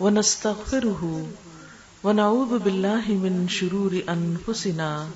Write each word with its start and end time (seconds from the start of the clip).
ونستغفره 0.00 1.26
ونعوذ 2.04 2.58
بالله 2.58 3.04
من 3.24 3.46
شرور 3.48 4.02
أنفسنا 4.08 5.06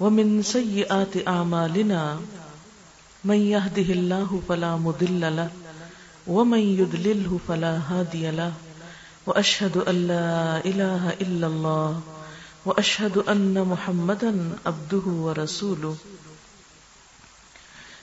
ومن 0.00 0.42
سيئات 0.42 1.28
أعمالنا 1.28 2.20
من 3.24 3.36
يهده 3.36 3.88
الله 3.98 4.40
فلا 4.48 4.76
مضل 4.76 5.20
له 5.36 5.50
ومن 6.26 6.58
يضلله 6.80 7.38
فلا 7.48 7.74
هادي 7.90 8.30
له 8.30 8.52
وأشهد 9.26 9.76
أن 9.76 9.96
لا 10.08 10.64
إله 10.64 11.10
إلا 11.20 11.46
الله 11.46 12.00
وأشهد 12.66 13.18
أن 13.18 13.54
محمدا 13.68 14.32
عبده 14.66 15.06
ورسوله 15.06 15.96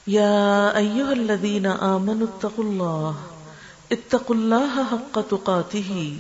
يا 0.08 0.78
أيها 0.78 1.14
الذين 1.14 1.66
آمنوا 1.66 2.28
اتقوا 2.28 2.64
الله 2.64 3.16
اتقوا 3.92 4.36
الله 4.36 4.84
حق 4.84 5.22
تقاته 5.22 6.18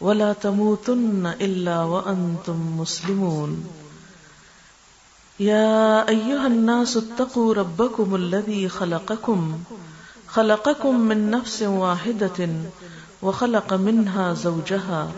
ولا 0.00 0.32
تموتن 0.32 1.26
إلا 1.26 1.82
وأنتم 1.82 2.80
مسلمون. 2.80 3.66
يا 5.40 6.08
أيها 6.08 6.46
الناس 6.46 6.96
اتقوا 6.96 7.54
ربكم 7.54 8.14
الذي 8.14 8.68
خلقكم 8.68 9.60
خلقكم 10.28 11.00
من 11.00 11.30
نفس 11.30 11.62
واحدة 11.62 12.48
وخلق 13.22 13.72
منها 13.72 14.34
زوجها 14.34 15.12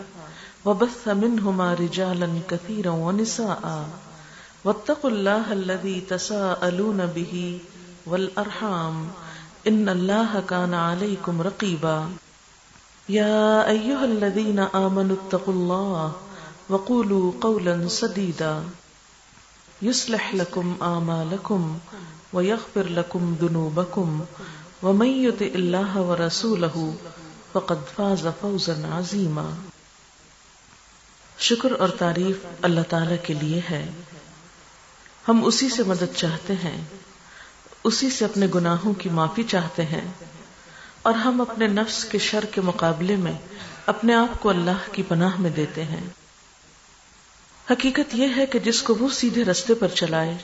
وبث 0.65 1.07
منهما 1.07 1.73
رجالا 1.73 2.29
كثيرا 2.49 2.89
ونساء. 2.89 3.89
واتقوا 4.63 5.09
الله 5.09 5.53
الذي 5.53 6.01
تساءلون 6.01 7.05
به 7.05 7.59
والأرحام 8.05 9.07
ان 9.65 9.89
اللہ 9.89 10.39
كان 10.47 10.73
عليكم 10.73 11.41
رقيبا 11.41 12.09
يا 13.09 13.69
ايها 13.69 14.05
الذين 14.05 14.59
امنوا 14.59 15.15
اتقوا 15.15 15.53
الله 15.53 16.11
وقولوا 16.69 17.31
قولا 17.41 17.87
سديدا 17.87 18.63
يصلح 19.81 20.35
لكم 20.35 20.75
اعمالكم 20.81 21.77
ويغفر 22.33 22.83
لكم 22.83 23.35
ذنوبكم 23.41 24.25
ومن 24.83 25.07
يطع 25.07 25.45
الله 25.45 26.01
ورسوله 26.01 26.93
فقد 27.53 27.79
فاز 27.95 28.27
فوزا 28.41 28.81
عظيما 28.91 29.49
شکر 31.39 31.71
اور 31.79 31.89
تعریف 31.89 32.35
اللہ 32.61 32.81
تعالی 32.89 33.17
کے 33.23 33.33
لیے 33.33 33.61
ہے. 33.69 33.89
ہم 35.27 35.45
اسی 35.45 35.69
سے 35.69 35.83
مدد 35.83 36.15
چاہتے 36.15 36.53
ہیں 36.53 36.81
اسی 37.83 38.09
سے 38.09 38.25
اپنے 38.25 38.47
گناہوں 38.55 38.93
کی 38.93 39.09
معافی 39.09 39.43
چاہتے 39.43 39.85
ہیں 39.85 40.11
اور 41.01 41.13
ہم 41.13 41.41
اپنے 41.41 41.67
نفس 41.67 42.05
کے 42.05 42.17
شر 42.17 42.45
کے 42.45 42.61
مقابلے 42.61 43.15
میں 43.15 43.31
اپنے 43.85 44.13
آپ 44.13 44.41
کو 44.41 44.49
اللہ 44.49 44.91
کی 44.91 45.03
پناہ 45.03 45.41
میں 45.41 45.49
دیتے 45.49 45.83
ہیں۔ 45.83 46.03
حقیقت 47.71 48.13
یہ 48.13 48.27
ہے 48.37 48.45
کہ 48.45 48.59
جس 48.59 48.81
کو 48.81 48.95
وہ 48.95 49.09
سیدھے 49.09 49.45
رستے 49.45 49.73
پر 49.73 49.87
چلائے، 49.87 50.37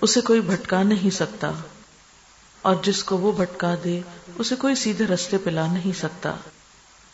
اسے 0.00 0.20
کوئی 0.20 0.40
بھٹکا 0.40 0.82
نہیں 0.82 1.10
سکتا۔ 1.10 1.52
اور 2.62 2.76
جس 2.82 3.04
کو 3.04 3.18
وہ 3.18 3.32
بھٹکا 3.32 3.74
دے، 3.84 4.00
اسے 4.38 4.56
کوئی 4.56 4.74
سیدھے 4.74 5.06
رستے 5.06 5.38
پہ 5.38 5.50
لا 5.50 5.66
نہیں 5.66 5.98
سکتا۔ 5.98 6.36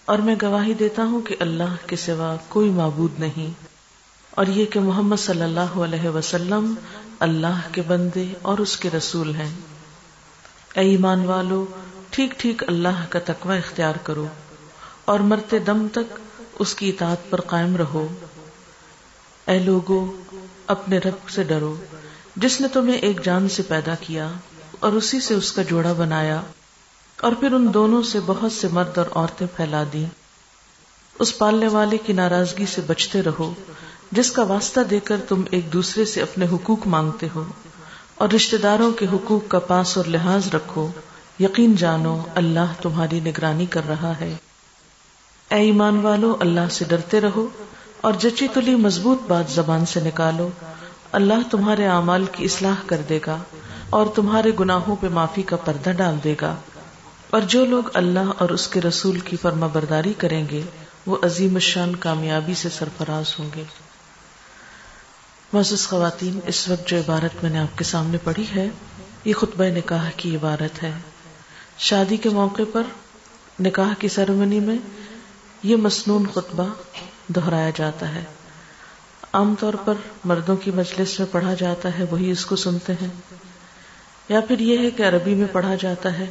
اور 0.05 0.19
میں 0.19 0.35
گواہی 0.43 0.75
دیتا 0.75 1.05
ہوں 1.05 1.21
کہ 1.21 1.37
اللہ 1.41 1.77
کے 1.87 1.97
سوا 1.97 2.37
کوئی 2.49 2.71
معبود 2.71 3.21
نہیں۔ 3.21 3.65
اور 4.31 4.47
یہ 4.47 4.67
کہ 4.67 4.81
محمد 4.81 5.17
صلی 5.17 5.43
اللہ 5.43 5.61
علیہ 5.61 6.09
وسلم 6.09 6.75
اللہ 7.21 7.69
کے 7.73 7.83
بندے 7.83 8.25
اور 8.43 8.59
اس 8.59 8.77
کے 8.77 8.91
رسول 8.91 9.35
ہیں۔ 9.35 9.55
اے 10.75 10.83
ایمان 10.83 11.25
والو، 11.25 11.67
ٹھیک 12.11 12.31
ٹھیک 12.39 12.63
اللہ 12.69 13.05
کا 13.09 13.19
تقوی 13.25 13.59
اختیار 13.59 13.95
کرو 13.95 14.27
اور 15.05 15.21
مرتے 15.21 15.59
دم 15.59 15.87
تک 15.93 16.19
اس 16.59 16.75
کی 16.75 16.89
اطاعت 16.89 17.31
پر 17.31 17.41
قائم 17.41 17.77
رہو۔ 17.77 18.07
اے 19.47 19.59
لوگو، 19.59 20.17
اپنے 20.67 20.99
رب 20.99 21.31
سے 21.31 21.43
ڈرو۔ 21.43 21.77
جس 22.37 22.61
نے 22.61 22.69
تمہیں 22.69 22.99
ایک 22.99 23.25
جان 23.25 23.49
سے 23.49 23.63
پیدا 23.63 23.95
کیا 24.01 24.29
اور 24.81 24.93
اسی 24.93 25.21
سے 25.21 25.35
اس 25.35 25.53
کا 25.53 25.63
جوڑا 25.63 25.93
بنایا 25.93 26.41
اور 27.21 27.33
پھر 27.33 27.53
ان 27.53 27.75
دونوں 27.75 28.03
سے 28.03 28.19
بہت 28.27 28.53
سے 28.53 28.69
مرد 28.69 28.99
اور 28.99 29.07
عورتیں 29.13 29.47
پھیلا 29.57 29.85
دی 29.93 30.05
اس 31.19 31.39
پالنے 31.39 31.69
والے 31.69 31.99
کی 31.99 32.13
ناراضگی 32.13 32.67
سے 32.67 32.81
بچتے 32.81 33.23
رہو۔ 33.23 33.55
جس 34.13 34.31
کا 34.31 34.43
واسطہ 34.43 34.81
دے 34.81 35.01
کر 35.01 35.17
تم 35.29 35.43
ایک 35.51 35.73
دوسرے 35.73 36.05
سے 36.05 36.23
اپنے 36.23 36.47
حقوق 36.53 36.87
مانگتے 36.87 37.29
ہو 37.35 37.45
اور 38.15 38.29
رشتہ 38.29 38.57
داروں 38.57 38.93
کے 38.93 39.07
حقوق 39.13 39.51
کا 39.51 39.59
پاس 39.59 39.97
اور 39.97 40.05
لحاظ 40.05 40.55
رکھو، 40.55 40.89
یقین 41.41 41.77
جانو 41.77 42.23
اللہ 42.35 42.73
تمہاری 42.83 43.21
نگرانی 43.21 43.67
کر 43.67 43.81
رہا 43.89 44.13
ہے۔ 44.21 44.37
اے 45.51 45.57
ایمان 45.57 46.01
والو، 46.01 46.37
اللہ 46.41 46.69
سے 46.71 46.85
ڈرتے 46.89 47.21
رہو 47.21 47.47
اور 48.01 48.13
جچی 48.19 48.49
تلی 48.49 48.75
مضبوط 48.75 49.21
بات 49.29 49.51
زبان 49.51 49.87
سے 49.87 50.01
نکالو۔ 50.01 50.49
اللہ 51.13 51.49
تمہارے 51.51 51.87
اعمال 51.87 52.25
کی 52.33 52.45
اصلاح 52.45 52.75
کر 52.87 53.01
دے 53.09 53.19
گا 53.27 53.37
اور 53.91 54.07
تمہارے 54.15 54.51
گناہوں 54.61 54.97
پہ 55.01 55.09
معافی 55.09 55.43
کا 55.43 55.57
پردہ 55.57 55.91
ڈال 55.91 56.15
دے 56.25 56.35
گا۔ 56.41 56.55
اور 57.31 57.41
جو 57.41 57.65
لوگ 57.65 57.83
اللہ 57.95 58.33
اور 58.39 58.49
اس 58.49 58.69
کے 58.69 58.81
رسول 58.81 59.19
کی 59.19 59.37
فرما 59.43 59.67
برداری 59.67 60.13
کریں 60.19 60.47
گے، 60.51 60.63
وہ 61.07 61.17
عظیم 61.23 61.55
الشان 61.55 61.97
کامیابی 61.97 62.55
سے 62.55 62.69
سرفراز 62.69 63.25
ہوں 63.39 63.49
گے۔ 63.57 63.65
معزز 65.53 65.89
خواتین، 65.89 66.41
اس 66.47 66.69
وقت 66.69 66.89
جو 66.89 66.99
عبارت 66.99 67.43
میں 67.43 67.51
نے 67.51 67.59
آپ 67.59 67.79
کے 67.79 67.85
سامنے 67.85 68.19
پڑھی 68.25 68.47
ہے، 68.57 68.69
یہ 69.25 69.35
خطبہ 69.35 69.65
نکاح 69.65 70.11
کی 70.17 70.37
عبارت 70.37 70.83
ہے۔ 70.83 70.91
شادی 71.79 72.17
کے 72.17 72.29
موقع 72.29 72.63
پر، 72.73 72.83
نکاح 73.61 73.95
کی 73.99 74.09
سرمنی 74.09 74.61
میں 74.61 74.77
یہ 75.63 75.77
مصنون 75.77 76.27
خطبہ 76.27 76.65
دہرایا 77.29 77.71
جاتا 77.77 78.15
ہے۔ 78.15 78.25
عام 79.33 79.55
طور 79.61 79.75
پر 79.75 79.95
مردوں 80.25 80.57
کی 80.57 80.71
مجلس 80.71 81.19
میں 81.19 81.27
پڑھا 81.31 81.55
جاتا 81.55 81.99
ہے، 81.99 82.05
وہی 82.11 82.31
اس 82.31 82.47
کو 82.47 82.57
سنتے 82.57 82.93
ہیں۔ 82.93 83.09
یا 84.29 84.41
پھر 84.41 84.59
یہ 84.59 84.79
ہے 84.79 84.91
کہ 84.91 85.03
عربی 85.03 85.35
میں 85.35 85.49
پڑھا 85.53 85.75
جاتا 85.81 86.19
ہے 86.19 86.27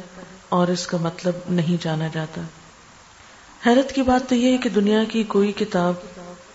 اور 0.48 0.68
اس 0.68 0.86
کا 0.86 0.96
مطلب 0.96 1.34
نہیں 1.48 1.82
جانا 1.84 2.08
جاتا۔ 2.12 2.42
حیرت 3.66 3.92
کی 3.92 4.02
بات 4.02 4.28
تو 4.28 4.34
یہ 4.34 4.52
ہے 4.52 4.56
کہ 4.56 4.68
دنیا 4.68 5.04
کی 5.04 5.22
کوئی 5.22 5.52
کتاب 5.52 5.94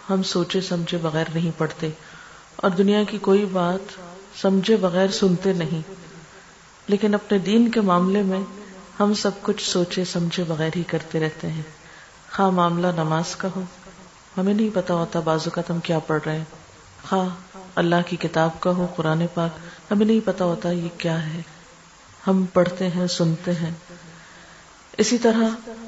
ہم 0.10 0.24
سوچے 0.24 0.62
سمجھے 0.62 0.98
بغیر 0.98 1.26
نہیں 1.34 1.52
پڑھتے۔ 1.58 1.90
اور 2.62 2.70
دنیا 2.70 3.04
کی 3.04 3.18
کوئی 3.18 3.46
بات 3.46 3.80
سمجھے 4.42 4.76
بغیر 4.76 5.08
سنتے 5.08 5.54
نہیں۔ 5.54 5.82
لیکن 6.88 7.14
اپنے 7.14 7.38
دین 7.38 7.72
کے 7.72 7.82
معاملے 7.82 8.22
میں 8.22 8.42
ہم 9.00 9.14
سب 9.14 9.32
کچھ 9.42 9.70
سوچے 9.70 10.06
سمجھے 10.06 10.44
بغیر 10.44 10.70
ہی 10.76 10.84
کرتے 10.84 11.20
رہتے 11.20 11.48
ہیں۔ 11.48 11.62
خواہ 12.36 12.50
معاملہ 12.50 12.88
نماز 12.96 13.36
کا 13.36 13.48
ہو۔ 13.56 13.62
ہمیں 14.38 14.54
نہیں 14.54 14.70
پتا 14.74 14.94
ہوتا 14.94 15.20
بازو 15.20 15.50
کا 15.50 15.62
تم 15.62 15.80
کیا 15.80 16.00
پڑھ 16.00 16.22
رہے 16.26 16.38
ہیں۔ 16.38 16.44
خواہ 17.10 17.28
اللہ 17.76 17.96
کی 18.08 18.18
کتاب 18.18 18.60
کا 18.60 18.72
ہو، 18.72 18.88
قرآن 18.96 19.26
پاک، 19.34 19.52
ہمیں 19.92 20.06
نہیں 20.06 20.20
پتا 20.26 20.46
ہوتا 20.46 20.72
یہ 20.72 20.90
کیا 20.98 21.34
ہے۔ 21.34 21.42
ہم 22.28 22.46
پڑھتے 22.54 22.88
ہیں، 22.88 23.08
سنتے 23.08 23.52
ہیں۔ 23.52 23.72
اسی 24.98 25.18
طرح 25.18 25.44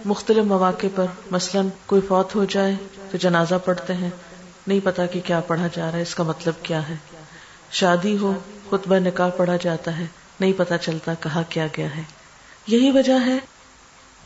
مختلف 0.05 0.43
مواقع 0.43 0.87
پر 0.95 1.05
مثلا 1.31 1.61
کوئی 1.85 2.01
فوت 2.07 2.35
ہو 2.35 2.45
جائے 2.45 2.75
تو 3.11 3.17
جنازہ 3.17 3.55
پڑھتے 3.65 3.93
ہیں۔ 3.93 4.09
نہیں 4.67 4.79
پتا 4.83 5.05
کہ 5.05 5.21
کیا 5.25 5.39
پڑھا 5.39 5.67
جا 5.75 5.85
رہا 5.85 5.97
ہے، 5.97 6.01
اس 6.01 6.15
کا 6.15 6.23
مطلب 6.23 6.53
کیا 6.63 6.89
ہے؟ 6.89 6.95
شادی 7.71 8.17
ہو، 8.17 8.33
خطبہ 8.69 8.95
نکاح 8.95 9.29
پڑھا 9.29 9.55
جاتا 9.55 9.97
ہے، 9.97 10.05
نہیں 10.39 10.53
پتا 10.57 10.77
چلتا 10.77 11.13
کہا 11.13 11.41
کیا 11.49 11.67
گیا 11.77 11.95
ہے۔ 11.97 12.01
یہی 12.67 12.91
وجہ 12.91 13.25
ہے 13.25 13.37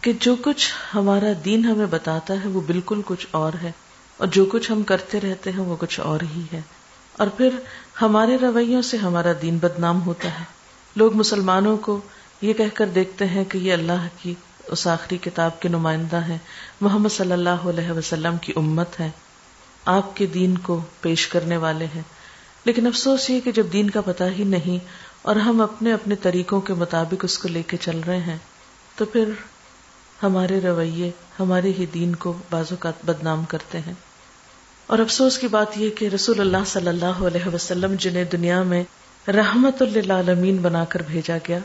کہ 0.02 0.14
جو 0.20 0.36
کچھ 0.42 0.74
ہمارا 0.96 1.32
دین 1.46 1.66
ہمیں 1.66 1.86
بتاتا 1.86 2.34
ہے، 2.34 2.50
وہ 2.50 2.62
بالکل 2.62 3.02
کچھ 3.06 3.28
اور 3.32 3.54
ہے۔ 3.64 3.72
اور 4.18 4.28
جو 4.28 4.46
کچھ 4.46 4.72
ہم 4.72 4.84
کرتے 4.84 5.22
رہتے 5.22 5.52
ہیں، 5.52 5.60
وہ 5.60 5.76
کچھ 5.80 6.00
اور 6.00 6.20
ہی 6.36 6.44
ہے۔ 6.54 6.62
اور 7.18 7.28
پھر 7.28 7.50
ہمارے 8.02 8.38
رویوں 8.42 8.82
سے 8.82 8.98
ہمارا 8.98 9.32
دین 9.42 9.58
بدنام 9.58 10.02
ہوتا 10.02 10.40
ہے۔ 10.40 10.44
لوگ 10.96 11.14
مسلمانوں 11.14 11.78
کو 11.78 12.02
یہ 12.42 12.54
کہہ 12.54 12.66
کر 12.74 12.86
دیکھتے 12.86 13.26
ہیں 13.26 13.44
کہ 13.44 13.58
یہ 13.58 13.74
اللہ 13.74 14.08
کی 14.22 14.34
اس 14.68 14.88
آخری 14.88 15.18
کتاب 15.18 15.60
کے 15.60 15.70
نمائندہ 15.70 16.22
ہیں۔ 16.22 16.38
محمد 16.82 17.10
صلی 17.10 17.32
اللہ 17.32 17.50
علیہ 17.50 17.92
وسلم 17.92 18.38
کی 18.38 18.54
امت 18.56 19.00
ہے۔ 19.00 19.10
آپ 19.88 20.18
کے 20.18 20.26
دین 20.26 20.58
کو 20.58 20.82
پیش 21.02 21.28
کرنے 21.28 21.58
والے 21.58 21.86
ہیں۔ 21.86 22.02
لیکن 22.66 22.88
افسوس 22.88 23.30
یہ 23.30 23.40
کہ 23.40 23.52
جب 23.52 23.66
دین 23.74 23.90
کا 23.90 24.02
پتہ 24.02 24.24
ہی 24.38 24.44
نہیں 24.44 24.86
اور 25.22 25.36
ہم 25.36 25.62
اپنے 25.62 25.94
اپنے 25.94 26.16
طریقوں 26.16 26.62
کے 26.62 26.74
مطابق 26.74 27.22
اس 27.24 27.38
کو 27.38 27.48
لے 27.48 27.64
کے 27.64 27.78
چل 27.78 28.00
رہے 28.08 28.18
ہیں، 28.18 28.38
تو 28.96 29.06
پھر 29.06 29.30
ہمارے 30.24 30.60
رویے، 30.62 31.12
ہمارے 31.40 31.72
ہی 31.80 31.86
دین 31.86 32.16
کو 32.16 32.38
بازو 32.50 32.76
کا 32.76 32.92
بدنام 33.04 33.46
کرتے 33.46 33.80
ہیں۔ 33.80 33.94
اور 34.88 35.00
افسوس 35.00 35.38
کی 35.38 35.48
بات 35.48 35.78
یہ 35.78 35.90
کہ 35.90 36.06
رسول 36.06 36.40
اللہ 36.40 36.66
صلی 36.66 36.88
اللہ 36.88 37.06
علیہ 37.06 37.48
وسلم 37.54 37.96
جنہیں 38.00 38.24
دنیا 38.24 38.64
میں 38.64 38.84
رحمت 39.28 39.82
اللہ 39.82 40.58
بنا 40.62 40.86
کر 40.86 41.02
بھیجا 41.02 41.38
گیا 41.48 41.60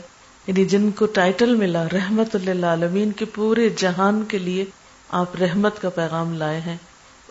یعنی 0.47 0.65
جن 0.65 0.91
کو 0.91 1.05
ٹائٹل 1.05 1.55
ملا 1.55 1.83
رحمت 1.93 2.35
اللہ 2.35 2.65
عالمین 2.65 3.11
کے 3.11 3.25
پورے 3.25 3.69
جہان 3.69 4.23
کے 4.27 4.37
لیے 4.37 4.65
آپ 5.09 5.35
رحمت 5.35 5.81
کا 5.81 5.89
پیغام 5.89 6.33
لائے 6.33 6.59
ہیں۔ 6.59 6.77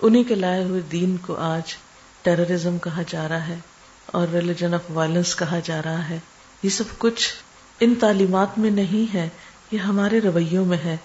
انہیں 0.03 0.25
کے 0.25 0.35
لائے 0.35 0.65
ہوئے 0.65 0.81
دین 0.81 1.17
کو 1.17 1.35
آج 1.35 1.75
ٹیررزم 2.23 2.79
کہا 2.79 3.03
جا 3.09 3.29
رہا 3.29 3.49
ہے 3.49 3.57
اور 4.07 4.29
ریلیجن 4.29 4.75
آف 4.75 4.81
وائلنس 4.91 5.37
کہا 5.37 5.61
جا 5.65 5.81
رہا 5.85 6.09
ہے۔ 6.09 6.19
یہ 6.63 6.69
سب 6.69 6.85
کچھ 6.99 7.29
ان 7.81 7.95
تعلیمات 7.95 8.59
میں 8.59 8.71
نہیں 8.71 9.15
ہے، 9.15 9.29
یہ 9.73 9.79
ہمارے 9.79 10.21
رویوں 10.21 10.65
میں 10.65 10.79
ہے۔ 10.85 10.97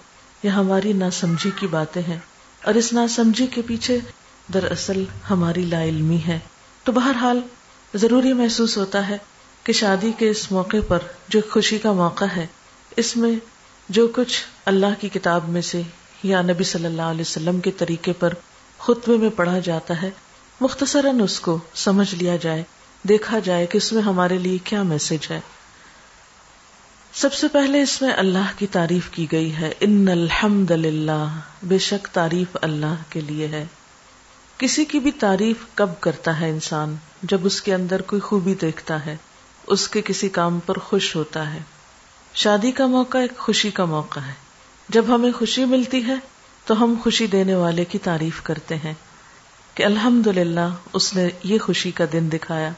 یہ 0.42 0.48
ہماری 0.48 0.92
ناسمجھی 0.92 1.50
کی 1.56 1.66
باتیں 1.66 2.02
ہیں۔ 2.08 2.18
اور 2.64 2.74
اس 2.74 2.92
ناسمجھی 2.92 3.46
کے 3.46 3.62
پیچھے 3.66 3.98
دراصل 4.54 5.04
ہماری 5.30 5.62
لا 5.62 5.84
علمی 5.84 6.20
ہے۔ 6.28 6.38
تو 6.84 6.92
بہرحال 6.92 7.40
ضروری 7.94 8.32
محسوس 8.32 8.78
ہوتا 8.78 9.08
ہے 9.08 9.18
کہ 9.64 9.72
شادی 9.72 10.12
کے 10.18 10.30
اس 10.30 10.52
موقع 10.52 10.76
پر 10.88 10.98
جو 11.28 11.40
خوشی 11.50 11.78
کا 11.78 11.92
موقع 11.92 12.24
ہے، 12.36 12.46
اس 12.96 13.16
میں 13.16 13.32
جو 13.88 14.08
کچھ 14.14 14.44
اللہ 14.64 14.86
کی 15.00 15.08
کتاب 15.08 15.48
میں 15.48 15.62
سے 15.62 15.82
یا 16.22 16.42
نبی 16.42 16.64
صلی 16.64 16.86
اللہ 16.86 17.02
علیہ 17.02 17.20
وسلم 17.20 17.60
کے 17.60 17.70
طریقے 17.70 18.12
پر 18.12 18.34
خطبے 18.78 19.16
میں 19.16 19.30
پڑھا 19.30 19.58
جاتا 19.58 20.02
ہے، 20.02 20.10
مختصراً 20.60 21.20
اس 21.20 21.40
کو 21.40 21.58
سمجھ 21.74 22.14
لیا 22.14 22.36
جائے، 22.36 22.62
دیکھا 23.02 23.38
جائے 23.38 23.66
کہ 23.66 23.76
اس 23.76 23.92
میں 23.92 24.02
ہمارے 24.02 24.38
لیے 24.38 24.58
کیا 24.64 24.82
میسج 24.82 25.26
ہے۔ 25.30 25.40
سب 27.12 27.32
سے 27.32 27.48
پہلے 27.48 27.82
اس 27.82 28.02
میں 28.02 28.12
اللہ 28.12 28.58
کی 28.58 28.66
تعریف 28.66 29.10
کی 29.10 29.26
گئی 29.32 29.56
ہے، 29.56 29.74
ان 29.80 30.08
الحمد 30.08 30.70
للہ، 30.70 31.40
بے 31.62 31.78
شک 31.78 32.08
تعریف 32.12 32.56
اللہ 32.62 32.94
کے 33.08 33.20
لیے 33.20 33.46
ہے۔ 33.46 33.66
کسی 34.58 34.84
کی 34.84 34.98
بھی 34.98 35.10
تعریف 35.10 35.56
کب 35.74 35.90
کرتا 36.00 36.40
ہے 36.40 36.50
انسان؟ 36.50 36.96
جب 37.22 37.38
اس 37.42 37.62
کے 37.62 37.74
اندر 37.74 38.02
کوئی 38.02 38.20
خوبی 38.20 38.54
دیکھتا 38.54 39.06
ہے، 39.06 39.16
اس 39.66 39.88
کے 39.88 40.02
کسی 40.02 40.28
کام 40.28 40.58
پر 40.66 40.78
خوش 40.78 41.16
ہوتا 41.16 41.54
ہے۔ 41.54 41.58
شادی 42.34 42.72
کا 42.72 42.86
موقع 42.86 43.18
ایک 43.18 43.38
خوشی 43.38 43.70
کا 43.70 43.84
موقع 43.84 44.20
ہے۔ 44.20 44.32
جب 44.88 45.04
ہمیں 45.08 45.32
خوشی 45.32 45.64
ملتی 45.64 46.06
ہے 46.06 46.14
تو 46.68 46.84
ہم 46.84 46.94
خوشی 47.02 47.26
دینے 47.26 47.54
والے 47.54 47.84
کی 47.84 47.98
تعریف 47.98 48.42
کرتے 48.42 48.76
ہیں 48.76 48.94
کہ 49.74 49.84
الحمد 49.84 50.26
للہ 50.26 50.74
اس 50.92 51.16
نے 51.16 51.28
یہ 51.44 51.58
خوشی 51.58 51.90
کا 51.90 52.04
دن 52.12 52.28
دکھایا۔ 52.32 52.70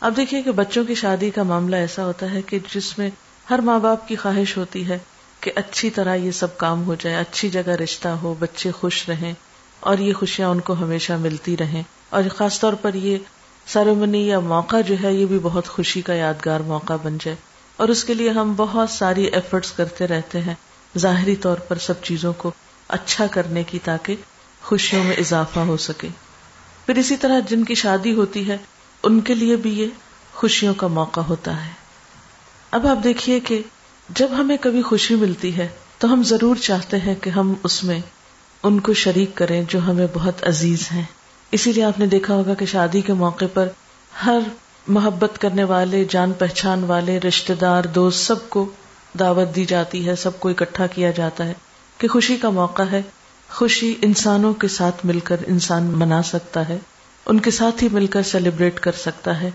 اب 0.00 0.16
دیکھیے 0.16 0.42
کہ 0.42 0.50
بچوں 0.50 0.84
کی 0.84 0.94
شادی 0.94 1.30
کا 1.30 1.42
معاملہ 1.42 1.76
ایسا 1.76 2.04
ہوتا 2.04 2.30
ہے 2.30 2.42
کہ 2.42 2.58
جس 2.74 2.98
میں 2.98 3.10
ہر 3.50 3.58
ماں 3.58 3.78
باپ 3.78 4.08
کی 4.08 4.16
خواہش 4.16 4.56
ہوتی 4.56 4.88
ہے 4.88 4.98
کہ 5.40 5.52
اچھی 5.54 5.90
طرح 5.90 6.14
یہ 6.14 6.30
سب 6.30 6.58
کام 6.58 6.84
ہو 6.84 6.94
جائے، 6.94 7.16
اچھی 7.16 7.50
جگہ 7.50 7.68
رشتہ 7.68 8.08
ہو، 8.08 8.34
بچے 8.38 8.70
خوش 8.70 9.08
رہیں 9.08 9.32
اور 9.80 9.98
یہ 9.98 10.12
خوشیاں 10.12 10.48
ان 10.48 10.60
کو 10.60 10.72
ہمیشہ 10.72 11.12
ملتی 11.12 11.56
رہیں۔ 11.56 11.82
اور 12.10 12.22
خاص 12.36 12.60
طور 12.60 12.72
پر 12.72 12.94
یہ 12.94 13.18
سرمنی 13.66 14.26
یا 14.26 14.38
موقع 14.38 14.80
جو 14.86 14.94
ہے، 15.02 15.12
یہ 15.12 15.26
بھی 15.26 15.38
بہت 15.42 15.68
خوشی 15.68 16.02
کا 16.02 16.14
یادگار 16.14 16.60
موقع 16.60 16.96
بن 17.02 17.18
جائے۔ 17.20 17.36
اور 17.76 17.88
اس 17.88 18.04
کے 18.04 18.14
لیے 18.14 18.30
ہم 18.30 18.54
بہت 18.56 18.90
ساری 18.90 19.24
ایفرٹس 19.24 19.72
کرتے 19.72 20.06
رہتے 20.06 20.40
ہیں۔ 20.40 20.54
ظاہری 20.98 21.36
طور 21.36 21.56
پر 21.56 21.78
سب 21.78 22.02
چیزوں 22.02 22.32
کو 22.38 22.50
اچھا 22.88 23.26
کرنے 23.26 23.64
کی 23.64 23.78
تاکہ 23.78 24.16
خوشیوں 24.62 25.04
میں 25.04 25.16
اضافہ 25.16 25.60
ہو 25.60 25.76
سکے۔ 25.76 26.08
پھر 26.86 26.98
اسی 26.98 27.16
طرح 27.16 27.40
جن 27.48 27.64
کی 27.64 27.74
شادی 27.74 28.14
ہوتی 28.14 28.48
ہے، 28.48 28.56
ان 29.02 29.20
کے 29.20 29.34
لیے 29.34 29.56
بھی 29.56 29.78
یہ 29.78 29.86
خوشیوں 30.34 30.74
کا 30.74 30.86
موقع 30.86 31.20
ہوتا 31.20 31.66
ہے۔ 31.66 31.70
اب 32.70 32.86
آپ 32.86 33.04
دیکھیے 33.04 33.40
کہ 33.40 33.62
جب 34.08 34.28
ہمیں 34.38 34.56
کبھی 34.60 34.82
خوشی 34.82 35.14
ملتی 35.14 35.56
ہے، 35.56 35.68
تو 35.98 36.12
ہم 36.12 36.22
ضرور 36.22 36.56
چاہتے 36.56 36.98
ہیں 36.98 37.14
کہ 37.14 37.30
ہم 37.30 37.54
اس 37.62 37.84
میں 37.84 37.98
ان 38.62 38.80
کو 38.80 38.94
شریک 38.94 39.34
کریں 39.34 39.62
جو 39.68 39.78
ہمیں 39.78 40.06
بہت 40.14 40.44
عزیز 40.44 40.88
ہیں۔ 40.92 41.02
اسی 41.50 41.72
لیے 41.72 41.84
آپ 41.84 41.98
نے 41.98 42.06
دیکھا 42.06 42.34
ہوگا 42.34 42.54
کہ 42.54 42.66
شادی 42.66 43.00
کے 43.00 43.12
موقع 43.12 43.44
پر 43.54 43.68
ہر 44.26 44.38
محبت 44.88 45.40
کرنے 45.40 45.64
والے، 45.64 46.04
جان 46.10 46.32
پہچان 46.32 46.84
والے 46.84 47.20
رشتے 47.20 47.54
دار، 47.54 47.84
دوست، 47.84 48.26
سب 48.26 48.48
کو 48.48 48.70
دعوت 49.18 49.56
دی 49.56 49.64
جاتی 49.64 50.06
ہے، 50.06 50.16
سب 50.16 50.40
کو 50.40 50.48
اکٹھا 50.48 50.86
کیا 50.86 51.10
جاتا 51.10 51.46
ہے۔ 51.46 51.54
کہ 51.98 52.08
خوشی 52.08 52.36
کا 52.36 52.50
موقع 52.50 52.82
ہے۔ 52.82 53.02
خوشی 53.50 53.94
انسانوں 54.02 54.54
کے 54.54 54.68
ساتھ 54.68 55.06
مل 55.06 55.20
کر 55.20 55.36
انسان 55.46 55.82
منا 55.82 56.22
سکتا 56.22 56.68
ہے۔ 56.68 56.78
ان 57.26 57.40
کے 57.40 57.50
ساتھ 57.50 57.84
ہی 57.84 57.88
مل 57.92 58.06
کر 58.06 58.22
سیلیبریٹ 58.22 58.80
کر 58.80 58.92
سکتا 58.92 59.40
ہے۔ 59.40 59.50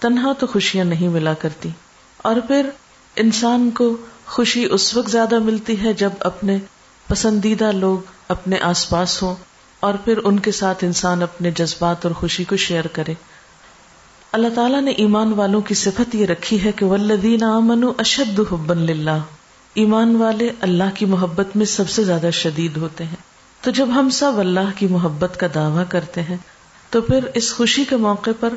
تنہا 0.00 0.32
تو 0.32 0.46
خوشیاں 0.46 0.84
نہیں 0.84 1.08
ملا 1.08 1.34
کرتی۔ 1.34 1.68
اور 2.16 2.36
پھر 2.48 2.70
انسان 3.16 3.70
کو 3.70 3.96
خوشی 4.26 4.64
اس 4.70 4.96
وقت 4.96 5.10
زیادہ 5.10 5.38
ملتی 5.38 5.82
ہے 5.82 5.92
جب 5.92 6.10
اپنے 6.20 6.58
پسندیدہ 7.06 7.72
لوگ 7.72 7.98
اپنے 8.28 8.58
آس 8.58 8.88
پاس 8.88 9.22
ہوں 9.22 9.34
اور 9.80 9.94
پھر 9.94 10.18
ان 10.24 10.38
کے 10.38 10.52
ساتھ 10.52 10.84
انسان 10.84 11.22
اپنے 11.22 11.50
جذبات 11.50 12.06
اور 12.06 12.14
خوشی 12.14 12.44
کو 12.44 12.56
شیئر 12.56 12.86
کرے۔ 12.86 13.14
اللہ 14.32 14.48
تعالیٰ 14.54 14.80
نے 14.80 14.90
ایمان 14.90 15.32
والوں 15.32 15.60
کی 15.60 15.74
صفت 15.74 16.14
یہ 16.14 16.26
رکھی 16.26 16.64
ہے 16.64 16.72
کہ 16.72 16.86
ولدین 16.86 17.42
امن 17.42 17.84
اشد 17.98 18.40
حبن 18.52 18.78
اللہ 18.78 19.20
ایمان 19.74 20.16
والے 20.16 20.50
اللہ 20.60 20.84
کی 20.94 21.06
محبت 21.06 21.56
میں 21.56 21.66
سب 21.66 21.88
سے 21.88 22.04
زیادہ 22.04 22.30
شدید 22.32 22.76
ہوتے 22.76 23.04
ہیں۔ 23.04 23.16
تو 23.60 23.70
جب 23.70 23.88
ہم 23.94 24.10
سب 24.10 24.32
اللہ 24.36 24.70
کی 24.76 24.86
محبت 24.86 25.40
کا 25.40 25.46
دعوی 25.54 25.84
کرتے 25.88 26.22
ہیں، 26.22 26.36
تو 26.90 27.00
پھر 27.00 27.24
اس 27.34 27.54
خوشی 27.54 27.84
کے 27.84 27.96
موقع 27.96 28.30
پر 28.40 28.54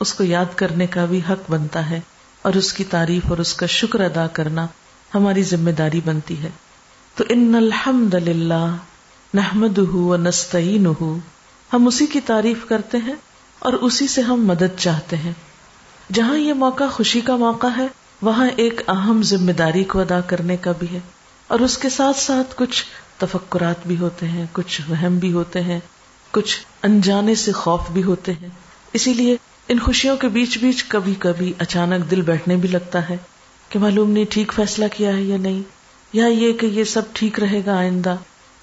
اس 0.00 0.14
کو 0.14 0.24
یاد 0.24 0.44
کرنے 0.56 0.86
کا 0.86 1.04
بھی 1.04 1.20
حق 1.30 1.50
بنتا 1.50 1.90
ہے 1.90 2.00
اور 2.42 2.52
اس 2.52 2.72
کی 2.72 2.84
تعریف 2.84 3.30
اور 3.30 3.38
اس 3.38 3.54
کا 3.54 3.66
شکر 3.66 4.00
ادا 4.00 4.26
کرنا 4.26 4.66
ہماری 5.14 5.42
ذمہ 5.42 5.70
داری 5.70 6.00
بنتی 6.04 6.42
ہے۔ 6.42 6.50
تو 7.14 7.24
ان 7.28 7.54
الحمد 7.54 8.14
للہ 8.14 8.76
نحمد 9.34 9.78
نستعین 10.20 10.86
ہم 11.72 11.86
اسی 11.86 12.06
کی 12.06 12.20
تعریف 12.20 12.68
کرتے 12.68 12.98
ہیں 12.98 13.14
اور 13.58 13.72
اسی 13.72 14.06
سے 14.06 14.20
ہم 14.20 14.46
مدد 14.46 14.78
چاہتے 14.78 15.16
ہیں۔ 15.16 15.32
جہاں 16.12 16.38
یہ 16.38 16.52
موقع 16.52 16.84
خوشی 16.92 17.20
کا 17.20 17.36
موقع 17.36 17.66
ہے 17.76 17.86
وہاں 18.22 18.48
ایک 18.56 18.80
اہم 18.88 19.22
ذمہ 19.22 19.52
داری 19.52 19.84
کو 19.84 20.00
ادا 20.00 20.20
کرنے 20.20 20.56
کا 20.56 20.72
بھی 20.78 20.86
ہے 20.92 21.00
اور 21.48 21.60
اس 21.60 21.78
کے 21.78 21.88
ساتھ 21.88 22.18
ساتھ 22.18 22.54
کچھ 22.56 22.84
تفکرات 23.18 23.86
بھی 23.86 23.96
ہوتے 23.98 24.28
ہیں، 24.28 24.46
کچھ 24.52 24.80
وہم 24.88 25.18
بھی 25.18 25.32
ہوتے 25.32 25.60
ہیں، 25.60 25.80
کچھ 26.30 26.58
انجانے 26.82 27.34
سے 27.34 27.52
خوف 27.52 27.90
بھی 27.90 28.02
ہوتے 28.02 28.32
ہیں۔ 28.32 28.48
اسی 28.92 29.12
لیے 29.12 29.36
ان 29.68 29.78
خوشیوں 29.78 30.16
کے 30.16 30.28
بیچ 30.28 30.58
بیچ 30.58 30.84
کبھی 30.84 31.14
کبھی 31.18 31.52
اچانک 31.58 32.10
دل 32.10 32.22
بیٹھنے 32.22 32.56
بھی 32.56 32.68
لگتا 32.68 33.08
ہے 33.08 33.16
کہ 33.68 33.78
معلوم 33.78 34.10
نہیں 34.10 34.24
ٹھیک 34.30 34.52
فیصلہ 34.52 34.84
کیا 34.96 35.16
ہے 35.16 35.22
یا 35.22 35.36
نہیں، 35.36 35.62
یا 36.12 36.26
یہ 36.26 36.52
کہ 36.52 36.66
یہ 36.66 36.84
سب 36.84 37.02
ٹھیک 37.12 37.40
رہے 37.40 37.62
گا 37.66 37.76
آئندہ۔ 37.76 38.16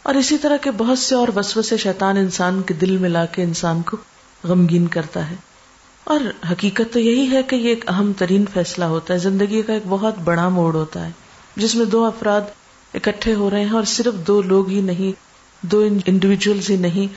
اور 0.03 0.15
اسی 0.15 0.37
طرح 0.37 0.57
کے 0.57 0.71
بہت 0.71 0.99
سے 0.99 1.15
اور 1.15 1.27
وسو 1.35 1.61
سے 1.61 1.77
شیطان 1.77 2.17
انسان 2.17 2.61
کے 2.61 2.73
دل 2.73 2.97
میں 2.97 3.09
لا 3.09 3.25
کے 3.25 3.43
انسان 3.43 3.81
کو 3.81 3.97
غمگین 4.43 4.87
کرتا 4.87 5.29
ہے۔ 5.29 5.35
اور 6.05 6.19
حقیقت 6.51 6.93
تو 6.93 6.99
یہی 6.99 7.31
ہے 7.31 7.43
کہ 7.43 7.55
یہ 7.55 7.69
ایک 7.69 7.89
اہم 7.89 8.11
ترین 8.17 8.45
فیصلہ 8.53 8.85
ہوتا 8.85 9.13
ہے۔ 9.13 9.19
زندگی 9.19 9.61
کا 9.61 9.73
ایک 9.73 9.83
بہت 9.89 10.17
بڑا 10.17 10.49
موڑ 10.49 10.75
ہوتا 10.75 11.05
ہے، 11.05 11.11
جس 11.55 11.75
میں 11.75 11.85
دو 11.85 12.05
افراد 12.05 12.41
اکٹھے 12.93 13.33
ہو 13.33 13.49
رہے 13.49 13.65
ہیں 13.65 13.71
اور 13.71 13.83
صرف 13.83 14.27
دو 14.27 14.41
لوگ 14.41 14.69
ہی 14.69 14.81
نہیں، 14.81 15.11
دو 15.65 15.87
انڈیویجلس 16.05 16.69
ہی 16.69 16.75
نہیں، 16.75 17.13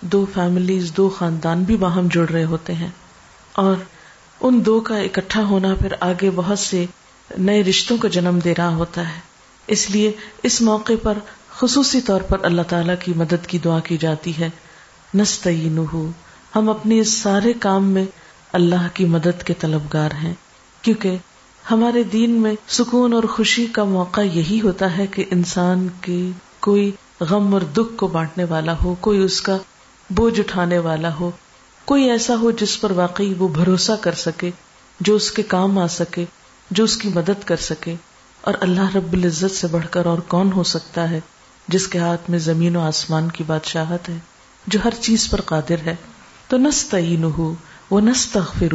دو 0.00 0.26
فیملیز 0.34 0.92
دو 0.96 1.08
خاندان 1.08 1.62
بھی 1.62 1.76
باہم 1.76 2.08
جڑ 2.12 2.28
رہے 2.28 2.44
ہوتے 2.44 2.74
ہیں۔ 2.74 2.88
اور 3.52 3.74
ان 4.40 4.66
دو 4.66 4.80
کا 4.80 4.96
اکٹھا 4.96 5.42
ہونا 5.42 5.74
پھر 5.74 5.94
آگے 6.00 6.30
بہت 6.34 6.58
سے 6.58 6.86
نئے 7.38 7.64
رشتوں 7.64 7.98
کو 7.98 8.08
جنم 8.08 8.38
دے 8.44 8.54
رہا 8.58 8.74
ہوتا 8.74 9.08
ہے۔ 9.08 9.20
اس 9.66 9.90
لیے 9.90 10.12
اس 10.42 10.60
موقع 10.60 10.92
پر 11.02 11.18
خصوصی 11.50 12.00
طور 12.00 12.20
پر 12.20 12.44
اللہ 12.44 12.62
تعالی 12.62 12.92
کی 13.00 13.12
مدد 13.16 13.46
کی 13.46 13.58
دعا 13.58 13.78
کی 13.80 13.96
جاتی 13.96 14.32
ہے۔ 14.38 14.50
نستعین 15.14 15.78
ہم 16.56 16.70
اپنی 16.70 16.98
اس 16.98 17.12
سارے 17.12 17.52
کام 17.52 17.84
میں 17.84 18.04
اللہ 18.52 18.88
کی 18.94 19.04
مدد 19.04 19.42
کے 19.42 19.54
طلبگار 19.54 20.10
ہیں۔ 20.22 20.34
کیونکہ 20.82 21.16
ہمارے 21.70 22.02
دین 22.02 22.30
میں 22.30 22.54
سکون 22.68 23.12
اور 23.12 23.22
خوشی 23.22 23.66
کا 23.66 23.84
موقع 23.84 24.20
یہی 24.20 24.60
ہوتا 24.64 24.98
ہے 24.98 25.06
کہ 25.06 25.24
انسان 25.30 25.88
کی 26.00 26.32
کوئی 26.60 26.92
غم 27.20 27.54
اور 27.54 27.60
دکھ 27.60 27.96
کو 27.96 28.06
بانٹنے 28.06 28.44
والا 28.44 28.74
ہو، 28.84 28.94
کوئی 29.00 29.18
اس 29.18 29.40
کا 29.40 29.56
بوجھ 30.10 30.40
اٹھانے 30.40 30.78
والا 30.78 31.14
ہو۔ 31.14 31.30
کوئی 31.84 32.10
ایسا 32.10 32.34
ہو 32.36 32.50
جس 32.50 32.80
پر 32.80 32.90
واقعی 32.90 33.34
وہ 33.38 33.48
بھروسہ 33.48 33.92
کر 34.00 34.12
سکے، 34.12 34.50
جو 35.00 35.14
اس 35.14 35.32
کے 35.32 35.42
کام 35.42 35.78
آ 35.78 35.86
سکے، 35.86 36.24
جو 36.70 36.84
اس 36.84 36.96
کی 36.96 37.08
مدد 37.14 37.44
کر 37.44 37.56
سکے۔ 37.56 37.94
اور 38.40 38.54
اللہ 38.60 38.96
رب 38.96 39.12
العزت 39.12 39.54
سے 39.54 39.66
بڑھ 39.66 39.86
کر 39.90 40.06
اور 40.06 40.18
کون 40.18 40.52
ہو 40.52 40.62
سکتا 40.62 41.10
ہے 41.10 41.20
جس 41.68 41.88
کے 41.88 41.98
ہاتھ 41.98 42.30
میں 42.30 42.38
زمین 42.38 42.76
و 42.76 42.80
آسمان 42.80 43.28
کی 43.28 43.44
بادشاہت 43.46 44.08
ہے، 44.08 44.18
جو 44.66 44.78
ہر 44.84 44.90
چیز 45.00 45.30
پر 45.30 45.40
قادر 45.40 45.74
ہے۔ 45.86 45.96
تو 46.48 46.58
نستعین 46.58 47.24
ہو 47.24 47.54
وہ 47.90 48.00
نستغفر 48.00 48.74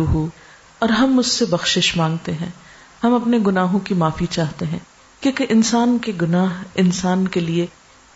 اور 0.79 0.89
ہم 0.89 1.19
اس 1.19 1.27
سے 1.27 1.45
بخشش 1.45 1.95
مانگتے 1.97 2.33
ہیں۔ 2.33 2.49
ہم 3.03 3.13
اپنے 3.13 3.37
گناہوں 3.47 3.79
کی 3.79 3.93
معافی 3.93 4.25
چاہتے 4.25 4.65
ہیں، 4.65 4.79
کیونکہ 5.21 5.45
انسان 5.49 5.97
کے 6.01 6.11
گناہ 6.21 6.63
انسان 6.75 7.27
کے 7.27 7.39
لیے 7.39 7.65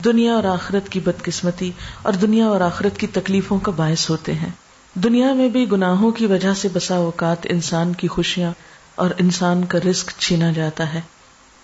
دنیا 0.05 0.33
اور 0.33 0.43
آخرت 0.43 0.89
کی 0.89 0.99
بدقسمتی 0.99 1.71
اور 2.01 2.13
دنیا 2.13 2.47
اور 2.47 2.61
آخرت 2.61 2.97
کی 2.97 3.07
تکلیفوں 3.07 3.59
کا 3.59 3.71
باعث 3.71 4.09
ہوتے 4.09 4.33
ہیں۔ 4.33 4.49
دنیا 4.95 5.33
میں 5.33 5.49
بھی 5.49 5.71
گناہوں 5.71 6.11
کی 6.11 6.25
وجہ 6.25 6.53
سے 6.53 6.67
بسا 6.73 6.95
اوقات 6.95 7.47
انسان 7.49 7.93
کی 7.93 8.07
خوشیاں 8.07 8.51
اور 8.95 9.09
انسان 9.17 9.65
کا 9.65 9.77
رسک 9.89 10.11
چھینا 10.17 10.51
جاتا 10.51 10.93
ہے۔ 10.93 11.01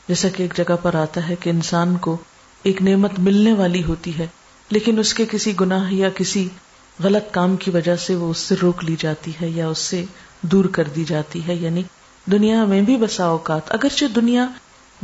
جیسا 0.08 0.30
کہ 0.30 0.44
ایک 0.44 0.58
جگہ 0.58 0.76
پر 0.82 0.96
آتا 0.96 1.28
ہے 1.30 1.36
کہ 1.36 1.50
انسان 1.50 1.98
کو 1.98 2.18
ایک 2.64 2.82
نعمت 2.82 3.20
ملنے 3.20 3.54
والی 3.54 3.84
ہوتی 3.84 4.18
ہے، 4.18 4.28
لیکن 4.70 5.00
اس 5.00 5.14
کے 5.14 5.26
کسی 5.32 5.54
گناہ 5.60 5.94
یا 5.94 6.10
کسی 6.10 6.48
غلط 7.04 7.34
کام 7.34 7.56
کی 7.56 7.72
وجہ 7.72 7.96
سے 7.96 8.16
وہ 8.16 8.30
اس 8.30 8.38
سے 8.38 8.56
روک 8.62 8.84
لی 8.84 8.96
جاتی 9.00 9.32
ہے 9.42 9.50
یا 9.50 9.68
اس 9.68 9.78
سے 9.78 10.06
دور 10.42 10.66
کر 10.66 10.84
دی 10.84 11.04
جاتی 11.04 11.48
ہے 11.48 11.56
یعنی 11.56 11.84
دنیا 12.32 12.66
میں 12.66 12.82
بھی 12.82 12.98
بسا 12.98 13.26
اوقات۔ 13.26 13.62
اگرچہ 13.72 14.06
دنیا 14.16 14.48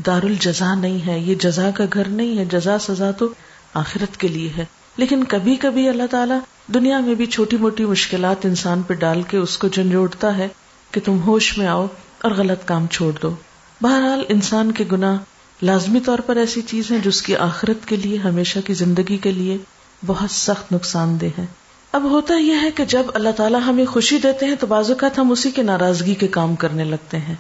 دار 0.06 0.24
الجزا 0.24 0.76
نہیں 0.76 1.08
ہے، 1.08 1.20
یہ 1.20 1.36
جزا 1.36 1.70
کا 1.72 1.84
گھر 1.94 2.08
نہیں 2.08 2.38
ہے، 2.38 2.46
جزا 2.46 2.80
سزا 2.80 3.12
تو 3.12 3.28
آخرت 3.74 4.18
کے 4.18 4.28
لیے 4.28 4.50
ہے۔ 4.58 4.66
لیکن 4.98 5.24
کبھی 5.24 5.56
کبھی 5.56 5.90
اللہ 5.90 6.04
تعالیٰ 6.12 6.40
دنیا 6.74 7.00
میں 7.00 7.16
بھی 7.16 7.26
چھوٹی 7.26 7.58
موٹی 7.58 7.86
مشکلات 7.86 8.46
انسان 8.46 8.82
پہ 8.82 8.94
ڈال 8.94 9.22
کے 9.22 9.38
اس 9.38 9.58
کو 9.58 9.68
جھنجھوڑتا 9.68 10.38
ہے 10.38 10.48
کہ 10.92 11.02
تم 11.06 11.20
ہوش 11.22 11.58
میں 11.58 11.68
آؤ 11.68 11.88
اور 12.22 12.32
غلط 12.32 12.68
کام 12.68 12.88
چھوڑ 12.88 13.14
دو۔ 13.22 13.36
بہرحال 13.82 14.24
انسان 14.30 14.72
کے 14.72 14.84
گناہ 14.92 15.18
لازمی 15.62 16.00
طور 16.00 16.20
پر 16.20 16.36
ایسی 16.36 16.62
چیز 16.62 16.92
ہے 16.92 17.00
جس 17.00 17.22
کی 17.22 17.36
آخرت 17.36 17.88
کے 17.88 17.96
لیے، 17.96 18.18
ہمیشہ 18.18 18.60
کی 18.60 18.74
زندگی 18.74 19.18
کے 19.18 19.32
لیے 19.32 19.58
بہت 20.06 20.32
سخت 20.32 20.72
نقصان 20.72 21.22
دہ 21.22 21.26
ہے 21.38 21.46
اب 21.92 22.04
ہوتا 22.04 22.34
یہ 22.34 22.54
ہے 22.62 22.72
کہ 22.72 22.86
جب 22.86 23.04
اللہ 23.14 23.30
تعالیٰ 23.30 23.60
ہمیں 23.68 23.86
خوشی 23.86 24.20
دیتے 24.20 24.46
ہیں 24.46 24.56
تو 24.56 24.68
بعض 24.68 24.92
اوقات 24.92 25.20
ہم 25.20 25.32
اسی 25.32 25.52
کے 25.52 25.64
ناراضگی 25.64 26.14
کے 26.14 26.28
کام 26.28 26.56
کرنے 26.56 26.84
لگتے 26.84 27.18
ہیں۔ 27.18 27.36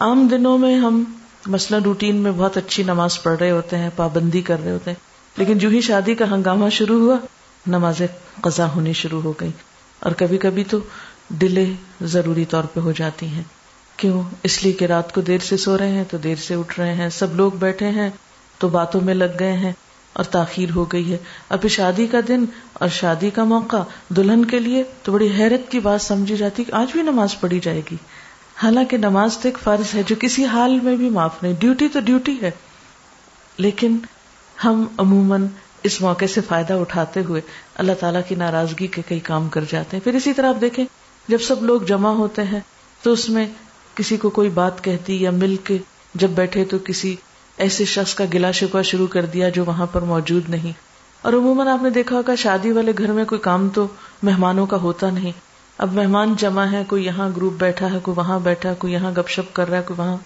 عام 0.00 0.28
دنوں 0.30 0.58
میں 0.58 0.76
ہم 0.76 1.04
مثلاً 1.46 1.82
روٹین 1.82 2.16
میں 2.16 2.32
بہت 2.32 2.56
اچھی 2.56 2.82
نماز 2.82 3.22
پڑھ 3.22 3.38
رہے 3.38 3.50
ہوتے 3.50 3.78
ہیں، 3.78 3.90
پابندی 3.96 4.42
کر 4.42 4.62
رہے 4.64 4.70
ہوتے 4.70 4.90
ہیں، 4.90 4.98
لیکن 5.38 5.58
جو 5.58 5.68
ہی 5.68 5.80
شادی 5.80 6.14
کا 6.14 6.24
ہنگامہ 6.30 6.68
شروع 6.68 7.00
ہوا، 7.00 7.16
نماز 7.66 8.02
قضا 8.40 8.66
ہونی 8.74 8.92
شروع 8.92 9.22
ہو 9.22 9.32
گئی۔ 9.40 9.50
اور 10.00 10.12
کبھی 10.12 10.38
کبھی 10.38 10.64
تو 10.64 10.78
ڈلے 11.30 11.72
ضروری 12.00 12.44
طور 12.44 12.64
پہ 12.64 12.80
ہو 12.80 12.92
جاتی 12.92 13.26
ہیں۔ 13.26 13.42
کیوں؟ 13.96 14.22
اس 14.42 14.64
لیے 14.64 14.72
کہ 14.72 14.84
رات 14.84 15.14
کو 15.14 15.20
دیر 15.20 15.38
سے 15.38 15.56
سو 15.56 15.78
رہے 15.78 15.90
ہیں 15.90 16.04
تو 16.10 16.16
دیر 16.16 16.36
سے 16.36 16.54
اٹھ 16.54 16.80
رہے 16.80 16.94
ہیں۔ 16.94 17.08
سب 17.08 17.36
لوگ 17.36 17.52
بیٹھے 17.52 17.88
ہیں 17.88 18.10
تو 18.58 18.68
باتوں 18.68 19.00
میں 19.00 19.14
لگ 19.14 19.38
گئے 19.40 19.52
ہیں۔ 19.52 19.72
اور 20.12 20.24
تاخیر 20.24 20.70
ہو 20.70 20.84
گئی 20.84 21.12
ہے۔ 21.12 21.16
ابھی 21.48 21.68
شادی 21.68 22.06
کا 22.06 22.18
دن 22.28 22.44
اور 22.72 22.88
شادی 22.88 23.30
کا 23.30 23.44
موقع 23.44 23.76
دلہن 24.08 24.44
کے 24.44 24.58
لیے 24.58 24.82
تو 25.02 25.12
بڑی 25.12 25.30
حیرت 25.38 25.70
کی 25.70 25.80
بات 25.80 26.02
سمجھی 26.02 26.36
جاتی 26.36 26.64
کہ 26.64 26.72
آج 26.74 26.92
بھی 26.92 27.02
نماز 27.02 27.40
پڑھی 27.40 27.60
جائے 27.60 27.80
گی۔ 27.90 27.96
حالانکہ 28.62 28.96
نماز 28.96 29.38
تو 29.38 29.48
ایک 29.48 29.58
فرض 29.58 29.94
ہے 29.94 30.02
جو 30.06 30.14
کسی 30.20 30.44
حال 30.44 30.80
میں 30.80 30.96
بھی 30.96 31.10
معاف 31.10 31.42
نہیں، 31.42 31.52
ڈیوٹی 31.58 31.88
تو 31.88 32.00
ڈیوٹی 32.00 32.36
ہے۔ 32.42 32.50
لیکن 33.58 33.96
ہم 34.64 34.84
عموماً 34.98 35.46
اس 35.82 36.00
موقع 36.00 36.24
سے 36.34 36.40
فائدہ 36.40 36.72
اٹھاتے 36.72 37.20
ہوئے 37.28 37.40
اللہ 37.74 37.92
تعالیٰ 38.00 38.20
کی 38.28 38.34
ناراضگی 38.34 38.86
کے 38.86 39.02
کئی 39.08 39.20
کام 39.20 39.48
کر 39.48 39.64
جاتے 39.70 39.96
ہیں۔ 39.96 40.04
پھر 40.04 40.14
اسی 40.14 40.32
طرح 40.32 40.48
آپ 40.48 40.60
دیکھیں، 40.60 40.84
جب 41.28 41.38
سب 41.38 41.62
لوگ 41.62 41.80
جمع 41.80 42.10
ہوتے 42.10 42.42
ہیں 42.42 42.60
تو 43.02 43.12
اس 43.12 43.28
میں 43.28 43.46
کسی 43.94 44.16
کو 44.16 44.30
کوئی 44.30 44.48
بات 44.48 44.84
کہتی 44.84 45.22
یا 45.22 45.30
مل 45.30 45.56
کے 45.64 45.78
جب 46.14 46.30
بیٹھے 46.30 46.64
تو 46.64 46.76
کسی 46.84 47.16
ایسے 47.62 47.84
شخص 47.84 48.14
کا 48.14 48.24
گلا 48.34 48.50
شکوا 48.50 48.82
شروع 48.82 49.06
کر 49.06 49.26
دیا 49.26 49.48
جو 49.48 49.64
وہاں 49.64 49.86
پر 49.86 50.02
موجود 50.02 50.48
نہیں۔ 50.48 50.72
اور 51.22 51.32
عموماً 51.32 51.68
آپ 51.68 51.82
نے 51.82 51.90
دیکھا 51.90 52.16
ہوگا 52.16 52.34
شادی 52.34 52.72
والے 52.72 52.92
گھر 52.98 53.12
میں 53.12 53.24
کوئی 53.24 53.40
کام 53.40 53.68
تو 53.68 53.86
مہمانوں 54.22 54.66
کا 54.66 54.76
ہوتا 54.76 55.10
نہیں۔ 55.10 55.32
اب 55.78 55.92
مہمان 55.92 56.34
جمع 56.38 56.64
ہے 56.64 56.84
کوئی 56.88 57.04
یہاں 57.04 57.28
گروپ 57.36 57.52
بیٹھا 57.52 57.92
ہے، 57.92 57.98
کوئی 58.02 58.14
وہاں 58.16 58.38
بیٹھا 58.38 58.68
ہے، 58.68 58.74
کوئی 58.78 58.92
یہاں 58.92 59.10
گپ 59.10 59.28
شپ 59.28 59.54
کر 59.54 59.68
رہا 59.68 59.78
ہے، 59.78 59.82
کوئی 59.86 60.00
وہاں۔ 60.00 60.16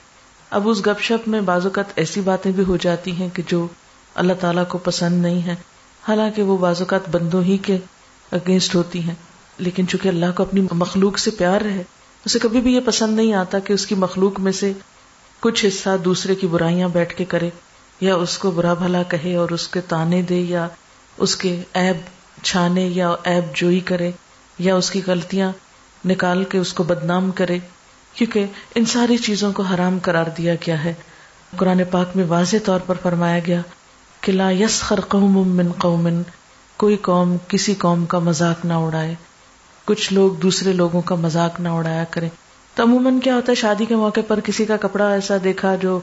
اب 0.51 0.69
اس 0.69 0.87
گپ 0.87 1.01
شپ 1.01 1.29
میں 1.29 1.41
بعض 1.41 1.67
اوقات 1.67 1.85
ایسی 1.97 2.21
باتیں 2.21 2.53
بھی 2.53 2.65
ہو 2.65 2.77
جاتی 2.77 3.13
ہیں 3.13 3.29
کہ 3.35 3.43
جو 3.47 3.67
اللہ 4.15 4.33
تعالیٰ 4.41 4.67
کو 4.69 4.79
پسند 4.79 5.23
نہیں 5.23 5.43
ہے 5.43 5.55
حالانکہ 6.09 6.43
وہ 6.43 6.57
بعض 6.57 6.81
اوقات 6.81 7.09
بندوں 7.09 7.43
ہی 7.43 7.59
کے 7.59 7.79
اگینسٹ 8.33 8.75
ہوتی 8.75 9.01
ہیں۔ 9.01 9.15
لیکن 9.59 9.89
چونکہ 9.89 10.09
اللہ 10.09 10.27
کو 10.37 10.43
اپنی 10.43 10.67
مخلوق 10.73 11.19
سے 11.19 11.31
پیار 11.31 11.61
رہے 11.61 11.83
اسے 12.25 12.39
کبھی 12.39 12.61
بھی 12.61 12.75
یہ 12.75 12.81
پسند 12.85 13.17
نہیں 13.17 13.33
آتا 13.33 13.59
کہ 13.59 13.73
اس 13.73 13.87
کی 13.87 13.95
مخلوق 13.95 14.41
میں 14.41 14.53
سے 14.53 14.73
کچھ 15.47 15.67
حصہ 15.67 15.89
دوسرے 16.05 16.35
کی 16.35 16.47
برائیاں 16.47 16.89
بیٹھ 16.89 17.15
کے 17.15 17.25
کرے، 17.25 17.51
یا 18.01 18.15
اس 18.15 18.39
کو 18.39 18.51
برا 18.51 18.75
بھلا 18.75 19.03
کہے 19.03 19.37
اور 19.37 19.51
اس 19.51 19.69
کے 19.69 19.81
تانے 19.81 20.23
دے، 20.23 20.35
یا 20.35 20.69
اس 21.19 21.37
کے 21.37 21.63
ایب 21.75 21.97
چھانے، 22.43 22.87
یا 22.87 23.15
ایب 23.25 23.45
جوئی 23.55 23.81
کرے، 23.81 24.11
یا 24.59 24.77
اس 24.77 24.91
کی 24.91 25.01
غلطیاں 25.07 25.53
نکال 26.05 26.45
کے 26.45 26.59
اس 26.59 26.73
کو 26.73 26.83
بدنام 26.83 27.31
کرے۔ 27.31 27.59
کیونکہ 28.15 28.47
ان 28.75 28.85
ساری 28.85 29.17
چیزوں 29.17 29.53
کو 29.53 29.63
حرام 29.63 29.99
قرار 30.03 30.25
دیا 30.39 30.55
گیا 30.55 30.85
ہے۔ 30.85 30.95
قرآن 31.57 31.81
پاک 31.91 32.09
میں 32.15 32.25
واضح 32.25 32.57
طور 32.65 32.81
پر 32.87 32.95
فرمایا 33.03 33.39
گیا 33.47 33.61
کہ 34.21 34.33
لا 34.33 34.51
یسخر 34.51 35.01
قوم 35.01 35.49
من 35.49 35.73
قوم 35.79 36.09
کوئی 36.77 36.97
قوم 36.97 37.37
کسی 37.49 37.75
قوم 37.75 38.07
کا 38.07 38.19
مذاق 38.19 38.65
نہ 38.65 38.73
اڑائے۔ 38.73 39.15
کچھ 39.85 40.13
لوگ 40.13 40.31
دوسرے 40.31 40.73
لوگوں 40.73 41.03
کا 41.03 41.15
مذاق 41.15 41.61
نہ 41.61 41.69
اڑایا 41.69 42.05
کرے 42.11 42.29
تو 42.77 42.83
عموماً 42.83 43.21
کیا 43.21 43.35
ہوتا 43.35 43.51
ہے، 43.51 43.55
شادی 43.55 43.85
کے 43.85 43.97
موقع 43.97 44.21
پر 44.29 44.41
کسی 44.41 44.65
کا 44.65 44.77
کپڑا 44.77 45.09
ایسا 45.09 45.37
دیکھا 45.45 45.75
جو 45.75 46.01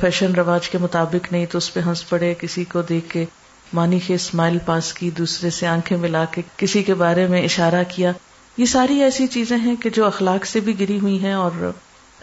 فیشن 0.00 0.34
رواج 0.34 0.68
کے 0.68 0.78
مطابق 0.78 1.32
نہیں، 1.32 1.46
تو 1.46 1.58
اس 1.58 1.74
پہ 1.74 1.80
ہنس 1.80 2.08
پڑے، 2.08 2.34
کسی 2.38 2.64
کو 2.64 2.82
دیکھ 2.82 3.08
کے 3.10 3.24
مانی 3.72 3.98
کے 3.98 4.14
اسمائل 4.14 4.58
پاس 4.66 4.92
کی، 4.92 5.10
دوسرے 5.10 5.50
سے 5.50 5.66
آنکھیں 5.66 5.98
ملا 5.98 6.24
کے 6.24 6.42
کسی 6.56 6.82
کے 6.82 6.94
بارے 6.94 7.26
میں 7.26 7.42
اشارہ 7.42 7.82
کیا۔ 7.88 8.12
یہ 8.56 8.64
ساری 8.64 9.02
ایسی 9.02 9.26
چیزیں 9.26 9.56
ہیں 9.56 9.76
کہ 9.76 9.90
جو 9.90 10.06
اخلاق 10.06 10.46
سے 10.46 10.60
بھی 10.60 10.80
گری 10.80 11.00
ہوئی 11.00 11.22
ہیں 11.22 11.32
اور 11.32 11.70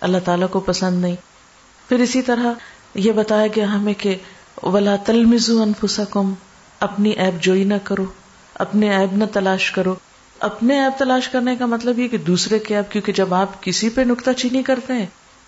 اللہ 0.02 0.18
تعالیٰ 0.26 0.50
کو 0.50 0.60
پسند 0.60 1.02
نہیں۔ 1.02 1.16
پھر 1.90 2.00
اسی 2.00 2.22
طرح 2.22 2.46
یہ 2.96 3.12
بتایا 3.12 3.48
گیا 3.48 3.74
ہمیں 3.74 3.94
کہ 3.94 4.16
ولا 4.64 4.96
تلمزو 4.96 5.62
انفسکم 5.62 6.34
اپنی 6.80 7.10
ایپ 7.10 7.44
جوئی 7.44 7.64
نہ 7.64 7.74
کرو، 7.84 8.06
اپنے 8.54 8.96
ایپ 8.96 9.14
نہ 9.14 9.24
تلاش 9.34 9.72
کرو۔ 9.72 9.96
اپنے 10.44 10.84
ایپ 10.84 11.00
تلاش 11.00 11.30
کرنے 11.30 11.56
کا 11.56 11.66
مطلب 11.66 12.00
یہ 12.00 12.08
کہ 12.08 12.18
دوسرے 12.18 12.60
کے 12.60 12.76
ایپ 12.76 12.92
کیونکہ 12.92 13.14
جب 13.14 13.34
آپ 13.34 13.64
کسی 13.64 13.90
پہ 13.90 14.02
نکتہ 14.02 14.32
چینی 14.32 14.64
کرتے 14.64 14.94
ہیں، 14.94 15.06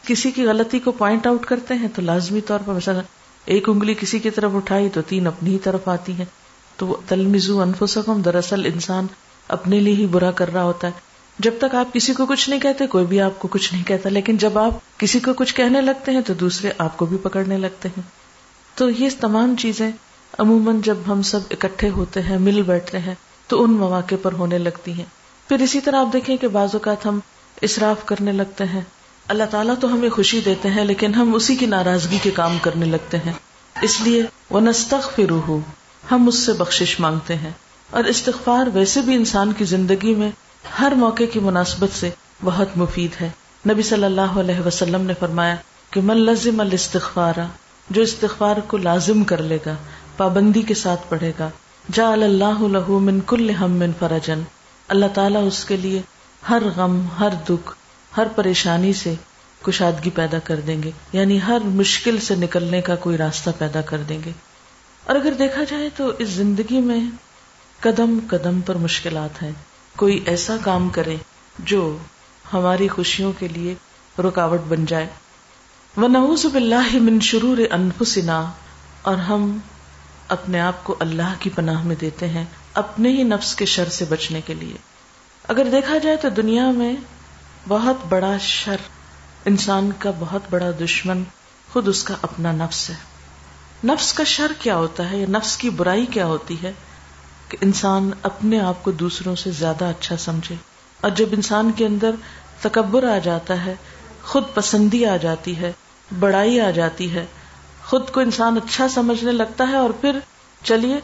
کسی 0.07 0.31
کی 0.31 0.45
غلطی 0.45 0.79
کو 0.79 0.91
پوائنٹ 0.91 1.27
آؤٹ 1.27 1.45
کرتے 1.45 1.73
ہیں، 1.73 1.87
تو 1.95 2.01
لازمی 2.01 2.41
طور 2.41 2.59
پر 2.65 2.73
مثلا 2.73 3.01
ایک 3.45 3.69
انگلی 3.69 3.93
کسی 3.93 4.19
کی 4.19 4.29
طرف 4.29 4.51
اٹھائی 4.53 4.89
تو 4.89 5.01
تین 5.01 5.27
اپنی 5.27 5.53
ہی 5.53 5.57
طرف 5.57 5.87
آتی 5.87 6.11
ہیں۔ 6.11 6.25
تو 6.77 6.97
تلمزو 7.07 7.61
انفسکم، 7.61 8.21
دراصل 8.21 8.65
انسان 8.65 9.07
اپنے 9.47 9.79
لیے 9.79 9.95
ہی 9.95 10.05
برا 10.05 10.31
کر 10.31 10.53
رہا 10.53 10.63
ہوتا 10.63 10.87
ہے۔ 10.87 10.91
جب 11.39 11.51
تک 11.59 11.75
آپ 11.75 11.93
کسی 11.93 12.13
کو 12.13 12.25
کچھ 12.25 12.49
نہیں 12.49 12.59
کہتے، 12.59 12.87
کوئی 12.87 13.05
بھی 13.05 13.21
آپ 13.21 13.39
کو 13.39 13.47
کچھ 13.47 13.73
نہیں 13.73 13.83
کہتا، 13.83 14.09
لیکن 14.09 14.37
جب 14.37 14.57
آپ 14.57 14.99
کسی 14.99 15.19
کو 15.19 15.33
کچھ 15.33 15.55
کہنے 15.55 15.81
لگتے 15.81 16.11
ہیں، 16.11 16.21
تو 16.21 16.33
دوسرے 16.33 16.71
آپ 16.77 16.97
کو 16.97 17.05
بھی 17.05 17.17
پکڑنے 17.17 17.57
لگتے 17.57 17.89
ہیں۔ 17.89 18.01
تو 18.75 18.89
یہ 18.89 19.09
تمام 19.19 19.55
چیزیں 19.55 19.91
عموماً 20.37 20.81
جب 20.81 20.97
ہم 21.07 21.21
سب 21.21 21.39
اکٹھے 21.51 21.89
ہوتے 21.89 22.21
ہیں، 22.21 22.37
مل 22.37 22.61
بیٹھتے 22.61 22.99
ہیں 22.99 23.15
تو 23.47 23.63
ان 23.63 23.71
مواقع 23.71 24.15
پر 24.21 24.33
ہونے 24.33 24.57
لگتی 24.57 24.93
ہیں۔ 24.93 25.05
پھر 25.47 25.61
اسی 25.61 25.81
طرح 25.81 25.95
آپ 25.95 26.13
دیکھیں 26.13 26.37
کہ 26.37 26.47
بعض 26.47 26.69
اوقات 26.73 27.05
ہم 27.05 27.19
اصراف 27.61 28.05
کرنے 28.05 28.31
لگتے 28.31 28.63
ہیں۔ 28.63 28.81
اللہ 29.27 29.43
تعالیٰ 29.51 29.75
تو 29.79 29.93
ہمیں 29.93 30.09
خوشی 30.09 30.41
دیتے 30.45 30.69
ہیں، 30.69 30.85
لیکن 30.85 31.15
ہم 31.15 31.35
اسی 31.35 31.55
کی 31.55 31.65
ناراضگی 31.65 32.17
کے 32.23 32.31
کام 32.31 32.57
کرنے 32.61 32.85
لگتے 32.85 33.17
ہیں۔ 33.17 33.33
اس 33.81 34.01
لیے 34.01 34.23
وہ 34.49 34.59
نستخ 34.59 35.19
ہم 36.11 36.27
اس 36.27 36.39
سے 36.39 36.53
بخشش 36.53 36.99
مانگتے 36.99 37.35
ہیں۔ 37.35 37.51
اور 37.89 38.03
استغفار 38.03 38.67
ویسے 38.73 39.01
بھی 39.01 39.13
انسان 39.13 39.53
کی 39.53 39.65
زندگی 39.65 40.15
میں 40.15 40.31
ہر 40.79 40.93
موقع 40.95 41.23
کی 41.33 41.39
مناسبت 41.39 41.89
سے 41.99 42.09
بہت 42.43 42.67
مفید 42.75 43.21
ہے۔ 43.21 43.29
نبی 43.69 43.81
صلی 43.81 44.03
اللہ 44.03 44.39
علیہ 44.39 44.59
وسلم 44.65 45.01
نے 45.01 45.13
فرمایا 45.19 45.55
کہ 45.91 46.01
من 46.01 46.17
لزم 46.17 46.59
الاستغفار، 46.59 47.33
جو 47.89 48.01
استغفار 48.01 48.57
کو 48.67 48.77
لازم 48.77 49.23
کر 49.23 49.41
لے 49.41 49.57
گا، 49.65 49.75
پابندی 50.17 50.61
کے 50.61 50.73
ساتھ 50.73 51.01
پڑھے 51.09 51.31
گا 51.39 51.49
جا 51.91 52.13
اللہ 52.13 52.59
لہو 52.59 52.99
من 52.99 53.19
کل 53.27 53.49
ہم 53.49 53.71
من 53.71 53.91
فرجن۔ 53.99 54.41
اللہ 54.87 55.05
تعالیٰ 55.13 55.47
اس 55.47 55.65
کے 55.65 55.77
لیے 55.77 56.01
ہر 56.49 56.61
غم، 56.75 57.05
ہر 57.19 57.29
دکھ، 57.49 57.73
ہر 58.17 58.27
پریشانی 58.35 58.93
سے 58.93 59.13
کشادگی 59.61 60.09
پیدا 60.09 60.39
کر 60.39 60.59
دیں 60.59 60.83
گے۔ 60.83 60.91
یعنی 61.13 61.41
ہر 61.41 61.59
مشکل 61.63 62.19
سے 62.19 62.35
نکلنے 62.35 62.81
کا 62.81 62.95
کوئی 62.95 63.17
راستہ 63.17 63.49
پیدا 63.57 63.81
کر 63.81 63.97
دیں 63.97 64.19
گے۔ 64.25 64.31
اور 65.05 65.15
اگر 65.15 65.33
دیکھا 65.33 65.63
جائے 65.63 65.89
تو 65.97 66.11
اس 66.19 66.29
زندگی 66.29 66.81
میں 66.81 66.99
قدم 67.79 68.19
قدم 68.29 68.61
پر 68.61 68.75
مشکلات 68.75 69.43
ہیں۔ 69.43 69.51
کوئی 69.95 70.23
ایسا 70.25 70.55
کام 70.63 70.89
کرے 70.89 71.15
جو 71.59 71.97
ہماری 72.53 72.87
خوشیوں 72.87 73.31
کے 73.39 73.47
لیے 73.47 73.75
رکاوٹ 74.19 74.61
بن 74.67 74.85
جائے۔ 74.85 75.07
وہ 75.97 76.07
نوز 76.07 76.45
باللہ 76.45 76.93
من 76.93 77.19
شرور 77.19 77.57
انفسنا 77.71 78.51
اور 79.01 79.15
ہم 79.15 79.57
اپنے 80.27 80.59
آپ 80.59 80.83
کو 80.83 80.95
اللہ 80.99 81.33
کی 81.39 81.49
پناہ 81.49 81.83
میں 81.83 81.95
دیتے 81.95 82.27
ہیں 82.27 82.45
اپنے 82.73 83.09
ہی 83.09 83.23
نفس 83.23 83.55
کے 83.55 83.65
شر 83.65 83.89
سے 83.89 84.05
بچنے 84.05 84.41
کے 84.41 84.53
لیے۔ 84.53 84.77
اگر 85.47 85.67
دیکھا 85.71 85.97
جائے 85.97 86.15
تو 86.15 86.29
دنیا 86.29 86.71
میں 86.71 86.95
بہت 87.67 87.95
بڑا 88.09 88.37
شر 88.39 88.75
انسان 89.45 89.89
کا 89.99 90.11
بہت 90.19 90.41
بڑا 90.49 90.71
دشمن 90.85 91.23
خود 91.73 91.87
اس 91.87 92.03
کا 92.03 92.15
اپنا 92.21 92.51
نفس 92.51 92.89
ہے۔ 92.89 92.95
نفس 93.83 94.13
کا 94.13 94.23
شر 94.23 94.51
کیا 94.59 94.77
ہوتا 94.77 95.11
ہے 95.11 95.17
یا 95.17 95.25
نفس 95.29 95.57
کی 95.57 95.69
برائی 95.69 96.05
کیا 96.05 96.25
ہوتی 96.25 96.57
ہے؟ 96.63 96.71
کہ 97.49 97.57
انسان 97.61 98.09
اپنے 98.21 98.59
آپ 98.59 98.83
کو 98.83 98.91
دوسروں 98.91 99.35
سے 99.35 99.51
زیادہ 99.51 99.85
اچھا 99.85 100.17
سمجھے۔ 100.17 100.55
اور 101.01 101.11
جب 101.11 101.25
انسان 101.31 101.71
کے 101.71 101.85
اندر 101.85 102.11
تکبر 102.61 103.03
آ 103.03 103.17
جاتا 103.17 103.65
ہے، 103.65 103.75
خود 104.23 104.43
پسندی 104.53 105.05
آ 105.05 105.17
جاتی 105.17 105.57
ہے، 105.57 105.71
بڑائی 106.19 106.61
آ 106.61 106.71
جاتی 106.71 107.15
ہے 107.15 107.25
خود 107.85 108.09
کو 108.11 108.19
انسان 108.19 108.57
اچھا 108.57 108.87
سمجھنے 108.87 109.31
لگتا 109.31 109.67
ہے 109.67 109.75
اور 109.75 109.89
پھر 109.89 110.19
چلیے، 110.63 110.99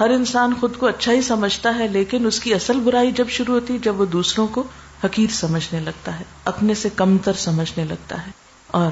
ہر 0.00 0.10
انسان 0.10 0.54
خود 0.60 0.76
کو 0.76 0.86
اچھا 0.86 1.12
ہی 1.12 1.22
سمجھتا 1.22 1.74
ہے، 1.78 1.88
لیکن 1.88 2.26
اس 2.26 2.40
کی 2.40 2.54
اصل 2.54 2.80
برائی 2.80 3.10
جب 3.10 3.28
شروع 3.28 3.54
ہوتی، 3.54 3.78
جب 3.78 4.00
وہ 4.00 4.06
دوسروں 4.06 4.46
کو 4.46 4.62
حقیر 5.04 5.32
سمجھنے 5.32 5.80
لگتا 5.80 6.18
ہے، 6.18 6.24
اپنے 6.44 6.74
سے 6.74 6.88
کم 6.96 7.18
تر 7.18 7.32
سمجھنے 7.32 7.84
لگتا 7.84 8.26
ہے۔ 8.26 8.30
اور 8.66 8.90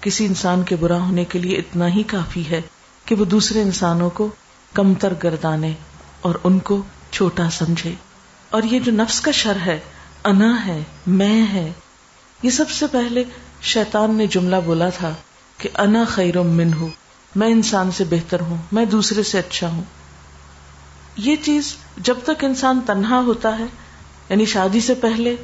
کسی 0.00 0.26
انسان 0.26 0.62
کے 0.62 0.76
برا 0.76 0.98
ہونے 0.98 1.24
کے 1.24 1.38
لیے 1.38 1.56
اتنا 1.56 1.88
ہی 1.88 2.02
کافی 2.02 2.50
ہے 2.50 2.62
کہ 3.04 3.14
وہ 3.14 3.24
دوسرے 3.24 3.62
انسانوں 3.62 4.10
کو 4.10 4.28
کم 4.72 4.94
تر 4.94 5.12
گردانے 5.22 5.72
اور 6.20 6.34
ان 6.44 6.58
کو 6.58 6.82
چھوٹا 7.10 7.50
سمجھے۔ 7.50 7.94
اور 8.50 8.62
یہ 8.62 8.80
جو 8.80 8.92
نفس 8.92 9.20
کا 9.20 9.30
شر 9.30 9.56
ہے، 9.66 9.80
انا 10.24 10.66
ہے، 10.66 10.82
میں 11.06 11.46
ہے، 11.52 11.72
یہ 12.42 12.50
سب 12.50 12.70
سے 12.70 12.86
پہلے 12.86 13.24
شیطان 13.62 14.14
نے 14.14 14.26
جملہ 14.26 14.56
بولا 14.64 14.88
تھا 14.88 15.14
کہ 15.62 15.68
انا 15.78 16.04
خیر 16.08 16.40
من 16.42 16.72
ہوں 16.72 16.88
میں 17.34 17.48
انسان 17.48 17.90
سے 17.90 18.04
بہتر 18.04 18.40
ہوں، 18.40 18.56
میں 18.72 18.84
دوسرے 18.84 19.22
سے 19.22 19.38
اچھا 19.38 19.68
ہوں۔ 19.68 19.82
یہ 21.16 21.36
چیز 21.36 21.74
جب 21.98 22.18
تک 22.24 22.44
انسان 22.44 22.80
تنہا 22.86 23.20
ہوتا 23.26 23.58
ہے 23.58 23.64
یعنی 24.28 24.44
شادی 24.44 24.80
سے 24.80 24.94
پہلے، 24.94 25.36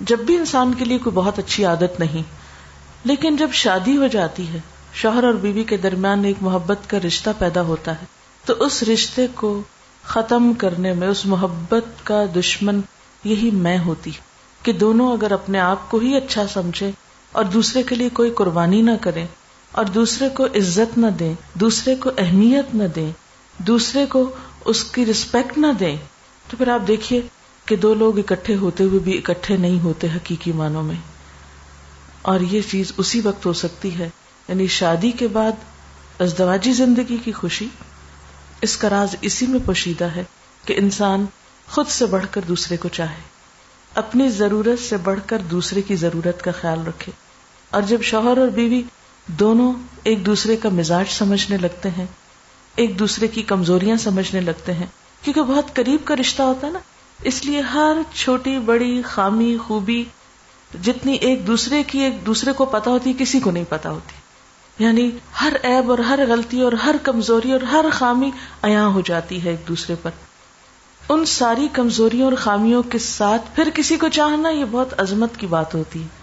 جب 0.00 0.18
بھی 0.18 0.36
انسان 0.36 0.74
کے 0.74 0.84
لیے 0.84 0.98
کوئی 0.98 1.16
بہت 1.16 1.38
اچھی 1.38 1.64
عادت 1.64 2.00
نہیں، 2.00 2.22
لیکن 3.04 3.36
جب 3.36 3.52
شادی 3.52 3.96
ہو 3.96 4.06
جاتی 4.06 4.48
ہے، 4.48 4.58
شوہر 4.94 5.24
اور 5.24 5.34
بیوی 5.34 5.64
کے 5.64 5.76
درمیان 5.76 6.24
ایک 6.24 6.36
محبت 6.40 6.90
کا 6.90 6.98
رشتہ 7.06 7.30
پیدا 7.38 7.62
ہوتا 7.62 7.92
ہے، 7.92 8.04
تو 8.44 8.54
اس 8.64 8.82
رشتے 8.82 9.26
کو 9.34 9.62
ختم 10.04 10.52
کرنے 10.58 10.92
میں، 10.92 11.08
اس 11.08 11.26
محبت 11.26 12.06
کا 12.06 12.24
دشمن 12.36 12.80
یہی 13.24 13.50
میں 13.50 13.78
ہوتی 13.78 14.10
کہ 14.62 14.72
دونوں 14.72 15.12
اگر 15.12 15.32
اپنے 15.32 15.58
آپ 15.58 15.90
کو 15.90 15.98
ہی 15.98 16.16
اچھا 16.16 16.46
سمجھے 16.52 16.90
اور 17.32 17.44
دوسرے 17.44 17.82
کے 17.82 17.94
لیے 17.94 18.08
کوئی 18.08 18.30
قربانی 18.30 18.82
نہ 18.82 18.90
کرے 19.00 19.24
اور 19.72 19.84
دوسرے 19.84 20.28
کو 20.28 20.46
عزت 20.46 20.98
نہ 20.98 21.06
دیں، 21.06 21.34
دوسرے 21.54 21.96
کو 21.96 22.10
اہمیت 22.18 22.74
نہ 22.74 22.84
دیں، 22.84 23.12
دوسرے 23.58 24.06
کو 24.06 24.34
اس 24.64 24.84
کی 24.84 25.06
رسپیکٹ 25.06 25.58
نہ 25.58 25.66
دیں۔ 25.80 25.96
تو 26.48 26.56
پھر 26.56 26.68
آپ 26.68 26.88
دیکھیے 26.88 27.20
کہ 27.66 27.76
دو 27.76 27.94
لوگ 27.94 28.18
اکٹھے 28.18 28.56
ہوتے 28.56 28.84
ہوئے 28.84 29.00
بھی 29.00 29.18
اکٹھے 29.18 29.56
نہیں 29.56 29.80
ہوتے 29.80 30.06
حقیقی 30.16 30.52
معنوں 30.52 30.82
میں۔ 30.82 30.96
اور 32.22 32.40
یہ 32.40 32.60
چیز 32.70 32.92
اسی 32.96 33.20
وقت 33.20 33.46
ہو 33.46 33.52
سکتی 33.52 33.98
ہے 33.98 34.10
یعنی 34.48 34.66
شادی 34.66 35.10
کے 35.10 35.28
بعد 35.28 35.52
ازدواجی 36.20 36.72
زندگی 36.72 37.16
کی 37.24 37.32
خوشی۔ 37.32 37.68
اس 38.60 38.76
کا 38.76 38.90
راز 38.90 39.16
اسی 39.20 39.46
میں 39.46 39.60
پوشیدہ 39.66 40.04
ہے 40.04 40.24
کہ 40.64 40.74
انسان 40.76 41.26
خود 41.68 41.86
سے 41.86 42.06
بڑھ 42.06 42.26
کر 42.30 42.40
دوسرے 42.48 42.76
کو 42.76 42.88
چاہے، 42.88 43.20
اپنی 43.94 44.28
ضرورت 44.28 44.82
سے 44.82 44.96
بڑھ 44.96 45.20
کر 45.26 45.38
دوسرے 45.38 45.82
کی 45.82 45.96
ضرورت 45.96 46.42
کا 46.42 46.50
خیال 46.60 46.86
رکھے۔ 46.86 47.12
اور 47.70 47.82
جب 47.82 48.02
شوہر 48.02 48.38
اور 48.38 48.48
بیوی 48.48 48.82
دونوں 49.26 49.72
ایک 50.04 50.26
دوسرے 50.26 50.56
کا 50.56 50.68
مزاج 50.68 51.06
سمجھنے 51.10 51.56
لگتے 51.56 51.90
ہیں، 51.90 52.06
ایک 52.76 52.98
دوسرے 52.98 53.28
کی 53.28 53.42
کمزوریاں 53.42 53.96
سمجھنے 53.96 54.40
لگتے 54.40 54.72
ہیں۔ 54.72 54.86
کیونکہ 55.24 55.42
بہت 55.42 55.74
قریب 55.74 56.00
کا 56.04 56.16
رشتہ 56.16 56.42
ہوتا 56.42 56.66
ہے 56.66 56.72
نا۔ 56.72 56.78
اس 57.22 57.44
لیے 57.44 57.60
ہر 57.60 57.96
چھوٹی، 58.14 58.58
بڑی، 58.58 59.02
خامی، 59.02 59.56
خوبی 59.66 60.04
جتنی 60.82 61.12
ایک 61.12 61.46
دوسرے 61.46 61.82
کی 61.82 61.98
ایک 61.98 62.26
دوسرے 62.26 62.52
کو 62.52 62.64
پتا 62.64 62.90
ہوتی، 62.90 63.12
کسی 63.18 63.40
کو 63.40 63.50
نہیں 63.50 63.64
پتا 63.68 63.90
ہوتی۔ 63.90 64.12
یعنی 64.84 65.10
ہر 65.40 65.52
عیب 65.64 65.90
اور 65.90 65.98
ہر 65.98 66.20
غلطی 66.28 66.60
اور 66.60 66.72
ہر 66.72 66.94
کمزوری 67.02 67.52
اور 67.52 67.60
ہر 67.60 67.84
خامی 67.92 68.30
ایا 68.62 68.86
ہو 68.86 69.00
جاتی 69.00 69.44
ہے 69.44 69.50
ایک 69.50 69.68
دوسرے 69.68 69.96
پر۔ 70.02 70.10
ان 71.08 71.24
ساری 71.24 71.68
کمزوریوں 71.72 72.24
اور 72.24 72.36
خامیوں 72.36 72.82
کے 72.82 72.98
ساتھ 72.98 73.42
پھر 73.54 73.68
کسی 73.74 73.96
کو 73.96 74.08
چاہنا 74.08 74.48
یہ 74.48 74.64
بہت 74.70 75.00
عظمت 75.00 75.36
کی 75.36 75.46
بات 75.46 75.74
ہوتی۔ 75.74 76.02
ہے 76.02 76.21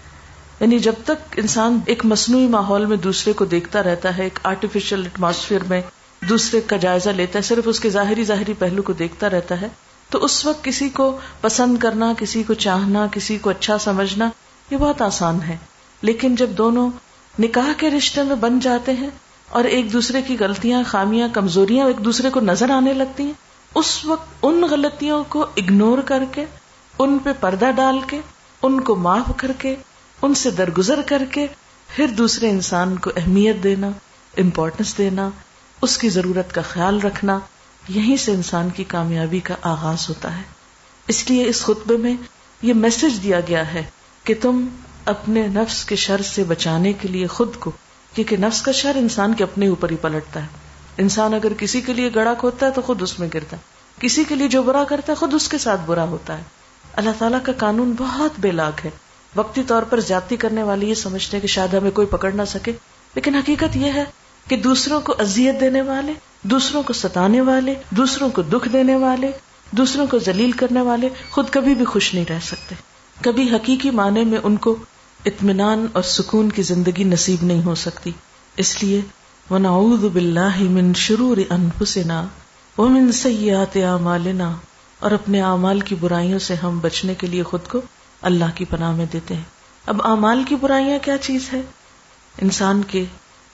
یعنی 0.60 0.78
جب 0.78 0.92
تک 1.04 1.34
انسان 1.36 1.78
ایک 1.86 2.04
مصنوعی 2.04 2.46
ماحول 2.46 2.86
میں 2.86 2.96
دوسرے 2.96 3.32
کو 3.32 3.44
دیکھتا 3.44 3.82
رہتا 3.82 4.18
ہے، 4.18 4.22
ایک 4.22 4.38
آرٹیفیشل 4.42 5.02
ایٹماسفیئر 5.02 5.60
میں 5.68 5.80
دوسرے 6.28 6.60
کا 6.60 6.76
جائزہ 6.76 7.10
لیتا 7.10 7.38
ہے، 7.38 7.42
صرف 7.42 7.64
اس 7.66 7.80
کے 7.80 7.90
ظاہری 7.90 8.24
ظاہری 8.24 8.52
پہلو 8.58 8.82
کو 8.82 8.92
دیکھتا 8.92 9.30
رہتا 9.30 9.60
ہے، 9.60 9.68
تو 10.10 10.24
اس 10.24 10.46
وقت 10.46 10.64
کسی 10.64 10.88
کو 10.88 11.18
پسند 11.40 11.78
کرنا، 11.78 12.12
کسی 12.18 12.42
کو 12.42 12.54
چاہنا، 12.54 13.06
کسی 13.12 13.38
کو 13.38 13.50
اچھا 13.50 13.78
سمجھنا، 13.78 14.30
یہ 14.70 14.76
بہت 14.76 15.02
آسان 15.02 15.42
ہے۔ 15.42 15.56
لیکن 16.02 16.34
جب 16.34 16.50
دونوں 16.50 16.90
نکاح 17.38 17.72
کے 17.76 17.90
رشتے 17.90 18.22
میں 18.22 18.36
بن 18.36 18.58
جاتے 18.58 18.92
ہیں 18.92 19.10
اور 19.48 19.64
ایک 19.64 19.92
دوسرے 19.92 20.22
کی 20.22 20.36
غلطیاں، 20.40 20.82
خامیاں، 20.86 21.28
کمزوریاں 21.32 21.86
ایک 21.86 22.04
دوسرے 22.04 22.30
کو 22.30 22.40
نظر 22.40 22.70
آنے 22.70 22.92
لگتی 22.92 23.22
ہیں، 23.22 23.32
اس 23.74 24.04
وقت 24.04 24.28
ان 24.42 24.64
غلطیوں 24.70 25.24
کو 25.28 25.42
اگنور 25.42 25.98
کر 25.98 26.22
کے، 26.32 26.44
ان 26.98 27.18
پہ 27.18 27.30
پردہ 27.40 27.70
ڈال 27.76 27.98
کے، 28.06 28.20
ان 28.62 28.80
کو 28.80 28.96
معاف 28.96 29.32
کر 29.36 29.52
کے 29.58 29.76
ان 30.22 30.34
سے 30.34 30.50
درگزر 30.50 31.00
کر 31.06 31.22
کے 31.30 31.46
پھر 31.88 32.06
دوسرے 32.06 32.50
انسان 32.50 32.96
کو 32.96 33.10
اہمیت 33.16 33.62
دینا 33.62 33.88
امپورٹینس 34.38 34.98
دینا، 34.98 35.30
اس 35.82 35.98
کی 35.98 36.08
ضرورت 36.08 36.54
کا 36.54 36.62
خیال 36.62 37.00
رکھنا، 37.00 37.38
یہیں 37.88 38.16
سے 38.16 38.32
انسان 38.32 38.70
کی 38.70 38.84
کامیابی 38.84 39.40
کا 39.40 39.54
آغاز 39.62 40.08
ہوتا 40.08 40.36
ہے۔ 40.36 40.42
اس 41.08 41.30
لیے 41.30 41.46
اس 41.46 41.62
خطبے 41.62 41.96
میں 41.96 42.14
یہ 42.62 42.74
میسج 42.74 43.22
دیا 43.22 43.40
گیا 43.40 43.74
ہے 43.74 43.82
کہ 44.24 44.34
تم 44.42 44.66
اپنے 45.04 45.46
نفس 45.46 45.84
کے 45.84 45.96
شر 45.96 46.22
سے 46.22 46.44
بچانے 46.44 46.92
کے 46.92 47.08
لیے 47.08 47.26
خود 47.26 47.56
کو، 47.56 47.70
کیونکہ 48.14 48.36
نفس 48.36 48.62
کا 48.62 48.72
شر 48.72 48.96
انسان 48.96 49.34
کے 49.34 49.44
اپنے 49.44 49.68
اوپر 49.68 49.90
ہی 49.90 49.96
پلٹتا 49.96 50.42
ہے۔ 50.42 50.46
انسان 50.98 51.34
اگر 51.34 51.52
کسی 51.58 51.80
کے 51.80 51.92
لیے 51.92 52.10
گڑا 52.14 52.34
کھوتا 52.34 52.66
ہے 52.66 52.70
تو 52.70 52.82
خود 52.82 53.02
اس 53.02 53.18
میں 53.18 53.28
گرتا 53.34 53.56
ہے۔ 53.56 53.62
کسی 54.00 54.24
کے 54.24 54.34
لیے 54.34 54.48
جو 54.48 54.62
برا 54.62 54.84
کرتا 54.84 55.12
ہے 55.12 55.16
خود 55.16 55.34
اس 55.34 55.48
کے 55.48 55.58
ساتھ 55.58 55.80
برا 55.86 56.04
ہوتا 56.04 56.38
ہے۔ 56.38 56.42
اللہ 56.92 57.10
تعالیٰ 57.18 57.38
کا 57.42 57.52
قانون 57.52 57.94
بہت 57.98 58.32
بے 58.38 58.50
لاگ 58.50 58.72
ہے۔ 58.84 58.90
وقتی 59.36 59.62
طور 59.62 59.82
پر 59.82 60.00
زیادتی 60.00 60.36
کرنے 60.36 60.62
والی 60.62 60.88
یہ 60.88 60.94
سمجھتے 60.94 61.36
ہیں 61.36 61.42
کہ 61.42 61.48
شاید 61.48 61.74
ہمیں 61.74 61.90
کوئی 61.90 62.06
پکڑ 62.06 62.32
نہ 62.32 62.42
سکے۔ 62.46 62.72
لیکن 63.14 63.34
حقیقت 63.34 63.76
یہ 63.76 63.92
ہے 63.92 64.04
کہ 64.48 64.56
دوسروں 64.56 65.00
کو 65.00 65.14
اذیت 65.18 65.60
دینے 65.60 65.82
والے، 65.82 66.12
دوسروں 66.42 66.82
کو 66.82 66.92
ستانے 66.92 67.40
والے، 67.40 67.74
دوسروں 67.90 68.28
کو 68.28 68.42
دکھ 68.42 68.68
دینے 68.68 68.96
والے، 68.96 69.30
دوسروں 69.70 70.06
کو 70.06 70.18
ذلیل 70.18 70.52
کرنے 70.52 70.80
والے 70.80 71.08
خود 71.30 71.50
کبھی 71.50 71.74
بھی 71.74 71.84
خوش 71.84 72.14
نہیں 72.14 72.24
رہ 72.30 72.38
سکتے۔ 72.42 72.74
کبھی 73.20 73.50
حقیقی 73.56 73.90
معنی 73.90 74.24
میں 74.24 74.38
ان 74.42 74.56
کو 74.56 74.76
اطمینان 75.26 75.86
اور 75.92 76.02
سکون 76.02 76.52
کی 76.52 76.62
زندگی 76.62 77.04
نصیب 77.04 77.44
نہیں 77.44 77.62
ہو 77.62 77.74
سکتی۔ 77.74 78.10
اس 78.56 78.82
لیے، 78.82 79.00
ونعوذ 79.50 80.04
باللہ 80.04 80.58
من 80.60 80.92
شرور 80.92 81.36
انفسنا 81.50 82.26
ومن 82.78 83.12
سیئات 83.12 83.76
اعمالنا 83.76 84.56
اور 84.98 85.10
اپنے 85.10 85.42
اعمال 85.42 85.80
کی 85.80 85.94
برائیوں 85.94 86.38
سے 86.38 86.54
ہم 86.54 86.78
بچنے 86.78 87.14
کے 87.14 87.26
لیے 87.26 87.42
خود 87.42 87.60
کو 87.68 87.80
اللہ 88.22 88.44
کی 88.54 88.64
پناہ 88.64 88.92
میں 88.92 89.06
دیتے 89.12 89.34
ہیں۔ 89.34 89.42
اب 89.86 90.02
اعمال 90.04 90.42
کی 90.44 90.56
برائیاں 90.56 90.98
کیا 91.04 91.18
چیز 91.18 91.52
ہے؟ 91.52 91.60
انسان 92.42 92.82
کے 92.88 93.04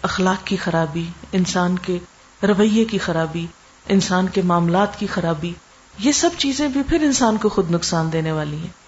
اخلاق 0.02 0.46
کی 0.46 0.56
خرابی، 0.56 1.04
انسان 1.32 1.78
کے 1.78 1.98
رویے 2.42 2.84
کی 2.84 2.98
خرابی، 2.98 3.46
انسان 3.88 4.26
کے 4.28 4.42
معاملات 4.42 4.98
کی 4.98 5.06
خرابی، 5.06 5.52
یہ 5.98 6.12
سب 6.12 6.30
چیزیں 6.38 6.68
بھی 6.68 6.82
پھر 6.88 7.02
انسان 7.02 7.36
کو 7.36 7.48
خود 7.48 7.70
نقصان 7.70 8.12
دینے 8.12 8.32
والی 8.32 8.56
ہیں۔ 8.56 8.86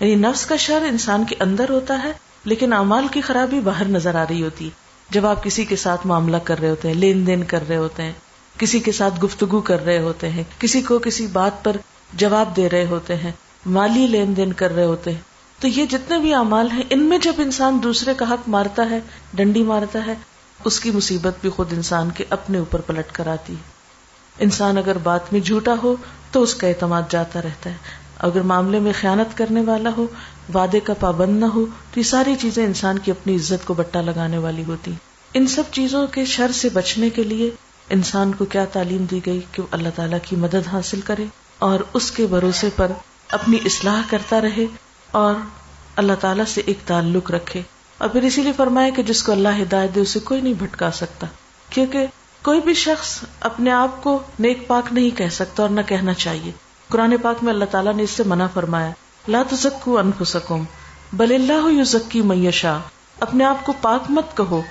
یعنی 0.00 0.14
نفس 0.14 0.46
کا 0.46 0.56
شر 0.56 0.82
انسان 0.88 1.24
کے 1.24 1.34
اندر 1.40 1.70
ہوتا 1.70 2.00
ہے، 2.04 2.12
لیکن 2.44 2.72
اعمال 2.72 3.08
کی 3.08 3.20
خرابی 3.20 3.60
باہر 3.60 3.84
نظر 3.84 4.14
آ 4.14 4.24
رہی 4.30 4.42
ہوتی۔ 4.42 4.64
ہے 4.64 4.70
جب 5.10 5.26
آپ 5.26 5.44
کسی 5.44 5.64
کے 5.64 5.76
ساتھ 5.76 6.06
معاملہ 6.06 6.36
کر 6.36 6.60
رہے 6.60 6.70
ہوتے 6.70 6.88
ہیں، 6.88 6.94
لین 6.94 7.26
دین 7.26 7.42
کر 7.42 7.68
رہے 7.68 7.76
ہوتے 7.76 8.02
ہیں، 8.02 8.12
کسی 8.58 8.78
کے 8.78 8.92
ساتھ 8.92 9.24
گفتگو 9.24 9.60
کر 9.60 9.84
رہے 9.84 9.98
ہوتے 9.98 10.30
ہیں، 10.30 10.44
کسی 10.58 10.82
کو 10.82 10.98
کسی 10.98 11.26
بات 11.26 11.64
پر 11.64 11.76
جواب 12.12 12.56
دے 12.56 12.68
رہے 12.68 12.86
ہوتے 12.86 13.16
ہیں 13.16 13.32
مالی 13.66 14.06
لین 14.06 14.36
دین 14.36 14.52
کر 14.52 14.74
رہے 14.74 14.84
ہوتے 14.84 15.10
ہیں۔ 15.12 15.20
تو 15.60 15.68
یہ 15.68 15.86
جتنے 15.86 16.18
بھی 16.18 16.34
اعمال 16.34 16.70
ہیں، 16.70 16.82
ان 16.90 17.02
میں 17.02 17.18
جب 17.18 17.32
انسان 17.38 17.78
دوسرے 17.82 18.14
کا 18.14 18.30
حق 18.30 18.48
مارتا 18.48 18.90
ہے، 18.90 19.00
ڈنڈی 19.34 19.62
مارتا 19.62 20.06
ہے، 20.06 20.14
اس 20.64 20.80
کی 20.80 20.90
مصیبت 20.90 21.34
بھی 21.40 21.50
خود 21.50 21.72
انسان 21.72 22.10
کے 22.10 22.24
اپنے 22.30 22.58
اوپر 22.58 22.80
پلٹ 22.80 23.12
کر 23.12 23.26
آتی 23.26 23.52
ہے۔ 23.52 23.62
انسان 24.38 24.78
اگر 24.78 24.98
بات 24.98 25.32
میں 25.32 25.40
جھوٹا 25.40 25.74
ہو، 25.82 25.96
تو 26.32 26.42
اس 26.42 26.54
کا 26.54 26.66
اعتماد 26.66 27.02
جاتا 27.10 27.42
رہتا 27.42 27.70
ہے۔ 27.70 27.76
اگر 28.18 28.40
معاملے 28.40 28.78
میں 28.78 28.92
خیانت 29.00 29.38
کرنے 29.38 29.60
والا 29.60 29.90
ہو، 29.96 30.06
وعدے 30.54 30.80
کا 30.80 30.94
پابند 30.94 31.40
نہ 31.40 31.44
ہو، 31.44 31.66
تو 31.94 32.00
یہ 32.00 32.02
ساری 32.02 32.34
چیزیں 32.40 32.66
انسان 32.66 32.98
کی 32.98 33.10
اپنی 33.10 33.36
عزت 33.36 33.66
کو 33.66 33.74
بٹا 33.74 34.00
لگانے 34.00 34.38
والی 34.38 34.64
ہوتی 34.64 34.92
ان 35.34 35.46
سب 35.46 35.62
چیزوں 35.72 36.06
کے 36.06 36.24
شر 36.24 36.52
سے 36.52 36.68
بچنے 36.68 37.10
کے 37.10 37.22
لیے 37.22 37.50
انسان 37.90 38.34
کو 38.34 38.44
کیا 38.44 38.64
تعلیم 38.64 39.04
دی 39.10 39.20
گئی 39.26 39.40
کہ 39.52 39.62
وہ 39.62 39.66
اللہ 39.70 39.88
تعالیٰ 39.96 40.18
کی 40.22 40.36
مدد 40.36 40.68
حاصل 40.72 41.00
کرے 41.00 41.24
اور 41.58 41.80
اس 41.94 42.10
کے 42.10 42.26
بھروسے 42.26 42.68
پر 42.76 42.92
اپنی 43.32 43.56
اصلاح 43.64 44.02
کرتا 44.10 44.40
رہے 44.40 44.66
اور 45.10 45.34
اللہ 45.96 46.12
تعالیٰ 46.20 46.44
سے 46.44 46.62
ایک 46.66 46.78
تعلق 46.86 47.30
رکھے۔ 47.30 47.62
اور 47.98 48.08
پھر 48.08 48.22
اسی 48.22 48.42
لیے 48.42 48.52
فرمائے 48.52 48.90
کہ 48.90 49.02
جس 49.02 49.22
کو 49.22 49.32
اللہ 49.32 49.48
ہدایت 49.62 49.94
دے، 49.94 50.00
اسے 50.00 50.20
کوئی 50.20 50.40
نہیں 50.40 50.54
بھٹکا 50.54 50.90
سکتا۔ 50.90 51.26
کیونکہ 51.70 52.06
کوئی 52.42 52.60
بھی 52.60 52.74
شخص 52.74 53.24
اپنے 53.40 53.70
آپ 53.70 54.02
کو 54.02 54.22
نیک 54.38 54.66
پاک 54.66 54.92
نہیں 54.92 55.18
کہہ 55.18 55.28
سکتا 55.28 55.62
اور 55.62 55.70
نہ 55.70 55.80
کہنا 55.86 56.14
چاہیے۔ 56.14 56.52
قرآن 56.88 57.14
پاک 57.22 57.36
میں 57.42 57.52
اللہ 57.52 57.64
تعالیٰ 57.64 57.94
نے 57.94 58.02
اس 58.02 58.10
سے 58.10 58.22
منع 58.26 58.46
فرمایا، 58.54 58.90
لا 59.28 59.42
تزکو 59.48 59.98
انفسکم، 59.98 60.64
بل 61.12 61.34
اللہ 61.34 61.80
یزکی 61.80 62.20
میشا 62.20 62.78
اپنے 63.20 63.44
آپ 63.44 63.66
کو 63.66 63.72
پاک 63.80 64.02
مت 64.08 64.36
کہو، 64.36 64.62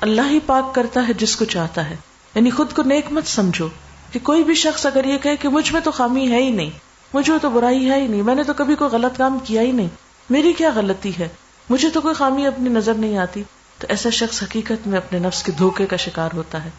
اللہ 0.00 0.22
ہی 0.30 0.38
پاک 0.46 0.74
کرتا 0.74 1.08
ہے 1.08 1.12
جس 1.12 1.36
کو 1.36 1.44
چاہتا 1.44 1.90
ہے۔ 1.90 1.96
یعنی 2.34 2.50
خود 2.50 2.72
کو 2.72 2.82
نیک 2.82 3.06
مت 3.10 3.26
سمجھو 3.26 3.68
کہ 4.12 4.18
کوئی 4.18 4.44
بھی 4.44 4.54
شخص 4.54 4.86
اگر 4.86 5.04
یہ 5.04 5.18
کہے 5.18 5.36
کہ 5.36 5.48
مجھ 5.48 5.72
میں 5.72 5.80
تو 5.80 5.90
خامی 5.90 6.30
ہے 6.30 6.42
ہی 6.42 6.50
نہیں 6.50 6.70
مجھ 7.14 7.30
میں 7.30 7.38
تو 7.38 7.50
برائی 7.50 7.90
ہے 7.90 8.00
ہی 8.00 8.06
نہیں، 8.06 8.22
میں 8.22 8.34
نے 8.34 8.44
تو 8.44 8.52
کبھی 8.54 8.74
کوئی 8.74 8.90
غلط 8.90 9.18
کام 9.18 9.38
کیا 9.44 9.62
ہی 9.62 9.72
نہیں۔ 9.72 9.88
میری 10.30 10.52
کیا 10.52 10.70
غلطی 10.74 11.12
ہے؟ 11.18 11.28
مجھے 11.70 11.90
تو 11.90 12.00
کوئی 12.00 12.14
خامی 12.14 12.46
اپنی 12.46 12.68
نظر 12.68 12.94
نہیں 12.94 13.18
آتی۔ 13.18 13.42
تو 13.78 13.86
ایسا 13.90 14.10
شخص 14.10 14.42
حقیقت 14.42 14.86
میں 14.86 14.98
اپنے 14.98 15.18
نفس 15.18 15.42
کے 15.42 15.52
دھوکے 15.52 15.86
کا 15.86 15.96
شکار 15.96 16.28
ہوتا 16.34 16.64
ہے۔ 16.64 16.70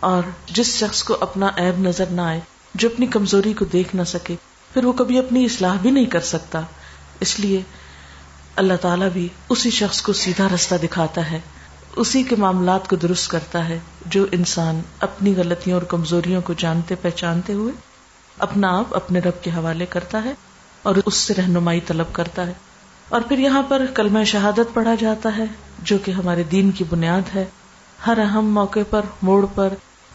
اور 0.00 0.22
جس 0.46 0.76
شخص 0.76 1.02
کو 1.02 1.16
اپنا 1.20 1.48
عیب 1.56 1.78
نظر 1.78 2.04
نہ 2.06 2.20
آئے، 2.20 2.40
جو 2.74 2.88
اپنی 2.94 3.06
کمزوری 3.06 3.52
کو 3.52 3.64
دیکھ 3.64 3.96
نہ 3.96 4.02
سکے، 4.02 4.36
پھر 4.74 4.84
وہ 4.84 4.92
کبھی 4.92 5.18
اپنی 5.18 5.44
اصلاح 5.44 5.76
بھی 5.82 5.90
نہیں 5.90 6.06
کر 6.06 6.20
سکتا۔ 6.20 6.60
اس 7.20 7.40
لیے 7.40 7.62
اللہ 8.56 8.74
تعالیٰ 8.80 9.08
بھی 9.08 9.28
اسی 9.48 9.70
شخص 9.70 10.02
کو 10.02 10.12
سیدھا 10.12 10.48
رستہ 10.54 10.74
دکھاتا 10.82 11.30
ہے۔ 11.30 11.40
اسی 11.96 12.22
کے 12.22 12.36
معاملات 12.36 12.88
کو 12.88 12.96
درست 12.96 13.30
کرتا 13.30 13.68
ہے، 13.68 13.78
جو 14.06 14.26
انسان 14.32 14.80
اپنی 15.00 15.34
غلطیوں 15.36 15.74
اور 15.74 15.82
کمزوریوں 15.82 16.42
کو 16.42 16.52
جانتے 16.52 16.94
پہچانتے 16.94 17.52
ہوئے 17.52 17.91
اپنا 18.38 18.78
آپ 18.78 18.96
اپنے 18.96 19.18
رب 19.18 19.42
کے 19.42 19.50
حوالے 19.50 19.86
کرتا 19.86 20.24
ہے 20.24 20.32
اور 20.82 20.94
اس 21.06 21.14
سے 21.14 21.34
رہنمائی 21.34 21.80
طلب 21.80 22.06
کرتا 22.12 22.46
ہے۔ 22.46 22.52
اور 23.08 23.20
پھر 23.20 23.38
یہاں 23.38 23.62
پر 23.68 23.86
کلمہ 23.94 24.24
شہادت 24.24 24.74
پڑھا 24.74 24.94
جاتا 24.94 25.36
ہے، 25.38 25.44
جو 25.78 25.98
کہ 25.98 26.10
ہمارے 26.10 26.42
دین 26.42 26.70
کی 26.70 26.84
بنیاد 26.90 27.36
ہے۔ 27.36 27.44
ہر 28.06 28.18
اہم 28.18 28.54
موقع 28.54 28.80
پر، 28.90 29.00
موڑ 29.22 29.46
پر 29.54 29.68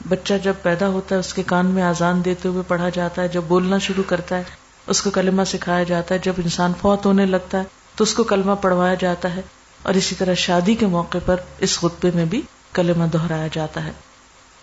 بچہ 0.10 0.34
جب 0.43 0.53
پیدا 0.62 0.88
ہوتا 0.88 1.15
ہے، 1.15 1.19
اس 1.19 1.34
کے 1.34 1.43
کان 1.43 1.65
میں 1.65 1.84
آزان 1.84 2.25
دیتے 2.25 2.49
ہوئے 2.49 2.63
پڑھا 2.67 2.89
جاتا 2.89 3.21
ہے۔ 3.21 3.27
جب 3.27 3.41
بولنا 3.47 3.77
شروع 3.77 4.03
کرتا 4.08 4.38
ہے، 4.38 4.43
اس 4.88 5.01
کو 5.01 5.10
کلمہ 5.10 5.43
سکھایا 5.43 5.84
جاتا 5.84 6.15
ہے۔ 6.15 6.19
جب 6.19 6.34
انسان 6.38 6.71
فوت 6.82 7.06
ہونے 7.06 7.25
لگتا 7.25 7.58
ہے، 7.58 7.63
تو 7.95 8.03
اس 8.03 8.13
کو 8.13 8.23
کلمہ 8.23 8.51
پڑھوایا 8.62 8.93
جاتا 8.93 9.36
ہے۔ 9.36 9.41
اور 9.82 9.93
اسی 9.93 10.15
طرح 10.15 10.34
شادی 10.34 10.75
کے 10.75 10.86
موقع 10.86 11.17
پر 11.25 11.36
اس 11.60 11.80
خطبے 11.80 12.12
میں 12.15 12.25
بھی 12.25 12.41
کلمہ 12.73 13.06
دہرایا 13.06 13.47
جاتا 13.51 13.84
ہے۔ 13.84 13.91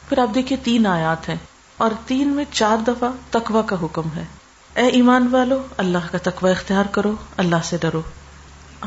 پھر 0.09 0.19
آپ 0.19 0.35
دیکھیے، 0.35 0.59
تین 0.65 0.87
آیات 0.87 1.29
ہیں۔ 1.29 1.37
اور 1.77 1.91
تین 2.07 2.29
میں 2.29 2.45
چار 2.53 2.77
دفعہ 2.87 3.09
تقوی 3.31 3.61
کا 3.67 3.77
حکم 3.83 4.03
ہے۔ 4.17 4.25
اے 4.75 4.87
ایمان 4.87 5.29
والو، 5.31 5.63
اللہ 5.77 5.99
کا 6.13 6.19
تقوی 6.23 6.51
اختیار 6.51 6.85
کرو، 6.85 7.15
اللہ 7.37 7.57
سے 7.65 7.77
ڈرو۔ 7.81 8.03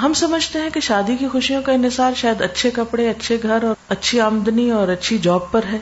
ہم 0.02 0.14
سمجھتے 0.14 0.60
ہیں 0.60 0.70
کہ 0.70 0.80
شادی 0.80 1.16
کی 1.16 1.28
خوشیوں 1.28 1.62
کا 1.62 1.72
انحصار 1.72 2.12
شاید 2.16 2.42
اچھے 2.42 2.72
کپڑے، 2.72 3.10
اچھے 3.10 3.38
گھر 3.44 3.64
اور 3.64 3.76
اچھی 3.90 4.22
آمدنی 4.22 4.72
اور 4.72 4.88
اچھی 4.88 5.18
جاب 5.18 5.52
پر 5.52 5.62
ہے۔ 5.72 5.78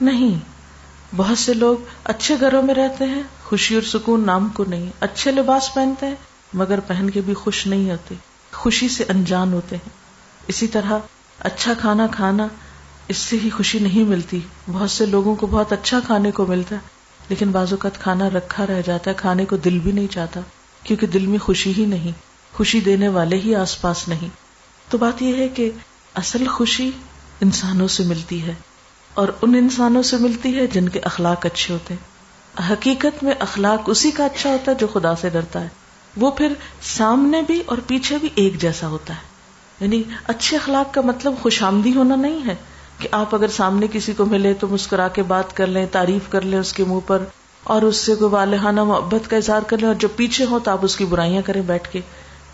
نہیں، 0.00 0.38
بہت 1.16 1.38
سے 1.38 1.54
لوگ 1.54 1.76
اچھے 2.04 2.36
گھروں 2.40 2.62
میں 2.62 2.74
رہتے 2.74 3.04
ہیں، 3.04 3.22
خوشی 3.44 3.74
اور 3.74 3.82
سکون 3.82 4.26
نام 4.26 4.48
کو 4.48 4.64
نہیں، 4.68 4.90
اچھے 5.00 5.30
لباس 5.30 5.74
پہنتے 5.74 6.06
ہیں، 6.06 6.14
مگر 6.54 6.80
پہن 6.80 7.10
کے 7.10 7.20
بھی 7.20 7.34
خوش 7.34 7.66
نہیں 7.66 7.90
ہوتے، 7.90 8.14
خوشی 8.52 8.88
سے 8.88 9.04
انجان 9.08 9.52
ہوتے 9.52 9.76
ہیں۔ 9.76 9.90
اسی 10.46 10.66
طرح 10.66 10.98
اچھا 11.40 11.72
کھانا 11.80 12.06
کھانا 12.06 12.46
اس 13.08 13.16
سے 13.16 13.36
ہی 13.44 13.50
خوشی 13.50 13.78
نہیں 13.78 14.04
ملتی۔ 14.04 14.40
بہت 14.72 14.90
سے 14.90 15.06
لوگوں 15.06 15.34
کو 15.34 15.46
بہت 15.46 15.72
اچھا 15.72 16.00
کھانے 16.06 16.30
کو 16.30 16.46
ملتا 16.46 16.76
ہے، 16.76 16.80
لیکن 17.28 17.50
بعض 17.50 17.72
اوقات 17.72 17.98
کھانا 17.98 18.30
رکھا 18.30 18.66
رہ 18.66 18.82
جاتا 18.86 19.10
ہے، 19.10 19.16
کھانے 19.18 19.44
کو 19.44 19.56
دل 19.56 19.78
بھی 19.78 19.92
نہیں 19.92 20.06
چاہتا، 20.06 20.40
کیونکہ 20.82 21.06
دل 21.06 21.26
میں 21.26 21.38
خوشی 21.38 21.72
ہی 21.78 21.84
نہیں، 21.84 22.12
خوشی 22.56 22.80
دینے 22.80 23.08
والے 23.08 23.36
ہی 23.36 23.54
آس 23.54 23.80
پاس 23.80 24.08
نہیں۔ 24.08 24.28
تو 24.88 24.98
بات 24.98 25.22
یہ 25.22 25.34
ہے 25.34 25.48
کہ 25.48 25.70
اصل 26.14 26.46
خوشی 26.46 26.90
انسانوں 27.40 27.88
سے 27.88 28.04
ملتی 28.04 28.42
ہے، 28.42 28.54
اور 29.14 29.28
ان 29.42 29.54
انسانوں 29.54 30.02
سے 30.02 30.16
ملتی 30.16 30.56
ہے 30.58 30.66
جن 30.66 30.88
کے 30.88 31.00
اخلاق 31.00 31.46
اچھے 31.46 31.74
ہوتے 31.74 31.94
ہیں۔ 31.94 32.70
حقیقت 32.72 33.24
میں 33.24 33.32
اخلاق 33.38 33.82
اسی 33.86 34.10
کا 34.10 34.24
اچھا 34.24 34.50
ہوتا 34.50 34.72
ہے 34.72 34.76
جو 34.76 34.86
خدا 34.86 35.16
سے 35.16 35.28
ڈرتا 35.28 35.60
ہے۔ 35.60 35.68
وہ 36.16 36.30
پھر 36.30 36.52
سامنے 36.82 37.42
بھی 37.42 37.62
اور 37.66 37.78
پیچھے 37.86 38.18
بھی 38.18 38.28
ایک 38.34 38.60
جیسا 38.60 38.88
ہوتا 38.88 39.14
ہے۔ 39.14 39.20
یعنی 39.80 40.02
اچھے 40.26 40.56
اخلاق 40.56 40.94
کا 40.94 41.00
مطلب 41.00 41.34
خوش 41.42 41.62
آمدی 41.62 41.94
ہونا 41.94 42.16
نہیں 42.16 42.46
ہے۔ 42.46 42.54
کہ 42.98 43.08
آپ 43.12 43.34
اگر 43.34 43.48
سامنے 43.48 43.86
کسی 43.92 44.12
کو 44.12 44.24
ملے 44.24 44.54
تو 44.54 44.68
مسکرا 44.68 45.08
کے 45.08 45.22
بات 45.22 45.56
کر 45.56 45.66
لیں، 45.66 45.86
تعریف 45.92 46.30
کر 46.30 46.40
لیں 46.40 46.58
اس 46.58 46.72
کے 46.72 46.84
منہ 46.84 47.00
پر 47.06 47.24
اور 47.62 47.82
اس 47.82 47.96
سے 47.96 48.14
کوئی 48.14 48.30
والہانہ 48.30 48.84
محبت 48.84 49.30
کا 49.30 49.36
اظہار 49.36 49.60
کر 49.66 49.78
لیں 49.78 49.86
اور 49.86 49.94
جب 49.94 50.08
پیچھے 50.16 50.44
ہو 50.44 50.58
تو 50.58 50.70
آپ 50.70 50.78
اس 50.82 50.96
کی 50.96 51.04
برائیاں 51.04 51.42
کریں 51.42 51.62
بیٹھ 51.62 51.88
کے 51.90 52.00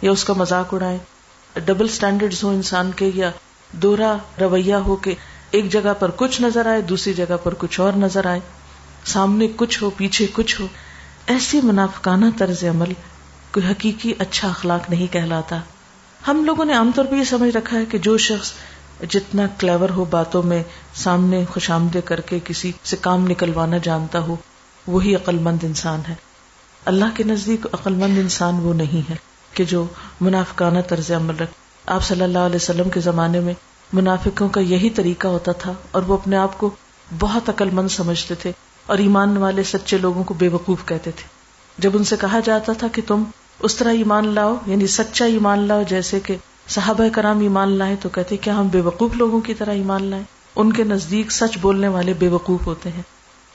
یا 0.02 0.10
اس 0.10 0.24
کا 0.24 0.32
مذاق 0.32 0.74
اڑائیں۔ 0.74 0.98
ڈبل 1.54 1.84
اسٹینڈرڈ 1.84 2.34
ہو 2.42 2.48
انسان 2.48 2.90
کے 2.96 3.10
یا 3.14 3.30
دورا 3.72 4.16
رویہ 4.40 4.74
ہو 4.74 4.96
کے 4.96 5.14
ایک 5.50 5.72
جگہ 5.72 5.92
پر 5.98 6.10
کچھ 6.16 6.42
نظر 6.42 6.66
آئے، 6.66 6.82
دوسری 6.82 7.14
جگہ 7.14 7.36
پر 7.42 7.54
کچھ 7.58 7.80
اور 7.80 7.92
نظر 7.92 8.26
آئے۔ 8.26 8.40
سامنے 9.04 9.48
کچھ 9.56 9.82
ہو، 9.82 9.90
پیچھے 9.90 10.26
کچھ 10.32 10.60
ہو۔ 10.60 10.66
ایسی 11.26 11.60
منافقانہ 11.62 12.26
طرز 12.38 12.64
عمل 12.64 12.92
کوئی 13.52 13.66
حقیقی 13.70 14.14
اچھا 14.18 14.48
اخلاق 14.48 14.90
نہیں 14.90 15.12
کہلاتا۔ 15.12 15.60
ہم 16.28 16.44
لوگوں 16.44 16.64
نے 16.64 16.72
عام 16.72 16.90
طور 16.94 17.04
پہ 17.04 17.16
یہ 17.16 17.24
سمجھ 17.24 17.56
رکھا 17.56 17.78
ہے 17.78 17.84
کہ 17.84 17.98
جو 17.98 18.18
شخص 18.18 18.52
جتنا 19.10 19.42
کلیور 19.58 19.88
ہو 19.88 20.04
باتوں 20.04 20.42
میں 20.42 20.62
سامنے 20.94 21.44
خوش 21.50 21.70
آمدے 21.70 22.00
کر 22.00 22.20
کے 22.20 22.38
کسی 22.44 22.72
سے 22.84 22.96
کام 23.00 23.26
نکلوانا 23.26 23.78
جانتا 23.78 24.18
ہو، 24.18 24.36
وہی 24.86 25.14
عقل 25.14 25.38
مند 25.38 25.58
انسان 25.62 26.00
ہے۔ 26.08 26.14
اللہ 26.84 27.04
کے 27.14 27.24
نزدیک 27.24 27.66
عقل 27.72 27.94
مند 27.94 28.18
انسان 28.18 28.54
وہ 28.54 28.74
نہیں 28.74 29.10
ہے 29.10 29.16
کہ 29.54 29.64
جو 29.64 29.86
منافقانہ 30.20 30.78
طرز 30.88 31.10
عمل 31.10 31.36
رکھ۔ 31.36 31.50
آپ 31.86 32.04
صلی 32.04 32.22
اللہ 32.22 32.38
علیہ 32.38 32.56
وسلم 32.56 32.90
کے 32.90 33.00
زمانے 33.00 33.40
میں 33.40 33.54
منافقوں 33.92 34.48
کا 34.48 34.60
یہی 34.60 34.90
طریقہ 34.90 35.28
ہوتا 35.28 35.52
تھا 35.52 35.72
اور 35.90 36.02
وہ 36.02 36.14
اپنے 36.14 36.36
آپ 36.36 36.58
کو 36.58 36.70
بہت 37.18 37.48
عقل 37.48 37.70
مند 37.70 37.88
سمجھتے 37.88 38.34
تھے 38.34 38.52
اور 38.86 38.98
ایمان 38.98 39.36
والے 39.36 39.62
سچے 39.62 39.98
لوگوں 39.98 40.24
کو 40.24 40.34
بے 40.34 40.48
وقوف 40.48 40.78
کہتے 40.86 41.10
تھے۔ 41.10 41.28
جب 41.78 41.90
ان 41.94 42.04
سے 42.04 42.16
کہا 42.20 42.40
جاتا 42.44 42.72
تھا 42.72 42.86
کہ 42.88 43.02
تم 43.06 43.24
اس 43.60 43.76
طرح 43.76 43.92
ایمان 43.92 44.28
لاؤ 44.28 44.56
یعنی 44.66 44.86
سچا 44.86 45.24
ایمان 45.24 45.58
لاؤ 45.58 45.82
جیسے 45.88 46.20
کہ 46.20 46.36
صحابہ 46.68 47.04
کرام 47.12 47.40
ایمان 47.40 47.68
لائے 47.68 47.96
تو 48.02 48.08
کہتے 48.08 48.36
کیا 48.36 48.58
ہم 48.58 48.68
بے 48.68 48.80
وقوف 48.80 49.14
لوگوں 49.14 49.40
کی 49.40 49.54
طرح 49.54 49.72
ایمان 49.72 50.04
لائیں؟ 50.04 50.24
ان 50.56 50.72
کے 50.72 50.84
نزدیک 50.84 51.32
سچ 51.32 51.58
بولنے 51.58 51.88
والے 51.88 52.12
بے 52.12 52.28
وقوف 52.28 52.66
ہوتے 52.66 52.88
ہیں۔ 52.88 53.02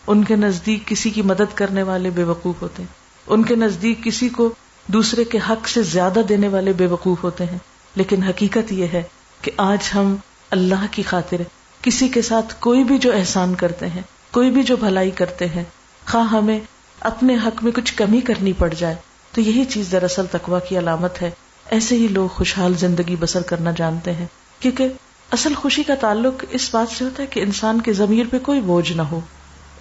ان 0.08 0.24
کے 0.24 0.36
نزدیک 0.36 0.88
کسی 0.88 1.10
کی 1.10 1.22
مدد 1.22 1.56
کرنے 1.56 1.84
والے 1.84 2.10
بے 2.10 2.24
وقوف 2.24 2.62
ہوتے 2.62 2.84
ہیں۔ 2.84 2.94
ان 3.28 3.44
کے 3.44 3.56
نزدیک 3.56 4.04
کسی 4.04 4.30
کو 4.30 4.54
دوسرے 4.88 5.24
کے 5.24 5.40
حق 5.50 5.68
سے 5.68 5.84
زیادہ 5.84 6.20
دینے 6.30 6.48
والے 6.48 6.74
بے 6.74 6.86
وقوف 6.86 7.24
ہوتے 7.24 7.46
ہیں۔ 7.46 7.58
لیکن 7.96 8.24
حقیقت 8.24 8.72
یہ 8.72 8.86
ہے 8.94 9.04
کہ 9.42 9.52
آج 9.58 9.90
ہم 9.96 10.16
اللہ 10.52 10.86
کی 10.92 11.04
خاطر 11.04 11.38
کسی 11.82 12.08
کے 12.08 12.22
ساتھ 12.22 12.56
کوئی 12.60 12.84
بھی 12.84 12.98
جو 12.98 13.14
احسان 13.14 13.56
کرتے 13.56 13.88
ہیں، 13.88 14.02
کوئی 14.32 14.52
بھی 14.52 14.64
جو 14.64 14.76
بھلائی 14.76 15.12
کرتے 15.12 15.48
ہیں، 15.48 15.64
خواہ 16.08 16.24
ہمیں 16.24 16.60
اپنے 17.00 17.36
حق 17.36 17.64
میں 17.64 17.72
کچھ 17.72 17.94
کمی 17.94 18.22
کرنی 18.22 18.54
پڑ 18.54 18.74
جائے، 18.78 18.96
تو 19.34 19.42
یہی 19.42 19.66
چیز 19.66 19.92
دراصل 19.92 20.26
تقوا 20.32 20.60
کی 20.60 20.78
علامت 20.78 21.22
ہے۔ 21.22 21.32
ایسے 21.70 21.96
ہی 21.96 22.08
لوگ 22.08 22.28
خوشحال 22.28 22.74
زندگی 22.78 23.16
بسر 23.20 23.42
کرنا 23.42 23.72
جانتے 23.78 24.14
ہیں۔ 24.14 24.26
کیونکہ 24.60 24.88
اصل 25.32 25.54
خوشی 25.54 25.84
کا 25.84 25.96
تعلق 25.96 26.46
اس 26.50 26.70
بات 26.74 26.98
سے 26.98 27.06
ہوتا 27.06 27.24
ہے 27.24 27.28
کہ 27.28 27.40
انسان 27.40 27.82
کے 27.82 27.94
ضمیر 27.94 28.26
پہ 28.32 28.40
کوئی 28.40 28.62
بوجھ 28.62 28.92
نہ 28.92 29.02
ہو۔ 29.02 29.20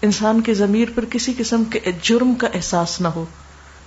انسان 0.03 0.41
کے 0.41 0.55
ضمیر 0.55 0.89
پر 0.95 1.05
کسی 1.05 1.35
قسم 1.39 1.65
کے 1.65 1.81
جرم 2.03 2.35
کا 2.35 2.49
احساس 2.55 3.01
نہ 3.01 3.09
ہو۔ 3.09 3.25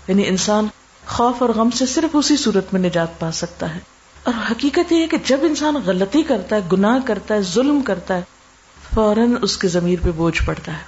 یعنی 0.08 0.28
انسان 0.28 0.68
خوف 1.08 1.42
اور 1.42 1.50
غم 1.50 1.70
سے 1.70 1.86
صرف 1.86 2.10
اسی 2.14 2.38
صورت 2.38 2.74
میں 2.74 2.82
نجات 2.82 3.20
پا 3.20 3.32
سکتا 3.32 3.76
ہے۔ 3.76 3.80
اور 4.24 4.34
حقیقت 4.52 4.92
یہ 4.92 5.02
ہے 5.02 5.08
کہ 5.08 5.18
جب 5.26 5.38
انسان 5.42 5.76
غلطی 5.86 6.24
کرتا 6.24 6.56
ہے، 6.56 6.62
گناہ 6.72 7.00
کرتا 7.06 7.36
ہے، 7.36 7.42
ظلم 7.42 7.82
کرتا 7.82 8.18
ہے، 8.18 8.22
فوراً 8.94 9.36
اس 9.42 9.58
کے 9.58 9.68
ضمیر 9.68 10.00
پہ 10.04 10.12
بوجھ 10.12 10.42
پڑتا 10.46 10.72
ہے۔ 10.72 10.84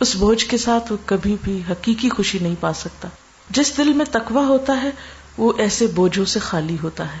اس 0.00 0.16
بوجھ 0.16 0.46
کے 0.46 0.56
ساتھ 0.56 0.92
وہ 0.92 0.96
کبھی 1.04 1.36
بھی 1.42 1.62
حقیقی 1.70 2.08
خوشی 2.08 2.38
نہیں 2.38 2.54
پا 2.60 2.72
سکتا۔ 2.72 3.08
جس 3.50 3.76
دل 3.76 3.92
میں 3.92 4.04
تقوی 4.10 4.44
ہوتا 4.44 4.82
ہے 4.82 4.90
وہ 5.40 5.52
ایسے 5.58 5.86
بوجھوں 5.86 6.24
سے 6.24 6.38
خالی 6.38 6.76
ہوتا 6.82 7.12
ہے۔ 7.12 7.18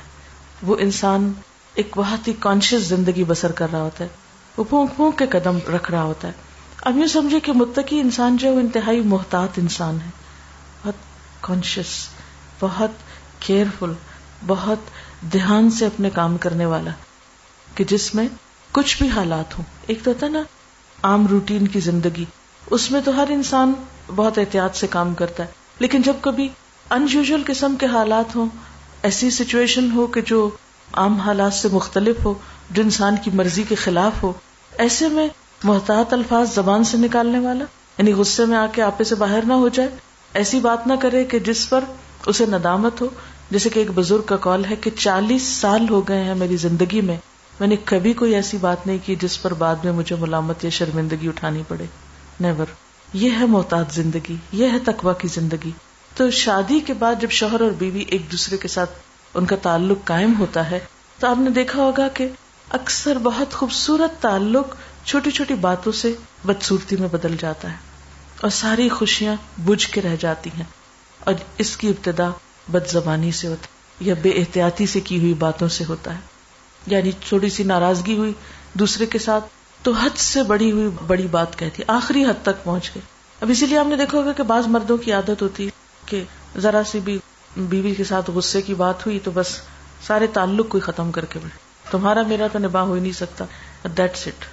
وہ 0.62 0.76
انسان 0.78 1.32
ایک 1.74 1.88
بہت 1.96 2.28
ہی 2.28 2.32
کانشیس 2.38 2.82
زندگی 2.82 3.24
بسر 3.24 3.52
کر 3.52 3.66
رہا 3.72 3.82
ہوتا 3.82 4.04
ہے۔ 4.04 4.08
وہ 4.56 4.64
پھونک 4.64 4.90
پھونک 4.96 5.18
کے 5.18 5.26
قدم 5.26 5.58
رکھ 5.74 5.90
رہا 5.90 6.02
ہوتا 6.02 6.28
ہے۔ 6.28 6.32
اب 6.82 6.96
یوں 6.96 7.06
سمجھے 7.06 7.40
کہ 7.40 7.52
متقی 7.52 8.00
انسان 8.00 8.36
جو 8.36 8.48
ہے 8.48 8.54
وہ 8.54 8.60
انتہائی 8.60 9.00
محتاط 9.00 9.58
انسان 9.58 9.98
ہے۔ 10.04 10.10
بہت 10.84 10.94
کانشیس 11.40 12.08
بہت 12.60 12.90
کیئرفل 13.40 13.92
بہت 14.46 14.78
دھیان 15.32 15.70
سے 15.70 15.86
اپنے 15.86 16.10
کام 16.10 16.36
کرنے 16.36 16.66
والا۔ 16.66 16.90
کہ 17.74 17.84
جس 17.84 18.14
میں 18.14 18.28
کچھ 18.72 19.02
بھی 19.02 19.08
حالات 19.08 19.58
ہوں۔ 19.58 19.64
ایک 19.86 19.98
تو 20.04 20.10
ہوتا 20.10 20.28
نا، 20.28 20.42
عام 21.02 21.26
روٹین 21.26 21.68
کی 21.68 21.80
زندگی۔ 21.80 22.24
اس 22.70 22.90
میں 22.90 23.00
تو 23.00 23.16
ہر 23.16 23.24
انسان 23.28 23.72
بہت 24.16 24.38
احتیاط 24.38 24.76
سے 24.76 24.86
کام 24.86 25.14
کرتا 25.14 25.42
ہے۔ 25.42 25.48
لیکن 25.78 26.02
جب 26.02 26.14
کبھی 26.20 26.48
ان 26.90 27.06
یوژل 27.10 27.42
قسم 27.46 27.76
کے 27.76 27.86
حالات 27.86 28.36
ہوں، 28.36 28.46
ایسی 29.02 29.30
سچویشن 29.30 29.90
ہو 29.90 30.06
کہ 30.06 30.20
جو 30.20 30.50
عام 30.92 31.14
حالات 31.14 31.54
سے 31.54 31.68
مختلف 31.72 32.24
ہو، 32.24 32.34
جو 32.70 32.82
انسان 32.82 33.14
کی 33.24 33.30
مرضی 33.34 33.62
کے 33.68 33.74
خلاف 33.74 34.22
ہو۔ 34.22 34.32
ایسے 34.78 35.08
میں 35.08 35.28
محتاط 35.64 36.12
الفاظ 36.12 36.54
زبان 36.54 36.84
سے 36.84 36.98
نکالنے 36.98 37.38
والا 37.38 37.64
یعنی 37.98 38.12
غصے 38.12 38.44
میں 38.44 38.58
آ 38.58 38.66
کے 38.72 38.82
آپے 38.82 39.04
سے 39.04 39.14
باہر 39.14 39.38
نہ 39.46 39.52
ہو 39.52 39.68
جائے۔ 39.68 39.88
ایسی 40.34 40.60
بات 40.60 40.86
نہ 40.86 40.92
کرے 41.00 41.24
کہ 41.24 41.38
جس 41.38 41.70
پر 41.70 41.84
اسے 42.26 42.46
ندامت 42.46 43.00
ہو۔ 43.00 43.06
جیسے 43.50 43.68
کہ 43.68 43.78
ایک 43.78 43.90
بزرگ 43.94 44.22
کا 44.22 44.36
کال 44.36 44.64
ہے 44.64 44.76
کہ 44.76 44.90
چالیس 44.98 45.42
سال 45.42 45.88
ہو 45.90 46.08
گئے 46.08 46.24
ہیں 46.24 46.34
میری 46.34 46.56
زندگی 46.56 47.00
میں۔ 47.00 47.16
میں 47.60 47.68
نے 47.68 47.76
کبھی 47.84 48.12
کوئی 48.12 48.34
ایسی 48.34 48.56
بات 48.56 48.86
نہیں 48.86 48.98
کی 49.04 49.16
جس 49.16 49.42
پر 49.42 49.54
بعد 49.54 49.76
میں 49.84 49.92
مجھے 49.92 50.16
ملامت 50.16 50.64
یا 50.64 50.70
شرمندگی 50.70 51.28
اٹھانی 51.28 51.62
پڑے۔ 51.68 51.84
نیور 52.40 52.66
یہ 53.12 53.30
ہے 53.40 53.46
محتاط 53.46 53.92
زندگی، 53.92 54.36
یہ 54.52 54.66
ہے 54.66 54.78
تقوا 54.78 55.12
کی 55.12 55.28
زندگی۔ 55.28 55.70
تو 56.14 56.30
شادی 56.30 56.80
کے 56.80 56.92
بعد 56.92 57.14
جب 57.20 57.30
شوہر 57.30 57.60
اور 57.60 57.70
بیوی 57.70 58.00
ایک 58.00 58.32
دوسرے 58.32 58.56
کے 58.56 58.68
ساتھ 58.68 58.90
ان 59.34 59.46
کا 59.46 59.56
تعلق 59.56 60.04
قائم 60.04 60.32
ہوتا 60.38 60.70
ہے، 60.70 60.78
تو 61.18 61.26
آپ 61.26 61.38
نے 61.38 61.50
دیکھا 61.50 61.82
ہوگا 61.82 62.08
کہ 62.08 62.28
اکثر 62.70 63.18
بہت 63.18 63.52
خوبصورت 63.52 64.22
تعلق 64.22 64.74
چھوٹی 65.04 65.30
چھوٹی 65.30 65.54
باتوں 65.54 65.92
سے 65.92 66.14
بدسورتی 66.44 66.96
میں 66.96 67.08
بدل 67.08 67.36
جاتا 67.40 67.70
ہے 67.70 67.76
اور 68.40 68.50
ساری 68.50 68.88
خوشیاں 68.88 69.36
بجھ 69.60 69.88
کے 69.88 70.02
رہ 70.02 70.16
جاتی 70.20 70.50
ہیں 70.56 70.64
اور 71.24 71.34
اس 71.58 71.76
کی 71.76 71.88
ابتدا 71.88 72.30
بد 72.68 72.90
زبانی 72.90 73.32
سے 73.32 73.46
ہوتا 73.46 73.62
ہے 73.62 74.04
یا 74.04 74.14
بے 74.22 74.30
احتیاطی 74.30 74.86
سے 74.86 75.00
کی 75.00 75.18
ہوئی 75.18 75.34
باتوں 75.34 75.68
سے 75.68 75.84
ہوتا 75.84 76.14
ہے۔ 76.14 76.20
یعنی 76.86 77.10
چھوٹی 77.12 77.48
سی 77.48 77.62
ناراضگی 77.62 78.16
ہوئی 78.16 78.32
دوسرے 78.74 79.06
کے 79.06 79.18
ساتھ 79.18 79.44
تو 79.82 79.92
حد 79.92 80.18
سے 80.18 80.42
بڑی 80.42 80.72
ہوئی 80.72 80.88
بڑی 81.06 81.26
بات 81.26 81.58
کہتی 81.58 81.82
آخری 81.86 82.24
حد 82.24 82.42
تک 82.42 82.64
پہنچ 82.64 82.90
گئی۔ 82.94 83.02
اب 83.40 83.50
اسی 83.50 83.66
لیے 83.66 83.78
ہم 83.78 83.88
نے 83.88 83.96
دیکھا 83.96 84.18
ہوگا 84.18 84.32
کہ 84.32 84.42
بعض 84.42 84.66
مردوں 84.66 84.96
کی 84.96 85.12
عادت 85.12 85.42
ہوتی 85.42 85.64
ہے 85.64 85.79
کہ 86.10 86.24
ذرا 86.56 86.82
سی 86.84 87.00
بھی 87.00 87.18
بیوی 87.56 87.94
کے 87.94 88.04
ساتھ 88.04 88.30
غصے 88.30 88.62
کی 88.62 88.74
بات 88.74 89.06
ہوئی 89.06 89.18
تو 89.24 89.30
بس 89.34 89.60
سارے 90.06 90.26
تعلق 90.26 90.68
کوئی 90.68 90.80
ختم 90.80 91.12
کر 91.12 91.24
کے 91.24 91.38
بڑھے 91.38 91.58
تمہارا 91.90 92.22
میرا 92.22 92.46
تو 92.52 92.58
نباہ 92.58 92.82
ہو 92.82 92.92
ہی 92.92 93.00
نہیں 93.00 93.12
سکتا۔ 93.12 93.44
That's 93.96 94.26
it 94.26 94.44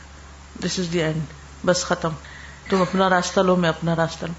this 0.63 0.80
is 0.80 0.93
the 0.93 1.04
end 1.04 1.22
بس 1.65 1.84
ختم۔ 1.84 2.10
تم 2.70 2.82
اپنا 2.82 3.10
راستہ 3.10 3.39
لو، 3.39 3.56
میں 3.56 3.70
اپنا 3.70 3.96
راستہ 3.96 4.26
لو 4.26 4.34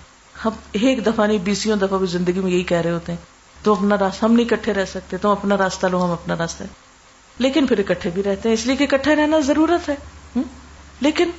ہم 0.44 0.50
ایک 0.72 1.06
دفعہ 1.06 1.26
نہیں 1.26 1.38
بیسوں 1.38 1.76
دفعہ 1.76 1.98
بھی 1.98 2.06
زندگی 2.06 2.40
میں 2.40 2.52
یہی 2.52 2.62
کہہ 2.62 2.80
رہے 2.80 2.90
ہوتے 2.90 3.12
ہیں۔ 3.12 3.18
تو 3.62 3.72
اپنا 3.72 3.96
راستہ، 3.98 4.24
ہم 4.24 4.32
نہیں 4.32 4.46
اکٹھے 4.50 4.74
رہ 4.74 4.84
سکتے۔ 4.84 5.16
تم 5.16 5.28
اپنا 5.28 5.56
راستہ 5.56 5.86
لو، 5.86 6.04
ہم 6.04 6.10
اپنا 6.10 6.36
راستہ 6.36 6.64
لیکن 7.38 7.66
پھر 7.66 7.78
اکٹھے 7.78 8.10
بھی 8.10 8.22
رہتے 8.22 8.48
ہیں، 8.48 8.54
اس 8.54 8.66
لیے 8.66 8.76
کہ 8.76 8.84
اکٹھے 8.84 9.16
رہنا 9.16 9.38
ضرورت 9.40 9.88
ہے۔ 9.88 9.94
لیکن 11.00 11.30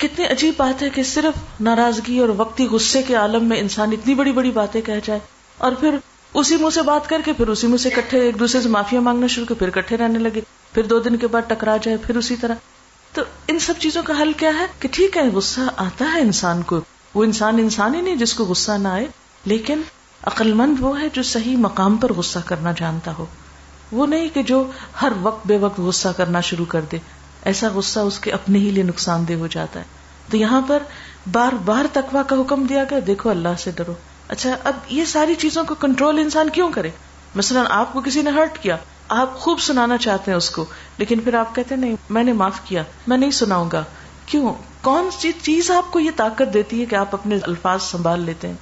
کتنی 0.00 0.26
عجیب 0.26 0.54
بات 0.56 0.82
ہے 0.82 0.90
کہ 0.90 1.02
صرف 1.02 1.60
ناراضگی 1.60 2.18
اور 2.18 2.28
وقتی 2.28 2.66
غصے 2.66 3.02
کے 3.02 3.14
عالم 3.14 3.44
میں 3.44 3.58
انسان 3.58 3.92
اتنی 3.92 4.14
بڑی 4.14 4.32
بڑی 4.32 4.50
باتیں 4.50 4.82
کہہ 4.82 4.94
جائے 5.04 5.20
اور 5.58 5.72
پھر 5.72 5.96
اسی 6.34 6.56
منہ 6.56 6.70
سے 6.74 6.82
بات 6.82 7.08
کر 7.08 7.20
کے 7.24 7.32
پھر 7.32 7.48
اسی 7.48 7.66
منہ 7.66 7.76
سے 7.76 7.90
کٹھے 7.90 8.20
ایک 8.20 8.38
دوسرے 8.38 8.60
سے 8.60 8.68
معافیا 8.68 9.00
مانگنا 9.00 9.26
شروع 9.26 9.46
کر 9.46 9.54
پھر 9.54 9.70
کٹھے 9.70 9.96
رہنے 9.96 10.18
لگے، 10.18 10.40
پھر 10.72 10.82
دو 10.82 10.98
دن 10.98 11.16
کے 11.16 11.26
بعد 11.26 11.42
ٹکرا 11.48 11.76
جائے، 11.82 11.96
پھر 11.96 12.16
اسی 12.16 12.36
طرح۔ 12.36 12.54
تو 13.14 13.22
ان 13.48 13.58
سب 13.58 13.74
چیزوں 13.78 14.02
کا 14.02 14.14
حل 14.20 14.32
کیا 14.32 14.50
ہے 14.58 14.66
کہ 14.80 14.88
ٹھیک 14.92 15.16
ہے، 15.16 15.28
غصہ 15.28 15.60
آتا 15.76 16.04
ہے 16.14 16.20
انسان 16.20 16.62
کو۔ 16.62 16.80
وہ 17.14 17.24
انسان 17.24 17.58
انسان 17.58 17.94
ہی 17.94 18.00
نہیں 18.00 18.16
جس 18.16 18.34
کو 18.34 18.44
غصہ 18.44 18.72
نہ 18.72 18.88
آئے، 18.88 19.06
لیکن 19.44 19.80
عقل 20.22 20.52
مند 20.52 20.74
وہ 20.80 21.00
ہے 21.00 21.08
جو 21.12 21.22
صحیح 21.22 21.56
مقام 21.56 21.96
پر 21.96 22.12
غصہ 22.12 22.38
کرنا 22.44 22.72
جانتا 22.76 23.12
ہو۔ 23.18 23.26
وہ 23.92 24.06
نہیں 24.06 24.28
کہ 24.34 24.42
جو 24.42 24.70
ہر 25.02 25.12
وقت 25.22 25.46
بے 25.46 25.56
وقت 25.56 25.80
غصہ 25.80 26.08
کرنا 26.16 26.40
شروع 26.40 26.64
کر 26.64 26.80
دے۔ 26.92 26.98
ایسا 27.44 27.68
غصہ 27.74 28.00
اس 28.00 28.18
کے 28.18 28.32
اپنے 28.32 28.58
ہی 28.58 28.70
لیے 28.70 28.82
نقصان 28.82 29.28
دہ 29.28 29.32
ہو 29.32 29.46
جاتا 29.46 29.80
ہے۔ 29.80 29.84
تو 30.30 30.36
یہاں 30.36 30.60
پر 30.66 30.82
بار 31.32 31.52
بار 31.52 31.84
تقوا 31.92 32.22
کا 32.22 32.36
حکم 32.36 32.64
دیا 32.64 32.84
گیا، 32.90 32.98
دیکھو 33.06 33.30
اللہ 33.30 33.48
سے 33.58 33.70
ڈرو۔ 33.70 33.94
اچھا 34.28 34.56
اب 34.64 34.72
یہ 34.88 35.04
ساری 35.04 35.34
چیزوں 35.34 35.64
کو 35.64 35.74
کنٹرول 35.74 36.18
انسان 36.18 36.50
کیوں 36.50 36.72
کرے؟ 36.72 36.90
مثلاً 37.34 37.66
آپ 37.68 37.92
کو 37.92 38.00
کسی 38.00 38.22
نے 38.22 38.30
ہرٹ 38.30 38.58
کیا، 38.58 38.76
آپ 39.08 39.38
خوب 39.38 39.60
سنانا 39.60 39.96
چاہتے 39.96 40.30
ہیں 40.30 40.36
اس 40.36 40.50
کو، 40.50 40.64
لیکن 40.98 41.20
پھر 41.20 41.34
آپ 41.34 41.54
کہتے 41.54 41.76
نہیں، 41.76 41.96
میں 42.10 42.24
نے 42.24 42.32
معاف 42.32 42.60
کیا، 42.64 42.82
میں 43.06 43.16
نہیں 43.16 43.30
سناؤں 43.30 43.70
گا۔ 43.72 43.84
کیوں؟ 44.26 44.54
کون 44.80 45.10
سی 45.20 45.32
چیز 45.42 45.70
آپ 45.70 45.92
کو 45.92 46.00
یہ 46.00 46.10
طاقت 46.16 46.54
دیتی 46.54 46.80
ہے 46.80 46.86
کہ 46.86 46.94
آپ 46.94 47.14
اپنے 47.14 47.38
الفاظ 47.42 47.82
سنبھال 47.82 48.20
لیتے 48.20 48.48
ہیں؟ 48.48 48.54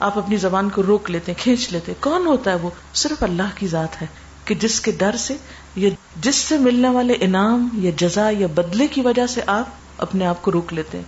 آپ 0.00 0.18
اپنی 0.18 0.36
زبان 0.36 0.70
کو 0.70 0.82
روک 0.82 1.10
لیتے 1.10 1.32
ہیں، 1.32 1.42
کھینچ 1.42 1.72
لیتے 1.72 1.92
ہیں۔ 1.92 2.02
کون 2.02 2.26
ہوتا 2.26 2.50
ہے 2.50 2.56
وہ؟ 2.56 2.70
صرف 2.94 3.22
اللہ 3.22 3.42
کی 3.54 3.66
ذات 3.66 4.02
ہے 4.02 4.06
کہ 4.44 4.54
جس 4.54 4.80
کے 4.80 4.90
ڈر 4.90 5.16
سے 5.16 5.36
یا 5.76 5.90
جس 6.16 6.36
سے 6.36 6.58
ملنے 6.58 6.88
والے 6.88 7.14
انعام 7.20 7.68
یا 7.72 7.90
جزا 7.96 8.30
یا 8.38 8.46
بدلے 8.54 8.86
کی 8.86 9.00
وجہ 9.00 9.26
سے 9.26 9.40
آپ 9.46 9.66
اپنے 9.98 10.26
آپ 10.26 10.42
کو 10.42 10.52
روک 10.52 10.72
لیتے 10.72 10.98
ہیں 10.98 11.04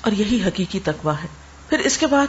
اور 0.00 0.12
یہی 0.12 0.42
حقیقی 0.46 0.80
تقوا 0.84 1.22
ہے۔ 1.22 1.28
پھر 1.68 1.78
اس 1.78 1.98
کے 1.98 2.06
بعد 2.06 2.26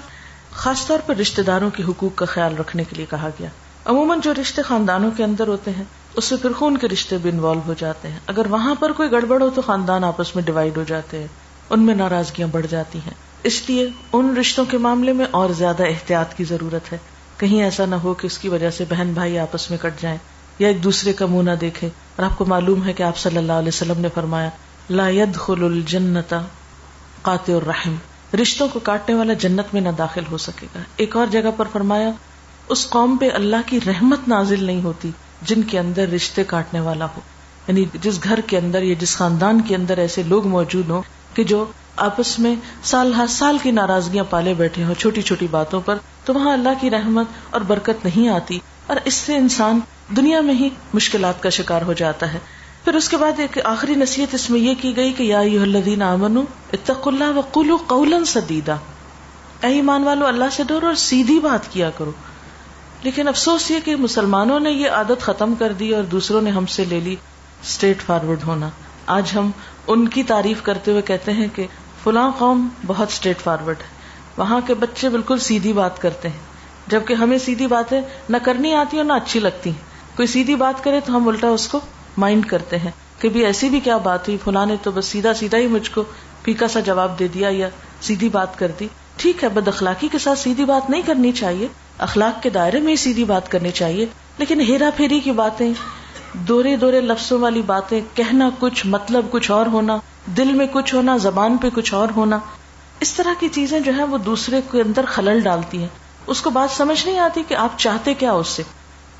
خاص 0.52 0.88
طور 0.88 1.00
پر 1.06 1.16
رشتے 1.16 1.42
داروں 1.42 1.70
کے 1.70 1.84
حقوق 1.84 2.16
کا 2.16 2.26
خیال 2.26 2.58
رکھنے 2.58 2.84
کے 2.84 2.96
لیے 2.96 3.06
کہا 3.10 3.30
گیا۔ 3.40 3.50
عموماً 3.86 4.20
جو 4.24 4.34
رشتے 4.42 4.62
خاندانوں 4.62 5.12
کے 5.18 5.24
اندر 5.24 5.48
ہوتے 5.48 5.72
ہیں، 5.72 5.84
اس 6.14 6.26
سے 6.26 6.36
پھر 6.36 6.54
خون 6.54 6.78
کے 6.78 6.88
رشتے 6.88 7.18
بھی 7.18 7.30
انوالو 7.30 7.62
ہو 7.68 7.74
جاتے 7.78 8.08
ہیں۔ 8.08 8.20
اگر 8.28 8.46
وہاں 8.46 8.76
پر 8.76 8.92
کوئی 8.92 9.12
گڑبڑ 9.12 9.42
ہو 9.42 9.50
تو 9.50 9.62
خاندان 9.62 10.04
آپس 10.04 10.36
میں 10.36 10.44
ڈیوائڈ 10.44 10.78
ہو 10.78 10.84
جاتے 10.88 11.20
ہیں۔ 11.20 11.28
ان 11.70 11.80
میں 11.80 11.96
ناراضگیاں 11.96 12.48
بڑھ 12.48 12.66
جاتی 12.70 13.00
ہیں۔ 13.00 13.14
اس 13.44 13.70
لیے 13.70 13.90
ان 14.14 14.38
رشتوں 14.38 14.66
کے 14.66 14.78
معاملے 14.78 15.14
میں 15.14 15.26
اور 15.32 15.50
زیادہ 15.50 15.84
احتیاط 15.84 16.34
کی 16.34 16.44
ضرورت 16.44 16.92
ہے۔ 16.92 16.98
کہیں 17.38 17.64
ایسا 17.64 17.86
نہ 17.86 17.96
ہو 17.96 18.14
کہ 18.14 18.28
اس 18.28 18.38
کی 18.38 18.50
وجہ 18.50 18.70
سے 18.70 18.86
بہن 18.90 19.12
بھائی 19.14 19.40
آپس 19.40 19.70
میں 19.70 19.78
کٹ 19.82 20.02
جائیں۔ 20.02 20.18
یا 20.60 20.68
ایک 20.68 20.84
دوسرے 20.84 21.14
کا 21.14 21.26
منہ 21.26 21.50
نہ 21.50 21.56
دیکھے۔ 21.56 21.90
اور 22.16 22.26
آپ 22.26 22.38
کو 22.38 22.46
معلوم 22.46 22.86
ہے 22.86 22.94
کہ 22.94 23.04
آپ 23.04 23.18
صلی 23.18 23.38
اللہ 23.38 23.52
علیہ 23.52 23.68
وسلم 23.68 24.02
نے 24.02 24.08
فرمایا، 24.14 24.50
لا 24.90 25.10
يدخل 25.10 25.64
الجنتا 25.64 26.42
قاطع 27.22 27.54
الرحم۔ 27.54 27.96
رشتوں 28.42 28.68
کو 28.74 28.80
کاٹنے 28.80 29.16
والا 29.16 29.34
جنت 29.34 29.74
میں 29.74 29.82
نہ 29.82 29.90
داخل 29.98 30.22
ہو 30.32 30.38
سکے 30.38 30.68
گا۔ 30.76 30.80
ایک 30.96 31.18
اور 31.18 31.28
جگہ 31.28 31.50
پر 31.58 31.66
فرمایا، 31.72 32.10
اس 32.70 32.90
قوم 32.90 33.18
پہ 33.18 33.30
اللہ 33.34 33.56
کی 33.66 33.80
رحمت 33.88 34.28
نازل 34.28 34.64
نہیں 34.64 34.82
ہوتی 34.84 35.12
جن 35.42 35.64
کے 35.64 35.80
اندر 35.80 36.08
رشتے 36.08 36.44
کاٹنے 36.44 36.80
والا 36.80 37.06
ہو۔ 37.06 37.20
یعنی 37.68 37.86
جس 38.02 38.24
گھر 38.24 38.40
کے 38.48 38.58
اندر 38.58 38.82
یا 38.82 38.96
جس 39.00 39.18
خاندان 39.18 39.62
کے 39.62 39.76
اندر 39.76 39.98
ایسے 39.98 40.24
لوگ 40.24 40.48
موجود 40.48 40.90
ہوں 40.90 41.02
کہ 41.34 41.44
جو 41.44 41.66
آپس 41.96 42.40
میں 42.40 42.56
سال 42.84 43.14
ہر 43.14 43.28
سال 43.30 43.58
کی 43.64 43.72
ناراضگیاں 43.72 44.24
پالے 44.30 44.54
بیٹھے 44.54 44.84
ہوں، 44.84 44.94
چھوٹی 44.94 45.22
چھوٹی 45.22 45.48
باتوں 45.52 45.82
پر، 45.86 45.98
تو 46.26 46.34
وہاں 46.34 46.54
اللہ 46.54 46.70
کی 46.82 46.90
رحمت 46.90 47.26
اور 47.50 47.62
برکت 47.62 48.06
نہیں 48.06 48.28
آتی۔ 48.28 48.60
اور 48.92 49.00
اس 49.06 49.14
سے 49.14 49.36
انسان 49.36 49.80
دنیا 50.16 50.42
میں 50.42 50.54
ہی 50.54 50.70
مشکلات 50.94 51.44
کا 51.44 51.50
شکار 51.50 51.82
ہو 51.82 51.94
جاتا 51.94 52.34
ہے۔ 52.34 52.40
پھر 52.84 52.94
اس 52.94 53.10
کے 53.10 53.18
بعد 53.18 53.40
ایک 53.40 53.58
آخری 53.64 53.96
نصیحت 53.96 54.34
اس 54.36 54.50
میں 54.50 54.60
یہ 54.60 54.74
کی 54.82 54.96
گئی 54.96 55.14
کہ 55.14 55.24
یا 55.24 55.40
الذین 55.40 56.02
آمنوا 56.02 56.44
اتقوا 56.74 57.14
اللہ 57.14 57.38
وقولوا 57.38 57.78
قولا 57.88 58.18
سدیدا۔ 58.28 58.76
اے 59.62 59.72
ایمان 59.72 60.04
والو، 60.04 60.28
اللہ 60.28 60.46
سے 60.52 60.64
ڈرو 60.68 60.86
اور 60.86 60.96
سیدھی 60.96 61.40
بات 61.40 61.72
کیا 61.72 61.90
کرو۔ 61.90 62.12
لیکن 63.04 63.28
افسوس 63.28 63.72
یہ 63.72 63.80
کہ 63.86 63.96
مسلمانوں 63.96 64.60
نے 64.60 64.72
یہ 64.72 64.90
عادت 64.90 65.22
ختم 65.22 65.56
کر 65.56 65.74
دی 65.74 65.96
اور 65.96 66.04
دوسروں 66.04 66.42
نے 66.42 66.52
ہم 66.52 66.66
سے 66.66 66.86
لے 66.86 67.00
لی 67.00 67.16
اسٹریٹ 67.64 68.02
فارورڈ 68.02 68.40
ہونا۔ 68.48 68.70
آج 69.06 69.32
ہم 69.36 69.52
ان 69.88 70.08
کی 70.08 70.24
تعریف 70.24 70.62
کرتے 70.62 70.92
ہوئے 70.92 71.02
کہتے 71.02 71.32
ہیں 71.32 71.48
کہ 71.56 71.68
فلاں 72.04 72.32
قوم 72.38 72.68
بہت 72.88 73.08
اسٹریٹ 73.12 73.42
فارورڈ 73.42 73.78
ہے۔ 73.80 73.88
وہاں 74.38 74.62
کے 74.68 74.74
بچے 74.74 75.10
بالکل 75.10 75.38
سیدھی 75.38 75.74
بات 75.74 76.02
کرتے 76.02 76.30
ہیں۔ 76.30 76.51
جبکہ 76.92 77.14
ہمیں 77.14 77.38
سیدھی 77.38 77.68
باتیں 77.68 78.02
نہ 78.30 78.38
کرنی 78.44 78.74
آتی 78.74 78.98
اور 78.98 79.06
نہ 79.06 79.14
اچھی 79.14 79.40
لگتی 79.40 79.70
ہیں۔ 79.70 79.92
کوئی 80.16 80.28
سیدھی 80.28 80.56
بات 80.56 80.84
کرے 80.84 81.00
تو 81.06 81.16
ہم 81.16 81.28
الٹا 81.28 81.48
اس 81.48 81.68
کو 81.68 81.80
مائنڈ 82.18 82.46
کرتے 82.46 82.78
ہیں 82.78 82.92
کہ 83.20 83.30
بھی 83.30 83.46
ایسی 83.46 83.70
بھی 83.70 83.80
کیا 83.80 83.98
بات 83.98 84.28
ہوئی، 84.28 84.38
فلاں 84.44 84.66
نے 84.66 84.76
تو 84.84 84.92
بس 84.92 85.06
سیدھا 85.06 85.34
سیدھا 85.34 85.58
ہی 85.58 85.68
مجھ 85.68 85.92
کو 85.92 86.04
پھیکا 86.44 86.68
سا 86.68 86.80
جواب 86.80 87.20
دے 87.20 87.28
دیا 87.28 87.50
یا 87.52 87.70
سیدھی 88.02 88.30
بات 88.30 88.60
کر 88.60 88.72
دی۔ 88.80 88.88
ٹھیک 89.16 89.44
ہے، 89.44 89.50
بد 89.50 89.68
اخلاقی 89.68 90.08
کے 90.12 90.18
ساتھ 90.18 90.40
سیدھی 90.40 90.66
بات 90.66 90.90
نہیں 90.90 91.02
کرنی 91.06 91.32
چاہیے۔ 91.32 91.68
اخلاق 91.98 92.44
کے 92.44 92.50
دائرے 92.50 92.80
میں 92.80 92.92
ہی 92.92 92.96
سیدھی 92.96 93.24
بات 93.24 93.52
کرنی 93.52 93.72
چاہیے۔ 93.72 94.06
لیکن 94.38 94.62
ہیرا 94.62 94.90
پھیری 94.98 95.20
کی 95.20 95.32
باتیں، 95.32 95.74
دورے 96.34 96.76
دورے 96.76 97.02
لفظوں 97.02 97.40
والی 97.40 97.62
باتیں، 97.62 98.02
کہنا 98.14 98.50
کچھ 98.60 98.88
مطلب 98.88 99.26
کچھ 99.32 99.52
اور 99.52 99.66
ہونا، 99.66 99.98
دل 100.26 100.54
میں 100.54 100.68
کچھ 100.72 100.96
ہونا، 100.96 101.18
زبان 101.18 101.58
پہ 101.58 101.68
کچھ 101.74 101.94
اور 101.94 102.08
ہونا، 102.16 102.40
اس 103.00 103.14
طرح 103.14 103.34
کی 103.40 103.48
چیزیں 103.50 103.80
جو 103.80 103.92
ہے 103.98 104.04
وہ 104.04 104.18
دوسرے 104.18 104.62
کے 104.72 104.82
اندر 104.82 105.06
خلل 105.06 105.40
ڈالتی 105.40 105.78
ہیں۔ 105.78 106.01
اس 106.28 106.42
کو 106.42 106.50
بات 106.50 106.78
سمجھ 106.78 107.08
نہیں 107.08 107.20
آتی 107.20 107.44
کہ 107.48 107.54
آپ 107.54 107.70
چاہتے 107.78 108.14
کیا 108.14 108.32
اس 108.32 108.48
سے؟ 108.48 108.64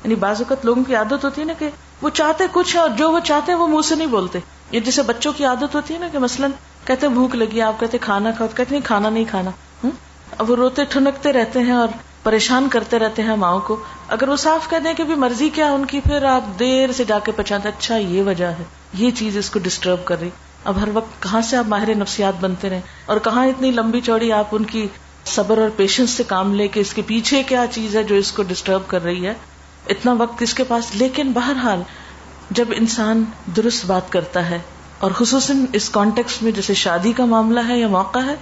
یعنی 0.04 0.14
بعض 0.14 0.36
اوقات 0.38 0.64
لوگوں 0.64 0.84
کی 0.84 0.94
عادت 0.94 1.24
ہوتی 1.24 1.40
ہے 1.40 1.46
نا 1.46 1.52
کہ 1.58 1.68
وہ 2.02 2.08
چاہتے 2.08 2.44
کچھ 2.52 2.76
ہے 2.76 2.80
اور 2.80 2.88
جو 2.88 3.10
وہ 3.10 3.20
چاہتے 3.20 3.52
ہیں 3.52 3.58
وہ 3.58 3.66
منہ 3.66 3.80
سے 3.80 3.94
نہیں 3.94 4.06
بولتے۔ 4.06 4.38
یہ 4.70 4.80
جیسے 4.80 5.02
بچوں 5.02 5.32
کی 5.36 5.44
عادت 5.44 5.74
ہوتی 5.74 5.94
ہے 5.94 5.98
نا 5.98 6.08
کہ 6.12 6.18
مثلاً 6.18 6.50
کہتے 6.84 7.08
بھوک 7.08 7.34
لگی، 7.34 7.60
آپ 7.60 7.80
کہتے 7.80 7.98
کھانا 7.98 8.30
کھاؤ 8.30 8.48
کہتے 8.48 8.74
نہیں، 8.74 8.86
کھانا 8.86 9.10
نہیں، 9.10 9.24
کھانا۔ 9.30 9.50
اب 10.38 10.50
وہ 10.50 10.56
روتے 10.56 10.84
ٹھنکتے 10.84 11.32
رہتے 11.32 11.58
ہیں 11.58 11.72
اور 11.72 11.88
پریشان 12.22 12.68
کرتے 12.68 12.98
رہتے 12.98 13.22
ہیں 13.22 13.36
ماؤں 13.36 13.60
کو۔ 13.60 13.76
اگر 14.08 14.28
وہ 14.28 14.36
صاف 14.36 14.70
کہہ 14.70 14.78
دیں 14.78 14.94
کہ 14.94 15.04
بھی 15.04 15.14
مرضی 15.14 15.48
کیا 15.48 15.72
ان 15.72 15.84
کی، 15.84 16.00
پھر 16.00 16.24
آپ 16.24 16.58
دیر 16.58 16.92
سے 16.92 17.04
جا 17.04 17.18
کے 17.18 17.32
پہچانتے 17.32 17.68
اچھا 17.68 17.96
یہ 17.96 18.22
وجہ 18.22 18.46
ہے۔ 18.46 18.64
یہ 18.94 19.10
چیز 19.10 19.36
اس 19.36 19.50
کو 19.50 19.58
ڈسٹرب 19.58 20.04
کر 20.04 20.20
رہی۔ 20.20 20.30
اب 20.64 20.80
ہر 20.80 20.88
وقت 20.94 21.22
کہاں 21.22 21.40
سے 21.40 21.56
آپ 21.56 21.64
ماہر 21.68 21.94
نفسیات 21.94 22.34
بنتے 22.40 22.70
رہے 22.70 22.80
اور 23.06 23.16
کہاں 23.18 23.46
اتنی 23.46 23.70
لمبی 23.70 24.00
چوڑی 24.00 24.32
آپ 24.32 24.46
ان 24.52 24.64
کی 24.64 24.88
صبر 25.24 25.58
اور 25.58 25.70
پیشنس 25.76 26.10
سے 26.10 26.24
کام 26.24 26.54
لے 26.54 26.68
کے 26.68 26.80
اس 26.80 26.94
کے 26.94 27.02
پیچھے 27.02 27.42
کیا 27.42 27.64
چیز 27.70 27.96
ہے 27.96 28.04
جو 28.04 28.14
اس 28.14 28.32
کو 28.32 28.42
ڈسٹرب 28.42 28.82
کر 28.86 29.02
رہی 29.04 29.26
ہے؟ 29.26 29.34
اتنا 29.88 30.12
وقت 30.12 30.42
اس 30.42 30.54
کے 30.54 30.64
پاس، 30.64 30.94
لیکن 30.94 31.32
بہرحال 31.32 31.82
جب 32.50 32.64
انسان 32.76 33.24
درست 33.56 33.86
بات 33.86 34.12
کرتا 34.12 34.50
ہے 34.50 34.58
اور 34.98 35.10
خصوصاً 35.10 35.64
اس 35.72 35.90
کانٹیکس 35.90 36.42
میں 36.42 36.52
جیسے 36.52 36.74
شادی 36.74 37.12
کا 37.12 37.24
معاملہ 37.24 37.60
ہے 37.68 37.78
یا 37.78 37.88
موقع 37.88 38.18
ہے، 38.18 38.34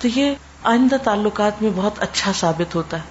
تو 0.00 0.08
یہ 0.08 0.34
آئندہ 0.62 0.96
تعلقات 0.96 1.62
میں 1.62 1.70
بہت 1.76 2.02
اچھا 2.02 2.32
ثابت 2.32 2.74
ہوتا 2.74 2.96
ہے۔ 2.96 3.02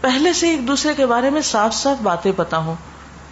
پہلے 0.00 0.32
سے 0.32 0.50
ایک 0.50 0.68
دوسرے 0.68 0.94
کے 0.94 1.06
بارے 1.06 1.30
میں 1.30 1.42
صاف 1.42 1.74
صاف 1.74 1.96
باتیں 2.02 2.32
پتا 2.36 2.56
ہوں۔ 2.56 2.74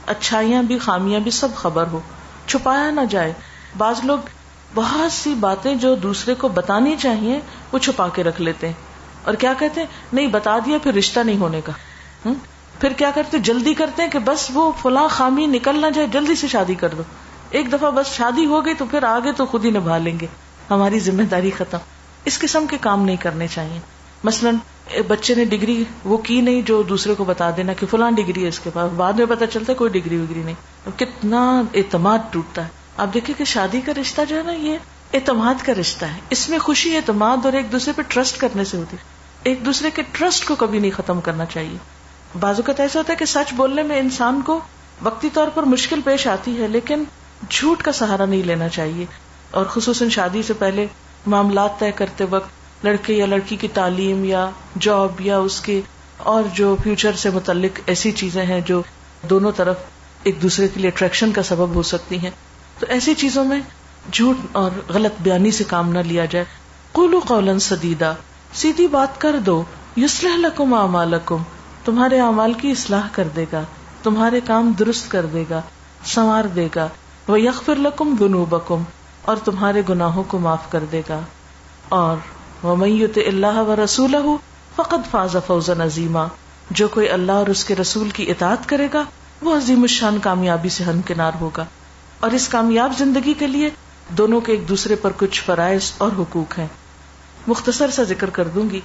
اچھائیاں 0.07 0.62
بھی، 0.62 0.79
خامیاں 0.79 1.20
بھی، 1.20 1.31
سب 1.31 1.49
خبر 1.57 1.85
ہو۔ 1.92 2.01
چھپایا 2.46 2.90
نہ 2.90 3.01
جائے۔ 3.11 3.33
بعض 3.79 4.01
لوگ 4.03 4.18
بہت 4.75 5.12
سی 5.12 5.35
باتیں 5.35 5.75
جو 5.75 5.94
دوسرے 5.94 6.35
کو 6.35 6.49
بتانی 6.49 6.96
چاہیے، 6.99 7.40
وہ 7.72 7.79
چھپا 7.79 8.09
کے 8.09 8.25
رکھ 8.25 8.40
لیتے 8.40 8.66
ہیں۔ 8.66 8.75
اور 9.27 9.35
کیا 9.35 9.53
کہتے 9.59 9.81
ہیں؟ 9.81 9.89
نہیں، 10.12 10.27
بتا 10.27 10.59
دیا، 10.67 10.79
پھر 10.79 10.95
رشتہ 10.95 11.21
نہیں 11.21 11.37
ہونے 11.37 11.61
کا۔ 11.61 11.73
پھر 12.81 12.93
کیا 12.93 13.11
کرتے؟ 13.15 13.39
جلدی 13.39 13.75
کرتے 13.75 14.03
ہیں 14.03 14.11
کہ 14.11 14.19
بس 14.19 14.51
وہ 14.55 14.73
فلاں 14.83 15.09
خامی 15.09 15.47
نکل 15.47 15.81
نہ 15.81 15.87
جائے، 15.95 16.09
جلدی 16.12 16.35
سے 16.35 16.49
شادی 16.49 16.75
کر 16.75 16.89
دو۔ 16.89 17.03
ایک 17.51 17.73
دفعہ 17.73 17.91
بس 17.91 18.07
شادی 18.07 18.47
ہو 18.47 18.67
گئی 18.67 18.75
تو 18.75 18.85
پھر 18.85 19.03
آگے 19.03 19.33
تو 19.33 19.47
خود 19.47 19.65
ہی 19.65 19.71
نبھا 19.71 19.99
لیں 19.99 20.21
گے۔ 20.21 20.27
ہماری 20.71 21.01
ذمہ 21.01 21.23
داری 21.23 21.51
ختم۔ 21.51 21.79
اس 22.25 22.39
قسم 22.39 22.67
کے 22.67 22.77
کام 22.81 23.05
نہیں 23.05 23.17
کرنے 23.17 23.47
چاہیے۔ 23.49 23.81
مثلاً 24.25 24.55
بچے 25.09 25.35
نے 25.35 25.45
ڈگری 25.45 25.85
وہ 26.05 26.17
کی 26.17 26.41
نہیں 26.41 26.62
جو 26.62 26.83
دوسرے 26.83 27.15
کو 27.15 27.25
بتا 27.25 27.51
دینا 27.57 27.73
کہ 27.73 27.87
فلاں 27.87 28.11
ڈگری 28.11 28.43
ہے 28.43 28.49
اس 28.49 28.61
کے 28.61 28.71
پاس۔ 28.75 28.93
بعد 28.93 29.12
میں 29.12 29.27
پتا 29.27 29.47
چلتا 29.47 29.73
ہے 29.73 29.77
کوئی 29.77 29.91
ڈگری 29.91 30.17
وگری 30.17 30.43
نہیں۔ 30.43 30.89
کتنا 30.99 31.62
اعتماد 31.75 32.19
ٹوٹتا 32.31 32.62
ہے۔ 32.62 32.69
آپ 32.97 33.15
دیکھیں 33.15 33.39
کہ 33.39 33.45
شادی 33.45 33.81
کا 33.81 33.93
رشتہ 34.01 34.21
جو 34.29 34.37
ہے 34.37 34.43
نا، 34.43 34.53
یہ 34.53 34.79
اعتماد 35.15 35.67
کا 35.67 35.73
رشتہ 35.81 36.05
ہے۔ 36.05 36.19
اس 36.31 36.49
میں 36.49 36.59
خوشی، 36.59 36.97
اعتماد 36.97 37.37
اور 37.45 37.53
ایک 37.53 37.73
دوسرے 37.73 37.93
پہ 37.97 38.03
ٹرسٹ 38.09 38.41
کرنے 38.41 38.65
سے 38.65 38.77
ہوتی۔ 38.77 38.97
ہے 38.97 39.15
ایک 39.47 39.65
دوسرے 39.65 39.91
کے 39.91 40.03
ٹرسٹ 40.13 40.49
کو 40.49 40.55
کبھی 40.55 40.79
نہیں 40.79 40.91
ختم 40.91 41.21
کرنا 41.21 41.45
چاہیے۔ 41.45 41.79
بازو 42.41 42.63
کا 42.63 42.73
ایسا 42.79 42.99
ہوتا 42.99 43.13
ہے 43.13 43.17
کہ 43.19 43.25
سچ 43.25 43.55
بولنے 43.55 43.83
میں 43.83 43.99
انسان 43.99 44.43
کو 44.43 44.61
وقتی 45.03 45.29
طور 45.33 45.49
پر 45.55 45.63
مشکل 45.63 46.01
پیش 46.05 46.27
آتی 46.27 46.63
ہے، 46.63 46.69
لیکن 46.69 47.05
جھوٹ 47.51 47.83
کا 47.83 47.93
سہارا 47.93 48.25
نہیں 48.25 48.43
لینا 48.43 48.69
چاہیے۔ 48.69 49.07
اور 49.51 49.67
خصوصاً 49.67 50.09
شادی 50.09 50.43
سے 50.43 50.53
پہلے 50.53 50.87
معاملات 51.27 51.79
طے 51.79 51.93
کرتے 51.93 52.25
وقت 52.31 52.49
لڑکے 52.85 53.15
یا 53.15 53.27
لڑکی 53.27 53.57
کی 53.57 53.69
تعلیم 53.69 54.25
یا 54.25 54.51
جاب 54.81 55.21
یا 55.21 55.39
اس 55.39 55.61
کے 55.61 55.81
اور 56.19 56.43
جو 56.55 56.77
فیوچر 56.83 57.13
سے 57.13 57.31
متعلق 57.31 57.81
ایسی 57.87 58.13
چیزیں 58.13 58.47
ہیں 58.47 58.61
جو 58.61 58.83
دونوں 59.31 59.53
طرف 59.57 59.77
ایک 60.23 60.43
دوسرے 60.43 60.69
کے 60.69 60.81
لیے 60.81 60.91
اٹریکشن 60.91 61.33
کا 61.33 61.43
سبب 61.43 61.75
ہو 61.75 61.83
سکتی 61.83 62.19
ہیں۔ 62.19 62.31
تو 62.79 62.87
ایسی 62.89 63.15
چیزوں 63.15 63.45
میں 63.45 63.61
جھوٹ 64.13 64.37
اور 64.53 64.71
غلط 64.89 65.13
بیانی 65.21 65.51
سے 65.51 65.65
کام 65.65 65.93
نہ 65.93 65.99
لیا 65.99 66.25
جائے۔ 66.25 66.45
قولو 66.93 67.19
قولا 67.19 67.59
سدیدہ 67.59 68.15
سیدھی 68.57 68.88
بات 68.88 69.21
کر 69.21 69.37
دو 69.38 69.62
یوسلح 69.97 70.37
لکم 70.37 70.75
اعمالکم، 70.75 71.42
تمہارے 71.85 72.21
اعمال 72.21 72.53
کی 72.53 72.71
اصلاح 72.71 73.09
کر 73.12 73.29
دے 73.37 73.45
گا، 73.53 73.62
تمہارے 74.03 74.40
کام 74.47 74.73
درست 74.79 75.11
کر 75.11 75.27
دے 75.27 75.45
گا، 75.51 75.61
سنوار 76.05 76.45
دے 76.45 76.69
گا 76.77 76.88
وہ 77.29 77.40
یکفر 77.40 77.77
لکم 77.77 78.14
ذنوبکم 78.21 78.83
اور 79.23 79.37
تمہارے 79.37 79.83
گناہوں 79.88 80.25
کو 80.29 80.38
معاف 80.38 80.71
کر 80.71 80.85
دے 80.92 81.03
گا۔ 81.09 81.21
اور 81.88 82.16
ومیت 82.66 83.19
اللہ 83.27 83.59
و 83.59 83.75
رسول 83.85 84.14
فقط 84.77 85.11
فاز 85.11 85.37
فوزا 85.47 85.85
عظیمہ 85.85 86.27
جو 86.71 86.88
کوئی 86.88 87.09
اللہ 87.09 87.33
اور 87.33 87.47
اس 87.47 87.64
کے 87.64 87.77
رسول 87.77 88.11
کی 88.11 88.31
اطاعت 88.31 88.69
کرے 88.69 88.88
گا، 88.95 89.05
وہ 89.42 89.57
عظیم 89.57 89.83
الشان 89.83 90.19
کامیابی 90.19 90.69
سے 90.69 90.85
ہمکنار 90.85 91.33
ہوگا۔ 91.40 91.64
اور 92.21 92.31
اس 92.31 92.49
کامیاب 92.49 92.92
زندگی 92.99 93.35
کے 93.35 93.47
لیے 93.47 93.71
دونوں 94.09 94.40
کے 94.40 94.53
ایک 94.53 94.69
دوسرے 94.69 94.97
پر 94.97 95.11
کچھ 95.16 95.42
فرائض 95.42 95.92
اور 95.99 96.11
حقوق 96.19 96.59
ہیں۔ 96.59 96.66
مختصر 97.47 97.91
سا 97.91 98.03
ذکر 98.03 98.31
کر 98.31 98.49
دوں 98.49 98.71
گی۔ 98.71 98.81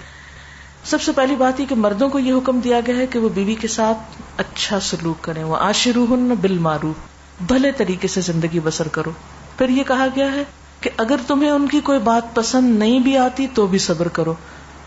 سب 0.86 1.02
سے 1.02 1.12
پہلی 1.12 1.36
بات 1.36 1.60
یہ 1.60 1.66
کہ 1.66 1.76
مردوں 1.76 2.10
کو 2.10 2.20
یہ 2.20 2.34
حکم 2.34 2.60
دیا 2.60 2.80
گیا 2.88 2.96
ہے 2.96 3.08
کہ 3.08 3.20
وہ 3.20 3.30
بیوی 3.30 3.56
کے 3.56 3.68
ساتھ 3.68 4.22
اچھا 4.38 4.80
سلوک 4.80 5.24
کریں۔ 5.24 5.44
وہ 5.44 5.58
آشرو 5.58 6.06
بل 6.42 6.58
مارو 6.58 6.94
بھلے 7.48 7.72
طریقے 7.72 8.08
سے 8.08 8.22
زندگی 8.22 8.60
بسر 8.60 8.88
کرو۔ 8.88 9.12
پھر 9.58 9.70
یہ 9.70 9.84
کہا 9.84 10.08
گیا 10.16 10.32
ہے 10.32 10.44
کہ 10.82 10.90
اگر 10.98 11.16
تمہیں 11.28 11.50
ان 11.50 11.68
کی 11.68 11.80
کوئی 11.80 12.00
بات 12.00 12.36
پسند 12.36 12.80
نہیں 12.80 13.00
بھی 13.00 13.18
آتی 13.18 13.48
تو 13.54 13.68
بھی 13.68 13.78
صبر 13.78 14.08
کرو۔ 14.08 14.34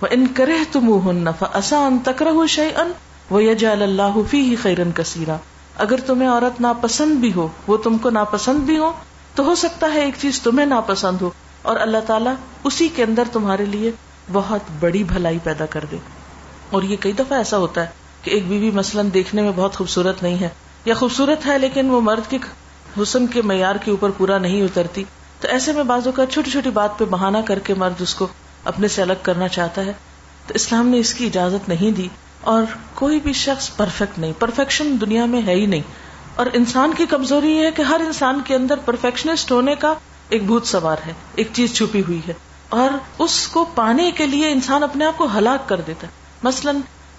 وہ 0.02 0.06
ان 0.10 0.26
کرے 0.34 0.58
تم 0.72 1.10
نفا 1.10 1.76
ان 1.76 1.98
تکر 2.04 2.26
شی 2.48 2.68
ان 2.76 2.92
وہ 3.30 3.44
یجال 3.44 3.82
اللہ 3.82 4.16
فی 4.30 4.40
ہی 4.40 4.56
خیرن 4.56 4.90
کثیرا 4.94 5.36
اگر 5.76 6.00
تمہیں 6.00 6.28
عورت 6.28 6.60
ناپسند 6.60 7.12
بھی 7.12 7.32
ہو، 7.32 7.48
وہ 7.66 7.76
تم 7.76 7.98
کو 7.98 8.10
ناپسند 8.10 8.58
بھی 8.58 8.78
ہو، 8.78 8.92
تو 9.34 9.44
ہو 9.44 9.54
سکتا 9.54 9.92
ہے 9.94 10.00
ایک 10.00 10.14
چیز 10.20 10.40
تمہیں 10.40 10.66
ناپسند 10.66 11.22
ہو۔ 11.22 11.30
اور 11.64 11.80
اللہ 11.80 11.98
تعالیٰ 12.06 12.34
اسی 12.64 12.88
کے 12.88 13.02
اندر 13.02 13.22
تمہارے 13.32 13.64
لیے 13.64 13.90
بہت 14.32 14.60
بڑی 14.80 15.04
بھلائی 15.04 15.38
پیدا 15.42 15.66
کر 15.66 15.84
دے۔ 15.90 15.96
اور 16.70 16.82
یہ 16.82 16.96
کئی 17.00 17.12
دفعہ 17.12 17.38
ایسا 17.38 17.58
ہوتا 17.58 17.80
ہے 17.80 17.86
کہ 18.22 18.30
ایک 18.30 18.48
بیوی 18.48 18.70
مثلاً 18.70 19.08
دیکھنے 19.14 19.42
میں 19.42 19.52
بہت 19.56 19.76
خوبصورت 19.76 20.22
نہیں 20.22 20.40
ہے 20.40 20.48
یا 20.84 20.94
خوبصورت 20.94 21.46
ہے 21.46 21.58
لیکن 21.58 21.90
وہ 21.90 22.00
مرد 22.00 22.30
کے 22.30 22.38
حسن 23.02 23.26
کے 23.26 23.42
معیار 23.42 23.74
کے 23.74 23.90
اوپر 23.90 24.10
پورا 24.10 24.38
نہیں 24.38 24.62
اترتی، 24.62 25.04
تو 25.40 25.48
ایسے 25.48 25.72
میں 25.72 25.82
بازو 25.82 26.12
کا 26.12 26.26
چھوٹی 26.26 26.50
چھوٹی 26.50 26.70
بات 26.70 26.98
پہ 26.98 27.04
بہانا 27.04 27.40
کر 27.40 27.58
کے 27.58 27.74
مرد 27.74 28.02
اس 28.02 28.14
کو 28.14 28.26
اپنے 28.64 28.88
سے 28.88 29.02
الگ 29.02 29.12
کرنا 29.22 29.48
چاہتا 29.48 29.84
ہے۔ 29.84 29.92
تو 30.46 30.54
اسلام 30.54 30.88
نے 30.88 30.98
اس 30.98 31.14
کی 31.14 31.26
اجازت 31.26 31.68
نہیں 31.68 31.90
دی 31.96 32.08
اور 32.40 32.62
کوئی 32.94 33.20
بھی 33.20 33.32
شخص 33.32 33.76
پرفیکٹ 33.76 34.18
نہیں 34.18 34.32
پرفیکشن 34.38 34.96
دنیا 35.00 35.24
میں 35.24 35.42
ہے 35.46 35.54
ہی 35.54 35.66
نہیں۔ 35.66 35.82
اور 36.34 36.46
انسان 36.52 36.94
کی 36.94 37.06
کمزوری 37.06 37.56
یہ 37.56 37.66
ہے 37.66 37.70
کہ 37.70 37.82
ہر 37.82 38.00
انسان 38.06 38.40
کے 38.44 38.54
اندر 38.54 38.76
پرفیکشنسٹ 38.76 39.50
ہونے 39.50 39.74
کا 39.74 39.94
ایک 40.34 40.46
بھوت 40.46 40.66
سوار 40.66 40.96
ہے، 41.06 41.12
ایک 41.34 41.48
چیز 41.52 41.74
چھپی 41.74 42.00
ہوئی 42.00 42.20
ہے۔ 42.28 42.32
اور 42.68 42.90
اس 43.18 43.48
کو 43.48 43.64
پانے 43.74 44.10
کے 44.10 44.26
لیے 44.26 44.50
انسان 44.50 44.82
اپنے 44.82 45.04
آپ 45.04 45.18
کو 45.18 45.28
ہلاک 45.38 45.68
کر 45.68 45.80
دیتا 45.80 46.06
ہے۔ 46.06 46.12
مثلاً، 46.42 46.76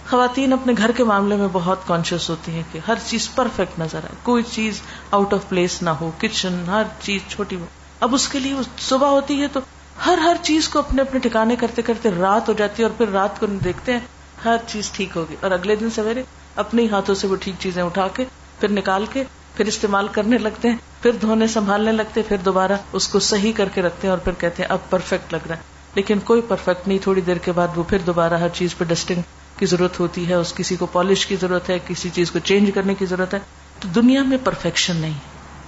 خواتین 0.10 0.54
اپنے 0.54 0.74
گھر 0.78 0.92
کے 0.92 1.04
معاملے 1.04 1.36
میں 1.36 1.48
بہت 1.52 1.88
کانشیس 1.88 2.30
ہوتی 2.30 2.52
ہیں 2.52 2.64
کہ 2.72 2.80
ہر 2.88 2.94
چیز 3.08 3.36
پرفیکٹ 3.36 3.80
نظر 3.80 3.98
آئے۔ 3.98 4.16
کوئی 4.24 4.44
چیز 4.52 4.82
آؤٹ 5.12 5.34
آف 5.34 5.50
پلیس 5.50 5.82
نہ 5.82 5.90
ہو 5.90 6.12
کچن 6.20 6.64
ہر 6.68 6.84
چیز 7.02 7.22
چھوٹی 7.28 7.56
ہو۔ 7.56 7.66
اب 8.00 8.16
اس 8.16 8.28
کے 8.28 8.40
لیے 8.40 8.54
صبح 8.78 9.08
ہوتی 9.08 9.42
ہے 9.42 9.48
تو 9.48 9.60
ہر 10.06 10.18
ہر 10.18 10.36
چیز 10.42 10.70
کو 10.70 10.80
اپنے 10.80 11.02
اپنے 11.02 11.20
ٹھکانے 11.20 11.56
کرتے 11.56 11.82
کرتے 11.82 12.10
رات 12.12 12.48
ہو 12.48 12.54
جاتی 12.54 12.84
ہے 12.84 12.88
اور 12.88 12.98
پھر 12.98 13.10
رات 13.10 13.40
کو 13.40 13.46
دیکھتے 13.46 13.94
ہیں 13.94 14.00
ہر 14.46 14.58
چیز 14.68 14.92
ٹھیک 14.92 15.10
ہوگی۔ 15.16 15.36
اور 15.42 15.52
اگلے 15.52 15.76
دن 15.76 15.90
سویرے 15.90 16.24
اپنے 16.56 16.88
ہاتھوں 16.92 17.16
سے 17.16 17.28
وہ 17.28 17.36
ٹھیک 17.36 17.56
چیزیں 17.60 17.84
اٹھا 17.84 18.08
کے 18.08 18.26
پھر 18.60 18.72
نکال 18.72 19.06
کے 19.14 19.24
پھر 19.58 19.66
استعمال 19.66 20.08
کرنے 20.08 20.38
لگتے 20.38 20.70
ہیں، 20.70 20.78
پھر 21.02 21.12
دھونے 21.12 21.48
سنبھالنے 21.48 21.92
لگتے 21.92 22.22
پھر 22.22 22.38
دوبارہ 22.38 22.72
اس 22.94 23.08
کو 23.08 23.20
صحیح 23.20 23.54
کر 23.56 23.70
کے 23.70 23.82
رکھتے 23.82 24.08
ہیں 24.08 24.10
اور 24.10 24.18
پھر 24.18 24.32
کہتے 24.38 24.64
ہیں 24.64 24.70
اب 24.70 24.90
پرفیکٹ 24.90 25.34
لگ 25.34 25.48
رہا 25.48 25.56
ہے۔ 25.56 25.62
لیکن 25.96 26.20
کوئی 26.20 26.42
پرفیکٹ 26.42 26.88
نہیں، 26.88 26.98
تھوڑی 27.04 27.22
دیر 27.22 27.38
کے 27.38 27.52
بعد 27.52 27.68
وہ 27.76 27.84
پھر 27.84 27.98
دوبارہ 28.00 28.34
ہر 28.34 28.50
چیز 28.54 28.78
پہ 28.78 28.84
ڈسٹنگ 28.84 29.22
کی 29.58 29.66
ضرورت 29.66 30.00
ہوتی 30.00 30.30
ہے، 30.30 30.34
اس 30.34 30.54
کسی 30.54 30.76
کو 30.76 30.86
پالش 30.86 31.26
کی 31.26 31.36
ضرورت 31.36 31.70
ہے، 31.70 31.80
کسی 31.88 32.10
چیز 32.14 32.32
کو 32.32 32.40
چینج 32.40 32.72
کرنے 32.76 32.94
کی 32.94 33.06
ضرورت 33.06 33.34
ہے۔ 33.34 33.40
تو 33.80 33.88
دنیا 33.88 34.24
میں 34.24 34.38
پرفیکشن 34.44 34.96
نہیں 34.96 35.14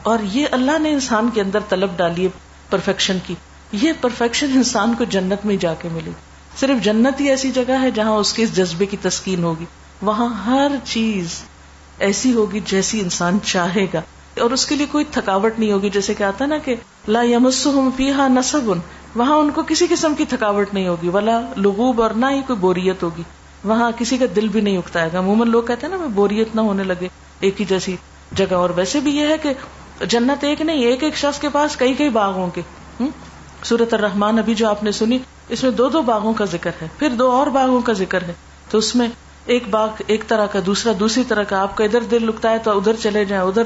اور 0.03 0.19
یہ 0.23 0.47
اللہ 0.51 0.79
نے 0.79 0.91
انسان 0.91 1.29
کے 1.33 1.41
اندر 1.41 1.59
طلب 1.69 1.97
ڈالی 1.97 2.23
ہے 2.23 2.29
پرفیکشن 2.69 3.17
کی۔ 3.25 3.35
یہ 3.71 3.93
پرفیکشن 4.01 4.51
انسان 4.55 4.93
کو 4.97 5.03
جنت 5.03 5.45
میں 5.45 5.55
جا 5.55 5.73
کے 5.73 5.89
ملے 5.91 6.11
صرف 6.59 6.83
جنت 6.83 7.21
ہی 7.21 7.29
ایسی 7.29 7.51
جگہ 7.51 7.81
ہے 7.81 7.91
جہاں 7.91 8.11
اس 8.11 8.33
کے 8.33 8.43
اس 8.43 8.55
جذبے 8.55 8.85
کی 8.85 8.97
تسکین 9.01 9.43
ہوگی۔ 9.43 9.65
وہاں 10.01 10.27
ہر 10.27 10.71
چیز 10.83 11.43
ایسی 11.99 12.33
ہوگی 12.33 12.59
جیسی 12.65 12.99
انسان 12.99 13.37
چاہے 13.43 13.85
گا۔ 13.93 14.01
اور 14.41 14.51
اس 14.51 14.65
کے 14.65 14.75
لیے 14.75 14.87
کوئی 14.91 15.05
تھکاوٹ 15.11 15.59
نہیں 15.59 15.71
ہوگی، 15.71 15.89
جیسے 15.89 16.13
کہ 16.13 16.23
آتا 16.23 16.45
نا 16.45 16.57
کہ 16.57 16.75
لا 17.07 17.23
یمسہم 17.23 17.89
فیہا 17.95 18.27
نصب 18.27 18.71
وہاں 19.15 19.35
ان 19.35 19.51
کو 19.51 19.63
کسی 19.67 19.87
قسم 19.89 20.15
کی 20.15 20.25
تھکاوٹ 20.25 20.73
نہیں 20.73 20.87
ہوگی، 20.87 21.09
ولا 21.09 21.41
لغوب 21.57 22.01
اور 22.01 22.09
نہ 22.09 22.25
ہی 22.25 22.41
کوئی 22.47 22.59
بوریت 22.59 23.03
ہوگی۔ 23.03 23.23
وہاں 23.63 23.91
کسی 23.97 24.17
کا 24.17 24.25
دل 24.35 24.47
بھی 24.47 24.61
نہیں 24.61 24.77
اکتا 24.77 25.07
گا۔ 25.13 25.19
عموماً 25.19 25.49
لوگ 25.49 25.63
کہتے 25.63 25.87
ہیں 25.87 25.97
نا 25.97 26.05
بوریت 26.05 26.55
نہ 26.55 26.61
ہونے 26.61 26.83
لگے، 26.83 27.07
ایک 27.39 27.61
ہی 27.61 27.65
جیسی 27.65 27.95
جگہ۔ 28.31 28.53
اور 28.53 28.69
ویسے 28.69 28.99
بھی 28.99 29.11
یہ 29.15 29.27
ہے 29.27 29.37
کہ 29.37 29.53
جنت 30.05 30.43
ایک 30.43 30.61
نہیں، 30.61 30.81
ایک 30.81 31.03
ایک 31.03 31.15
شخص 31.15 31.39
کے 31.39 31.49
پاس 31.49 31.77
کئی 31.77 31.93
کئی 31.93 32.09
باغ 32.09 32.33
ہوں 32.33 32.49
گے 32.55 32.61
سورت 33.63 33.93
الرحمان 33.93 34.39
ابھی 34.39 34.55
جو 34.55 34.69
آپ 34.69 34.83
نے 34.83 34.91
سنی، 34.91 35.17
اس 35.49 35.63
میں 35.63 35.71
دو 35.71 35.89
دو 35.89 36.01
باغوں 36.01 36.33
کا 36.33 36.45
ذکر 36.45 36.71
ہے، 36.81 36.87
پھر 36.97 37.09
دو 37.09 37.31
اور 37.31 37.47
باغوں 37.47 37.81
کا 37.81 37.93
ذکر 37.93 38.21
ہے۔ 38.21 38.33
تو 38.69 38.77
اس 38.77 38.95
میں 38.95 39.07
ایک 39.47 39.67
باغ 39.69 39.89
ایک 40.07 40.27
طرح 40.27 40.45
کا، 40.45 40.59
دوسرا 40.65 40.93
دوسری 40.99 41.23
طرح 41.27 41.43
کا، 41.43 41.61
آپ 41.61 41.77
کا 41.77 41.83
ادھر 41.83 42.01
دل 42.01 42.25
لکتا 42.25 42.51
ہے 42.51 42.57
تو 42.57 42.77
ادھر 42.77 42.95
چلے 43.03 43.25
جائیں، 43.25 43.43
ادھر 43.43 43.63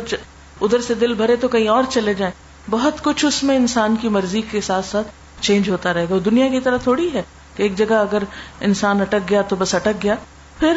ادھر 0.62 0.82
سے 0.82 0.94
دل 0.94 1.14
بھرے 1.14 1.36
تو 1.36 1.48
کہیں 1.48 1.68
اور 1.68 1.84
چلے 1.90 2.14
جائیں۔ 2.14 2.34
بہت 2.70 3.04
کچھ 3.04 3.26
اس 3.26 3.44
میں 3.44 3.56
انسان 3.56 3.96
کی 3.96 4.10
مرضی 4.10 4.42
کے 4.42 4.62
ساتھ 4.62 4.86
ساتھ 4.86 5.08
چینج 5.42 5.70
ہوتا 5.70 5.94
رہے 5.94 6.06
گا۔ 6.10 6.16
دنیا 6.26 6.48
کی 6.48 6.60
طرح 6.60 6.78
تھوڑی 6.78 7.10
ہے 7.14 7.22
کہ 7.56 7.64
ایک 7.64 7.78
جگہ 7.78 7.94
اگر 7.94 8.24
انسان 8.62 9.02
اٹک 9.02 9.30
گیا 9.30 9.42
تو 9.42 9.56
بس 9.56 9.76
اٹک 9.76 10.04
گیا۔ 10.04 10.16
پھر 10.60 10.74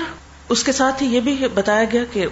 اس 0.49 0.64
کے 0.64 0.73
ساتھ 0.73 1.03
ہی 1.03 1.14
یہ 1.14 1.21
بھی 1.21 1.43
بتایا 1.55 1.85
گیا 1.93 2.05
کہ 2.12 2.27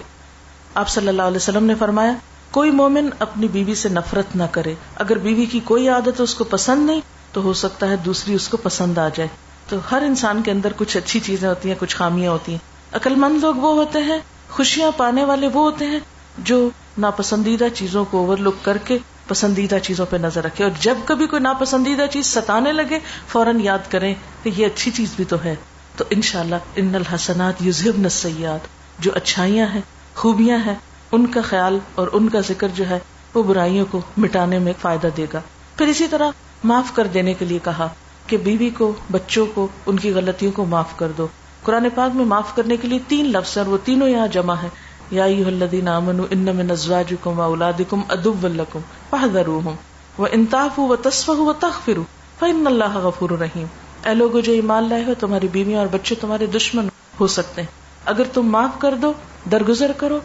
آپ 0.73 0.89
صلی 0.89 1.07
اللہ 1.07 1.21
علیہ 1.21 1.37
وسلم 1.37 1.63
نے 1.63 1.75
فرمایا، 1.75 2.13
کوئی 2.51 2.71
مومن 2.71 3.09
اپنی 3.19 3.47
بیوی 3.47 3.75
سے 3.75 3.89
نفرت 3.89 4.35
نہ 4.35 4.43
کرے۔ 4.51 4.73
اگر 4.95 5.17
بیوی 5.17 5.45
کی 5.45 5.59
کوئی 5.59 5.89
عادت 5.89 6.21
اس 6.21 6.35
کو 6.35 6.43
پسند 6.43 6.85
نہیں 6.85 7.01
تو 7.31 7.41
ہو 7.41 7.53
سکتا 7.53 7.89
ہے 7.89 7.95
دوسری 7.95 8.33
اس 8.33 8.47
کو 8.49 8.57
پسند 8.57 8.97
آ 8.97 9.09
جائے۔ 9.15 9.29
تو 9.69 9.77
ہر 9.91 10.01
انسان 10.01 10.41
کے 10.43 10.51
اندر 10.51 10.71
کچھ 10.77 10.97
اچھی 10.97 11.19
چیزیں 11.19 11.49
ہوتی 11.49 11.69
ہیں، 11.69 11.75
کچھ 11.79 11.95
خامیاں 11.95 12.31
ہوتی 12.31 12.51
ہیں۔ 12.51 12.59
عقل 12.91 13.15
مند 13.15 13.43
لوگ 13.43 13.55
وہ 13.55 13.73
ہوتے 13.73 13.99
ہیں، 13.99 14.17
خوشیاں 14.49 14.91
پانے 14.97 15.25
والے 15.25 15.47
وہ 15.47 15.63
ہوتے 15.63 15.85
ہیں 15.85 15.99
جو 16.37 16.69
ناپسندیدہ 16.97 17.65
چیزوں 17.73 18.05
کو 18.05 18.17
اوور 18.17 18.37
لک 18.37 18.65
کر 18.65 18.77
کے 18.77 18.97
پسندیدہ 19.27 19.77
چیزوں 19.83 20.05
پہ 20.09 20.17
نظر 20.17 20.43
رکھے۔ 20.43 20.63
اور 20.63 20.71
جب 20.79 20.97
کبھی 21.05 21.27
کوئی 21.27 21.41
ناپسندیدہ 21.41 22.05
چیز 22.11 22.25
ستانے 22.25 22.71
لگے، 22.71 22.99
فوراً 23.27 23.61
یاد 23.61 23.91
کریں 23.91 24.15
کہ 24.43 24.51
یہ 24.57 24.65
اچھی 24.65 24.91
چیز 24.91 25.09
بھی 25.15 25.25
تو 25.25 25.35
ہے۔ 25.43 25.55
تو 25.97 26.03
ان 26.09 26.21
شاء 26.21 26.39
اللہ 26.39 26.55
ان 26.75 26.95
الحسنات 26.95 27.53
یوزب 27.59 27.99
نسیات 27.99 28.59
جو 28.99 29.11
اچھائیاں 29.15 29.67
ہیں، 29.67 29.81
خوبیاں 30.15 30.57
ہیں، 30.57 30.75
ان 31.11 31.27
کا 31.27 31.41
خیال 31.41 31.79
اور 31.95 32.07
ان 32.13 32.29
کا 32.29 32.39
ذکر 32.39 32.67
جو 32.67 32.89
ہے، 32.89 32.99
وہ 33.33 33.43
برائیوں 33.43 33.85
کو 33.91 34.01
مٹانے 34.17 34.59
میں 34.59 34.73
فائدہ 34.81 35.07
دے 35.17 35.25
گا۔ 35.33 35.41
پھر 35.77 35.87
اسی 35.87 36.07
طرح 36.07 36.29
معاف 36.63 36.95
کر 36.95 37.07
دینے 37.07 37.33
کے 37.33 37.45
لیے 37.45 37.59
کہا 37.63 37.89
کہ 38.33 38.37
بیوی 38.37 38.69
کو، 38.69 38.93
بچوں 39.11 39.45
کو، 39.53 39.67
ان 39.85 39.99
کی 39.99 40.11
غلطیوں 40.11 40.51
کو 40.51 40.65
معاف 40.65 40.97
کر 40.97 41.11
دو۔ 41.17 41.27
قرآن 41.63 41.87
پاک 41.95 42.15
میں 42.15 42.25
معاف 42.25 42.55
کرنے 42.55 42.77
کے 42.77 42.87
لیے 42.87 42.99
تین 43.07 43.25
لفظ 43.25 43.57
اور 43.57 43.65
وہ 43.65 43.77
تینوں 43.85 44.09
یہاں 44.09 44.27
جمع 44.27 44.55
ہے 44.63 44.67
یا 45.11 45.25
الذین 45.25 45.87
آمنوا 45.87 46.25
ان 46.29 46.39
من 46.39 46.71
ازواجکم 46.71 47.39
واولادکم 47.39 48.01
ادب 48.09 48.47
لکم 48.47 48.79
فاحذروہم 49.09 49.75
وانتعفوا 50.19 50.85
وتصفحوا 50.85 51.45
وتغفروا 51.45 52.03
فان 52.39 52.67
اللہ 52.67 52.97
غفور 52.97 53.29
رحیم۔ 53.29 53.65
اے 54.05 54.13
لوگو، 54.13 54.39
جو 54.39 54.51
ایمان 54.51 54.89
لائے 54.89 55.03
ہو، 55.03 55.13
تمہاری 55.19 55.47
بیوی 55.47 55.75
اور 55.75 55.87
بچے 55.91 56.15
تمہارے 56.15 56.45
دشمن 56.45 56.87
ہو 57.19 57.27
سکتے 57.27 57.61
ہیں۔ 57.61 57.69
اگر 58.05 58.23
تم 58.33 58.47
معاف 58.47 58.79
کر 58.79 58.95
دو، 58.95 59.13
درگزر 59.51 59.91
کرو، 59.97 60.19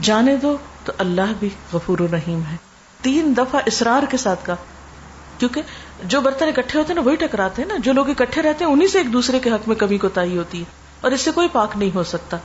جانے 0.00 0.36
دو، 0.36 0.56
تو 0.84 0.92
اللہ 0.98 1.32
بھی 1.40 1.48
غفور 1.72 1.98
الرحیم 1.98 2.40
ہے۔ 2.50 2.56
تین 3.02 3.34
دفعہ 3.36 3.60
اسرار 3.66 4.02
کے 4.10 4.16
ساتھ 4.16 4.46
کا 4.46 4.54
کیونکہ 5.38 5.62
جو 6.02 6.20
برتن 6.20 6.48
اکٹھے 6.48 6.78
ہوتے 6.78 6.92
ہیں 6.92 6.94
نا، 6.94 7.00
وہی 7.00 7.16
ٹکراتے 7.16 7.62
ہیں 7.62 7.68
نا۔ 7.68 7.74
جو 7.78 7.92
لوگ 7.92 8.10
اکٹھے 8.10 8.42
رہتے 8.42 8.64
ہیں 8.64 8.72
انہیں 8.72 8.88
سے 8.88 8.98
ایک 8.98 9.12
دوسرے 9.12 9.38
کے 9.38 9.50
حق 9.50 9.68
میں 9.68 9.76
کمی 9.76 9.98
کو 9.98 10.08
ہوتی 10.36 10.58
ہے۔ 10.58 10.64
اور 11.00 11.10
اس 11.10 11.20
سے 11.20 11.30
کوئی 11.30 11.48
پاک 11.52 11.72
نہیں 11.76 11.90
ہو 11.94 12.02
سکتا۔ 12.02 12.36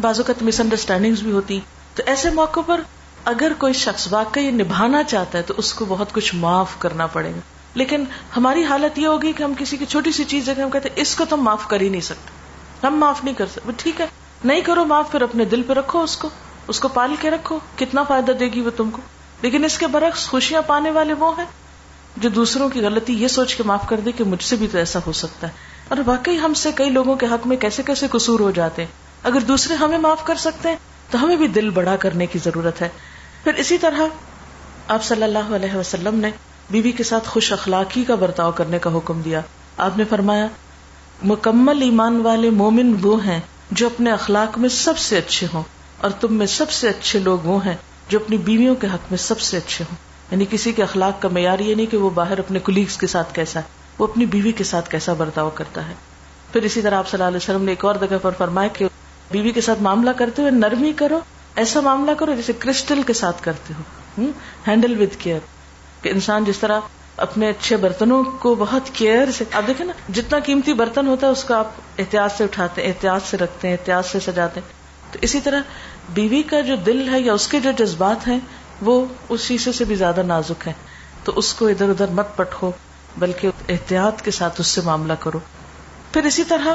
بازو 0.00 0.22
کا 0.22 0.32
مس 0.40 0.60
انڈرسٹینڈنگ 0.60 1.14
بھی 1.22 1.32
ہوتی۔ 1.32 1.60
تو 1.94 2.02
ایسے 2.06 2.30
موقع 2.30 2.60
پر 2.66 2.80
اگر 3.24 3.52
کوئی 3.58 3.72
شخص 3.72 4.08
واقعی 4.10 4.50
نبھانا 4.50 5.02
چاہتا 5.02 5.38
ہے، 5.38 5.42
تو 5.42 5.54
اس 5.56 5.74
کو 5.74 5.84
بہت 5.84 6.12
کچھ 6.12 6.34
معاف 6.34 6.78
کرنا 6.78 7.06
پڑے 7.06 7.30
گا۔ 7.30 7.40
لیکن 7.74 8.04
ہماری 8.36 8.64
حالت 8.64 8.98
یہ 8.98 9.06
ہوگی 9.06 9.32
کہ 9.32 9.42
ہم 9.42 9.52
کسی 9.58 9.76
کی 9.76 9.86
چھوٹی 9.86 10.12
سی 10.12 10.24
چیز 10.24 10.48
ہم 10.48 10.70
کہتے 10.70 10.88
ہیں، 10.88 11.00
اس 11.00 11.14
کو 11.14 11.24
تم 11.24 11.36
معاف 11.36 11.68
کر 11.68 11.80
ہی 11.80 11.88
نہیں 11.88 12.00
سکتے۔ 12.00 12.30
ہم 12.86 12.96
معاف 12.96 13.24
نہیں 13.24 13.34
کر 13.34 13.46
سکتے۔ 13.46 13.72
ٹھیک 13.76 14.00
ہے۔ 14.00 14.06
نہیں 14.44 14.60
کرو 14.60 14.84
معاف، 14.84 15.10
پھر 15.10 15.22
اپنے 15.22 15.44
دل 15.44 15.62
پہ 15.62 15.72
رکھو 15.72 16.02
اس 16.02 16.16
کو۔ 16.16 16.28
اس 16.68 16.80
کو 16.80 16.88
پال 16.88 17.14
کے 17.20 17.30
رکھو۔ 17.30 17.58
کتنا 17.76 18.02
فائدہ 18.02 18.32
دے 18.32 18.48
گی 18.48 18.60
وہ 18.60 18.70
تم 18.76 18.90
کو؟ 18.90 19.02
لیکن 19.42 19.64
اس 19.64 19.78
کے 19.78 19.86
برعکس 19.86 20.28
خوشیاں 20.28 20.62
پانے 20.66 20.90
والے 20.90 21.12
وہ 21.12 21.38
ہیں۔ 21.38 21.44
جو 22.16 22.28
دوسروں 22.28 22.68
کی 22.68 22.80
غلطی 22.80 23.12
یہ 23.12 23.28
سوچ 23.28 23.54
کے 23.54 23.62
معاف 23.62 23.88
کر 23.88 24.00
دے 24.00 24.12
کہ 24.12 24.24
مجھ 24.24 24.42
سے 24.42 24.56
بھی 24.56 24.68
تو 24.72 24.78
ایسا 24.78 24.98
ہو 25.06 25.12
سکتا 25.12 25.46
ہے۔ 25.46 25.52
اور 25.88 25.98
واقعی 26.06 26.38
ہم 26.38 26.54
سے 26.54 26.70
کئی 26.74 26.90
لوگوں 26.90 27.16
کے 27.16 27.26
حق 27.26 27.46
میں 27.46 27.56
کیسے 27.56 27.82
کیسے 27.82 28.06
قصور 28.10 28.40
ہو 28.40 28.50
جاتے 28.50 28.82
ہیں۔ 28.82 28.92
اگر 29.22 29.40
دوسرے 29.40 29.74
ہمیں 29.74 29.98
معاف 29.98 30.24
کر 30.24 30.34
سکتے 30.34 30.68
ہیں، 30.68 30.76
تو 31.10 31.24
ہمیں 31.24 31.36
بھی 31.36 31.48
دل 31.48 31.70
بڑا 31.70 31.96
کرنے 31.96 32.26
کی 32.26 32.38
ضرورت 32.38 32.82
ہے۔ 32.82 32.88
پھر 33.44 33.54
اسی 33.54 33.78
طرح 33.78 34.00
آپ 34.88 35.04
صلی 35.04 35.22
اللہ 35.22 35.54
علیہ 35.54 35.76
وسلم 35.76 36.14
نے 36.14 36.30
بیوی 36.70 36.92
کے 36.92 37.02
ساتھ 37.02 37.28
خوش 37.28 37.52
اخلاقی 37.52 38.04
کا 38.04 38.14
برتاؤ 38.14 38.52
کرنے 38.52 38.78
کا 38.78 38.96
حکم 38.96 39.20
دیا۔ 39.20 39.40
آپ 39.76 39.98
نے 39.98 40.04
فرمایا، 40.04 40.46
مکمل 41.22 41.82
ایمان 41.82 42.20
والے 42.20 42.50
مومن 42.50 42.94
وہ 43.02 43.24
ہیں 43.26 43.40
جو 43.70 43.86
اپنے 43.86 44.10
اخلاق 44.10 44.58
میں 44.58 44.68
سب 44.68 44.98
سے 44.98 45.18
اچھے 45.18 45.46
ہوں، 45.54 45.62
اور 46.00 46.10
تم 46.10 46.34
میں 46.34 46.46
سب 46.46 46.70
سے 46.70 46.88
اچھے 46.88 47.18
لوگ 47.18 47.38
وہ 47.44 47.64
ہیں 47.64 47.76
جو 48.08 48.18
اپنی 48.24 48.36
بیویوں 48.36 48.74
کے 48.74 48.86
حق 48.86 49.10
میں 49.10 49.18
سب 49.18 49.40
سے 49.40 49.56
اچھے 49.56 49.84
ہوں۔ 49.84 50.07
یعنی 50.30 50.44
کسی 50.50 50.72
کے 50.72 50.82
اخلاق 50.82 51.22
کا 51.22 51.28
معیار 51.28 51.58
یہ 51.58 51.74
نہیں 51.74 51.86
کہ 51.86 51.96
وہ 51.96 52.10
باہر 52.10 52.38
اپنے 52.38 52.58
کلیگس 52.58 52.96
کے 52.96 53.06
ساتھ 53.06 53.34
کیسا 53.34 53.60
ہے، 53.60 53.64
وہ 53.98 54.06
اپنی 54.06 54.26
بیوی 54.26 54.52
کے 54.52 54.64
ساتھ 54.64 54.90
کیسا 54.90 55.12
برتاؤ 55.12 55.50
کرتا 55.50 55.88
ہے۔ 55.88 55.94
پھر 56.52 56.62
اسی 56.62 56.82
طرح 56.82 56.94
آپ 56.94 57.08
صلی 57.08 57.18
اللہ 57.18 57.28
علیہ 57.28 57.36
وسلم 57.36 57.64
نے 57.64 57.72
ایک 57.72 57.84
اور 57.84 57.94
جگہ 57.94 58.16
پر 58.22 58.30
فرمایا 58.38 58.68
کہ 58.68 58.86
بیوی 59.30 59.50
کے 59.50 59.60
ساتھ 59.60 59.82
معاملہ 59.82 60.10
کرتے 60.10 60.42
ہوئے 60.42 60.50
نرمی 60.50 60.92
کرو، 60.96 61.20
ایسا 61.56 61.80
معاملہ 61.80 62.10
کرو 62.18 62.34
جیسے 62.34 62.52
کرسٹل 62.58 63.02
کے 63.02 63.12
ساتھ 63.12 63.42
کرتے 63.42 63.74
ہو۔ 63.74 63.82
ہینڈل 64.66 65.00
وتھ 65.00 65.16
کیئر 65.18 65.38
کہ 66.02 66.08
انسان 66.08 66.44
جس 66.44 66.58
طرح 66.58 66.80
اپنے 67.16 67.48
اچھے 67.48 67.76
برتنوں 67.76 68.22
کو 68.24 68.54
بہت 68.54 68.90
کیئر 68.92 69.30
سے، 69.30 69.44
آپ 69.52 69.66
دیکھیں 69.66 69.86
نا، 69.86 69.92
جتنا 70.12 70.38
قیمتی 70.38 70.72
برتن 70.72 71.06
ہوتا 71.06 71.26
ہے 71.26 71.32
اس 71.32 71.44
کو 71.44 71.54
آپ 71.54 71.70
احتیاط 71.98 72.32
سے 72.32 72.44
اٹھاتے 72.44 72.82
ہیں، 72.82 72.88
احتیاط 72.88 73.22
سے 73.30 73.36
رکھتے 73.36 73.68
ہیں، 73.68 73.76
احتیاط 73.80 74.06
سے 74.06 74.20
سجاتے 74.20 74.60
ہیں۔ 74.60 74.68
تو 75.12 75.18
اسی 75.22 75.40
طرح 75.40 75.60
بیوی 76.08 76.42
کا 76.42 76.60
جو 76.60 76.76
دل 76.76 77.08
ہے 77.12 77.20
یا 77.20 77.32
اس 77.32 77.48
کے 77.48 77.60
جو 77.60 77.70
جذبات 77.78 78.28
ہیں 78.28 78.38
وہ 78.80 79.06
اس 79.28 79.40
شیشے 79.40 79.72
سے 79.72 79.84
بھی 79.84 79.94
زیادہ 79.94 80.22
نازک 80.22 80.68
ہے 80.68 80.72
تو 81.24 81.32
اس 81.36 81.54
کو 81.54 81.68
ادھر 81.68 81.88
ادھر 81.88 82.06
مت 82.06 82.36
پٹھو، 82.36 82.70
بلکہ 83.16 83.50
احتیاط 83.68 84.22
کے 84.22 84.30
ساتھ 84.30 84.60
اس 84.60 84.66
سے 84.66 84.80
معاملہ 84.80 85.12
کرو۔ 85.20 85.38
پھر 86.12 86.22
اسی 86.22 86.44
طرح 86.44 86.68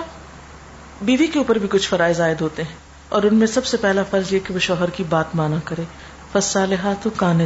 بیوی 1.01 1.27
کے 1.27 1.39
اوپر 1.39 1.57
بھی 1.57 1.67
کچھ 1.71 1.89
فرائض 1.89 2.21
عائد 2.21 2.41
ہوتے 2.41 2.63
ہیں۔ 2.63 2.75
اور 3.09 3.23
ان 3.23 3.35
میں 3.35 3.47
سب 3.47 3.65
سے 3.65 3.77
پہلا 3.77 4.03
فرض 4.09 4.33
یہ 4.33 4.39
کہ 4.39 4.53
وہ 4.53 4.59
شوہر 4.59 4.89
کی 4.89 5.03
بات 5.09 5.35
مانا 5.35 5.55
کرے۔ 5.63 5.83
فصالحات 6.31 7.07
کان 7.15 7.41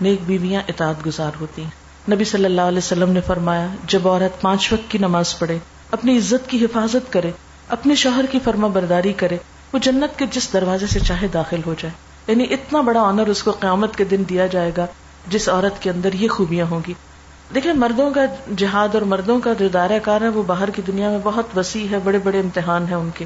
نیک 0.00 0.20
بیویاں 0.26 0.62
اطاعت 0.68 1.06
گزار 1.06 1.30
ہوتی 1.40 1.64
ہیں۔ 1.64 1.70
نبی 2.10 2.24
صلی 2.24 2.44
اللہ 2.44 2.60
علیہ 2.60 2.78
وسلم 2.78 3.10
نے 3.10 3.20
فرمایا، 3.20 3.66
جب 3.86 4.08
عورت 4.08 4.40
پانچ 4.40 4.72
وقت 4.72 4.90
کی 4.90 4.98
نماز 4.98 5.38
پڑھے، 5.38 5.58
اپنی 5.90 6.18
عزت 6.18 6.50
کی 6.50 6.64
حفاظت 6.64 7.12
کرے، 7.12 7.30
اپنے 7.68 7.94
شوہر 7.94 8.24
کی 8.30 8.38
فرما 8.44 8.68
برداری 8.68 9.12
کرے، 9.12 9.36
وہ 9.72 9.78
جنت 9.78 10.18
کے 10.18 10.26
جس 10.30 10.52
دروازے 10.52 10.86
سے 10.86 11.00
چاہے 11.00 11.28
داخل 11.28 11.60
ہو 11.66 11.74
جائے۔ 11.78 12.09
یعنی 12.30 12.44
اتنا 12.50 12.80
بڑا 12.80 13.00
آنر 13.00 13.26
اس 13.26 13.42
کو 13.42 13.50
قیامت 13.50 13.96
کے 13.96 14.04
دن 14.04 14.22
دیا 14.28 14.46
جائے 14.46 14.70
گا 14.76 14.86
جس 15.28 15.48
عورت 15.48 15.82
کے 15.82 15.90
اندر 15.90 16.12
یہ 16.12 16.28
خوبیاں 16.28 16.66
ہوں 16.70 16.80
گی۔ 16.88 16.94
دیکھیں، 17.54 17.72
مردوں 17.72 18.10
کا 18.10 18.20
جہاد 18.56 18.88
اور 18.94 19.02
مردوں 19.02 19.40
کا 19.40 19.52
جو 19.52 19.68
دائرہ 19.68 19.98
کار 20.02 20.20
ہے، 20.20 20.28
وہ 20.28 20.42
باہر 20.42 20.70
کی 20.70 20.82
دنیا 20.86 21.08
میں 21.08 21.18
بہت 21.22 21.58
وسیع 21.58 21.86
ہے، 21.90 21.98
بڑے 22.04 22.18
بڑے 22.18 22.40
امتحان 22.40 22.84
ہیں 22.88 22.94
ان 22.94 23.10
کے۔ 23.14 23.24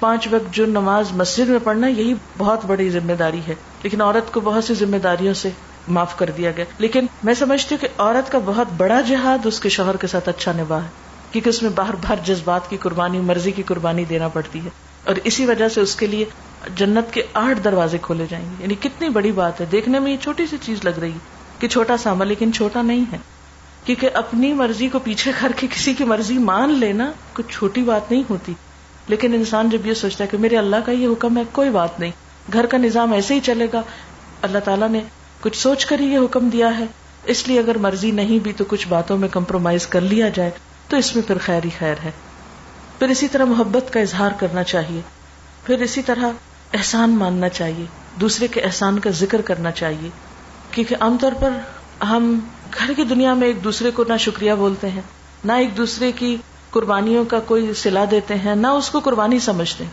پانچ 0.00 0.28
وقت 0.30 0.54
جو 0.54 0.66
نماز 0.66 1.12
مسجد 1.12 1.48
میں 1.48 1.58
پڑھنا، 1.64 1.86
یہی 1.86 2.14
بہت 2.38 2.64
بڑی 2.66 2.90
ذمہ 2.90 3.12
داری 3.12 3.40
ہے۔ 3.48 3.54
لیکن 3.82 4.00
عورت 4.00 4.32
کو 4.32 4.40
بہت 4.40 4.64
سی 4.64 4.74
ذمہ 4.74 4.96
داریوں 4.96 5.34
سے 5.34 5.50
معاف 5.88 6.16
کر 6.16 6.30
دیا 6.36 6.50
گیا۔ 6.56 6.64
لیکن 6.78 7.06
میں 7.22 7.34
سمجھتی 7.34 7.74
ہوں 7.74 7.80
کہ 7.80 7.88
عورت 7.98 8.32
کا 8.32 8.38
بہت 8.44 8.66
بڑا 8.76 9.00
جہاد 9.00 9.46
اس 9.46 9.60
کے 9.60 9.68
شوہر 9.68 9.96
کے 9.96 10.06
ساتھ 10.06 10.28
اچھا 10.28 10.52
نباہ 10.52 10.84
ہے، 10.84 10.88
کیونکہ 11.32 11.48
اس 11.48 11.62
میں 11.62 11.70
باہر 11.74 11.94
باہر 11.94 12.14
جذبات 12.24 12.70
کی 12.70 12.76
قربانی، 12.76 13.18
مرضی 13.18 13.50
کی 13.50 13.62
قربانی 13.62 14.04
دینا 14.04 14.28
پڑتی 14.28 14.64
ہے۔ 14.64 14.89
اور 15.04 15.14
اسی 15.24 15.46
وجہ 15.46 15.68
سے 15.68 15.80
اس 15.80 15.96
کے 15.96 16.06
لیے 16.06 16.24
جنت 16.76 17.12
کے 17.12 17.22
آٹھ 17.34 17.60
دروازے 17.64 17.98
کھولے 18.02 18.26
جائیں 18.30 18.44
گے۔ 18.44 18.62
یعنی 18.62 18.74
کتنی 18.74 19.08
بڑی 19.08 19.32
بات 19.32 19.60
ہے۔ 19.60 19.66
دیکھنے 19.72 19.98
میں 19.98 20.12
یہ 20.12 20.16
چھوٹی 20.16 20.46
سی 20.46 20.56
چیز 20.62 20.84
لگ 20.84 20.98
رہی 21.00 21.18
کہ 21.58 21.68
چھوٹا 21.68 21.96
ساما 21.96 22.24
لیکن 22.24 22.52
چھوٹا 22.52 22.82
نہیں 22.82 23.04
ہے۔ 23.12 23.18
کیونکہ 23.84 24.10
اپنی 24.14 24.52
مرضی 24.52 24.88
کو 24.88 24.98
پیچھے 24.98 25.32
کر 25.40 25.52
کے 25.56 25.66
کسی 25.70 25.94
کی 25.94 26.04
مرضی 26.04 26.38
مان 26.38 26.72
لینا 26.72 27.12
کچھ 27.32 27.46
چھوٹی 27.48 27.82
بات 27.82 28.10
نہیں 28.10 28.22
ہوتی۔ 28.30 28.54
لیکن 29.08 29.34
انسان 29.34 29.70
جب 29.70 29.86
یہ 29.86 29.94
سوچتا 29.94 30.24
ہے 30.24 30.28
کہ 30.28 30.38
میرے 30.38 30.56
اللہ 30.56 30.76
کا 30.86 30.92
یہ 30.92 31.08
حکم 31.08 31.36
ہے، 31.36 31.42
کوئی 31.52 31.70
بات 31.70 32.00
نہیں۔ 32.00 32.12
گھر 32.52 32.66
کا 32.66 32.76
نظام 32.78 33.12
ایسے 33.12 33.34
ہی 33.34 33.40
چلے 33.40 33.66
گا۔ 33.72 33.82
اللہ 34.42 34.58
تعالیٰ 34.58 34.88
نے 34.88 35.00
کچھ 35.40 35.58
سوچ 35.58 35.86
کر 35.86 36.00
ہی 36.00 36.04
یہ 36.04 36.18
حکم 36.18 36.48
دیا 36.48 36.78
ہے۔ 36.78 36.84
اس 37.24 37.48
لیے 37.48 37.58
اگر 37.58 37.78
مرضی 37.78 38.10
نہیں 38.10 38.38
بھی 38.38 38.52
تو 38.52 38.64
کچھ 38.68 38.88
باتوں 38.88 39.18
میں 39.18 39.28
کمپرومائز 39.28 39.86
کر 39.86 40.00
لیا 40.00 40.28
جائے 40.28 40.50
تو 40.88 40.96
اس 40.96 41.16
میں 41.16 41.24
پھر 41.26 41.38
خیر 41.38 41.64
ہی 41.64 41.70
خیر 41.78 41.94
ہے۔ 42.04 42.10
پھر 43.00 43.08
اسی 43.08 43.28
طرح 43.28 43.44
محبت 43.44 43.92
کا 43.92 44.00
اظہار 44.00 44.30
کرنا 44.38 44.62
چاہیے۔ 44.62 45.00
پھر 45.64 45.80
اسی 45.80 46.02
طرح 46.02 46.24
احسان 46.74 47.10
ماننا 47.10 47.48
چاہیے، 47.48 47.84
دوسرے 48.20 48.46
کے 48.46 48.60
احسان 48.60 48.98
کا 48.98 49.10
ذکر 49.10 49.40
کرنا 49.40 49.70
چاہیے۔ 49.70 50.08
کیونکہ 50.70 50.96
عام 51.00 51.16
طور 51.20 51.32
پر 51.40 51.50
ہم 52.04 52.38
گھر 52.78 52.92
کی 52.96 53.04
دنیا 53.04 53.34
میں 53.34 53.46
ایک 53.46 53.64
دوسرے 53.64 53.90
کو 53.90 54.04
نہ 54.08 54.16
شکریہ 54.16 54.52
بولتے 54.52 54.88
ہیں، 54.88 55.00
نہ 55.44 55.52
ایک 55.52 55.76
دوسرے 55.76 56.12
کی 56.12 56.36
قربانیوں 56.70 57.24
کا 57.24 57.40
کوئی 57.40 57.74
سلا 57.74 58.04
دیتے 58.10 58.34
ہیں، 58.34 58.54
نہ 58.54 58.66
اس 58.66 58.90
کو 58.90 58.98
قربانی 58.98 59.38
سمجھتے 59.38 59.84
ہیں۔ 59.84 59.90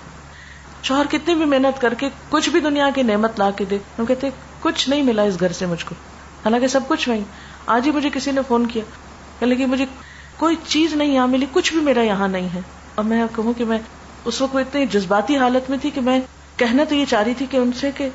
شوہر 0.84 1.06
کتنی 1.12 1.36
بھی 1.36 1.46
محنت 1.46 1.82
کر 1.82 1.94
کے 1.94 2.10
کچھ 2.30 2.50
بھی 2.50 2.60
دنیا 2.60 2.90
کی 2.96 3.04
نعمت 3.04 3.40
لا 3.40 3.52
کے 3.52 3.66
دے، 3.66 3.78
ہم 4.00 4.06
کہتے 4.06 4.30
کچھ 4.62 4.90
نہیں 4.90 5.02
ملا 5.02 5.22
اس 5.22 5.40
گھر 5.40 5.52
سے 5.52 5.66
مجھ 5.66 5.86
کو۔ 5.86 5.96
حالانکہ 6.46 6.68
سب 6.68 6.82
کچھ 6.88 7.10
وہیں۔ 7.10 7.24
آج 7.66 7.86
ہی 7.86 7.92
مجھے 7.92 8.10
کسی 8.14 8.32
نے 8.32 8.42
فون 8.48 8.68
کیا 8.68 8.84
کہ 9.40 9.66
مجھے 9.66 9.86
کوئی 10.38 10.56
چیز 10.68 10.94
نہیں 10.94 11.14
یہاں 11.14 11.28
ملی، 11.28 11.46
کچھ 11.52 11.74
بھی 11.74 11.82
میرا 11.82 12.02
یہاں 12.02 12.28
نہیں 12.28 12.50
ہے۔ 12.54 12.60
اور 12.98 13.06
میں 13.06 13.26
کہوں 13.36 13.54
کہ 13.54 13.66
میں 13.66 13.78
اس 14.26 14.42
وقت 14.42 14.56
اتنی 14.56 14.86
جذباتی 14.86 15.38
حالت 15.38 15.70
میں 15.70 15.78
تھی 15.78 15.90
کہ 15.90 16.02
میں 16.02 16.20
کہنا 16.58 16.84
تو 16.84 16.96
یہ 16.96 17.06
چاہ 17.06 17.24
رہی 17.24 17.34
تھی 17.34 17.46
کہ 17.46 17.58
ان 17.58 17.72
سے 17.72 17.92
کہ 17.92 18.10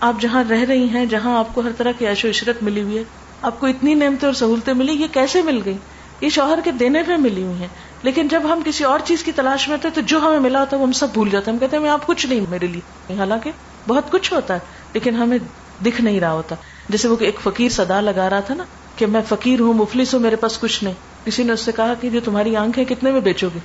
آپ 0.00 0.20
جہاں 0.20 0.44
رہ 0.50 0.64
رہی 0.64 0.88
ہیں، 0.88 1.06
جہاں 1.06 1.38
آپ 1.38 1.54
کو 1.54 1.60
ہر 1.60 1.70
طرح 1.76 1.92
کی 1.92 2.06
عیش 2.06 2.24
و 2.24 2.28
عشرت 2.28 2.62
ملی 2.62 2.82
ہوئی 2.82 2.98
ہے، 2.98 3.02
آپ 3.42 3.60
کو 3.60 3.66
اتنی 3.66 3.94
نعمتیں 3.94 4.28
اور 4.28 4.34
سہولتیں 4.34 4.74
ملی، 4.74 4.92
یہ 4.92 5.06
کیسے 5.12 5.42
مل 5.42 5.60
گئی؟ 5.64 5.76
یہ 6.20 6.28
شوہر 6.28 6.58
کے 6.64 6.70
دینے 6.70 7.02
پہ 7.02 7.12
ملی 7.16 7.42
ہوئی 7.42 7.60
ہیں۔ 7.60 7.68
لیکن 8.02 8.28
جب 8.28 8.42
ہم 8.44 8.60
کسی 8.64 8.84
اور 8.84 9.00
چیز 9.04 9.22
کی 9.24 9.32
تلاش 9.32 9.68
میں 9.68 9.76
تھے 9.76 9.90
تو 9.90 10.00
جو 10.00 10.18
ہمیں 10.18 10.40
ملا 10.40 10.60
ہوتا 10.60 10.76
ہے 10.76 10.80
وہ 10.80 10.86
ہم 10.86 10.92
سب 10.92 11.12
بھول 11.12 11.30
جاتے 11.30 11.50
ہیں۔ 11.50 11.58
ہم 11.58 11.60
کہتے 11.60 11.76
ہیں 11.76 11.88
آپ 11.88 12.06
کچھ 12.06 12.26
نہیں 12.26 12.40
میرے 12.48 12.66
لیے۔ 12.66 13.14
حالانکہ 13.14 13.50
بہت 13.88 14.10
کچھ 14.10 14.32
ہوتا 14.32 14.54
ہے، 14.54 14.58
لیکن 14.92 15.14
ہمیں 15.14 15.38
دکھ 15.84 16.00
نہیں 16.00 16.20
رہا 16.20 16.32
ہوتا۔ 16.32 16.54
جیسے 16.88 17.08
وہ 17.08 17.16
ایک 17.20 17.40
فقیر 17.42 17.68
صدا 17.68 18.00
لگا 18.00 18.30
رہا 18.30 18.40
تھا 18.40 18.54
نا 18.54 18.64
کہ 18.96 19.06
میں 19.06 19.20
فقیر 19.28 19.60
ہوں، 19.60 19.74
مفلس 19.74 20.14
ہوں، 20.14 20.20
میرے 20.20 20.36
پاس 20.36 20.58
کچھ 20.58 20.84
نہیں۔ 20.84 20.94
کسی 21.24 21.42
نے 21.42 21.52
اس 21.52 21.60
سے 21.60 21.72
کہا 21.72 21.94
کہ 22.00 22.10
جو 22.10 22.20
تمہاری 22.24 22.56
آنکھ 22.56 22.78
ہے 22.78 22.84
کتنے 22.84 23.10
میں 23.10 23.20
بیچو 23.20 23.48
گے 23.54 23.58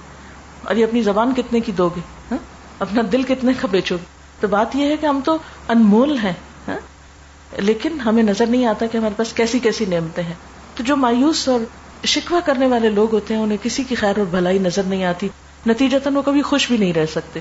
اور 0.66 0.76
یہ 0.76 0.84
اپنی 0.84 1.02
زبان 1.02 1.34
کتنے 1.36 1.60
کی 1.60 1.72
دو 1.72 1.90
گے؟ 1.90 2.00
ہاں؟ 2.32 2.38
اپنا 2.80 3.02
دل 3.12 3.24
کتنے 3.24 3.52
کا 3.62 3.68
بیچو 3.68 3.96
گے؟ 3.96 4.06
تو 4.40 4.48
بات 4.48 4.76
یہ 4.76 4.86
ہے 4.86 4.98
کہ 4.98 5.06
ہم 5.06 5.20
تو 5.26 5.38
انمول 5.68 6.18
ہیں 6.18 6.34
ہاں؟ 6.68 6.78
لیکن 7.62 8.00
ہمیں 8.00 8.24
نظر 8.24 8.46
نہیں 8.46 8.66
آتا 8.66 8.86
کہ 8.86 8.98
ہمارے 8.98 9.14
پاس 9.18 9.34
کیسی 9.34 9.60
کیسی 9.60 9.86
نعمتیں 9.86 10.24
ہیں۔ 10.24 10.34
تو 10.76 10.84
جو 10.84 10.96
مایوس 10.96 11.50
اور 11.50 11.60
شکوا 12.06 12.40
کرنے 12.46 12.68
والے 12.68 12.90
لوگ 12.90 13.14
ہوتے 13.14 13.34
ہیں، 13.34 13.42
انہیں 13.42 13.58
کسی 13.64 13.84
کی 13.84 13.96
خیر 13.96 14.18
اور 14.18 14.26
بھلائی 14.26 14.60
نظر 14.60 14.84
نہیں 14.84 15.04
آتی۔ 15.04 15.30
نتیجہ 15.68 15.98
وہ 16.14 16.22
کبھی 16.22 16.42
خوش 16.42 16.68
بھی 16.68 16.78
نہیں 16.78 16.94
رہ 16.94 17.06
سکتے۔ 17.06 17.40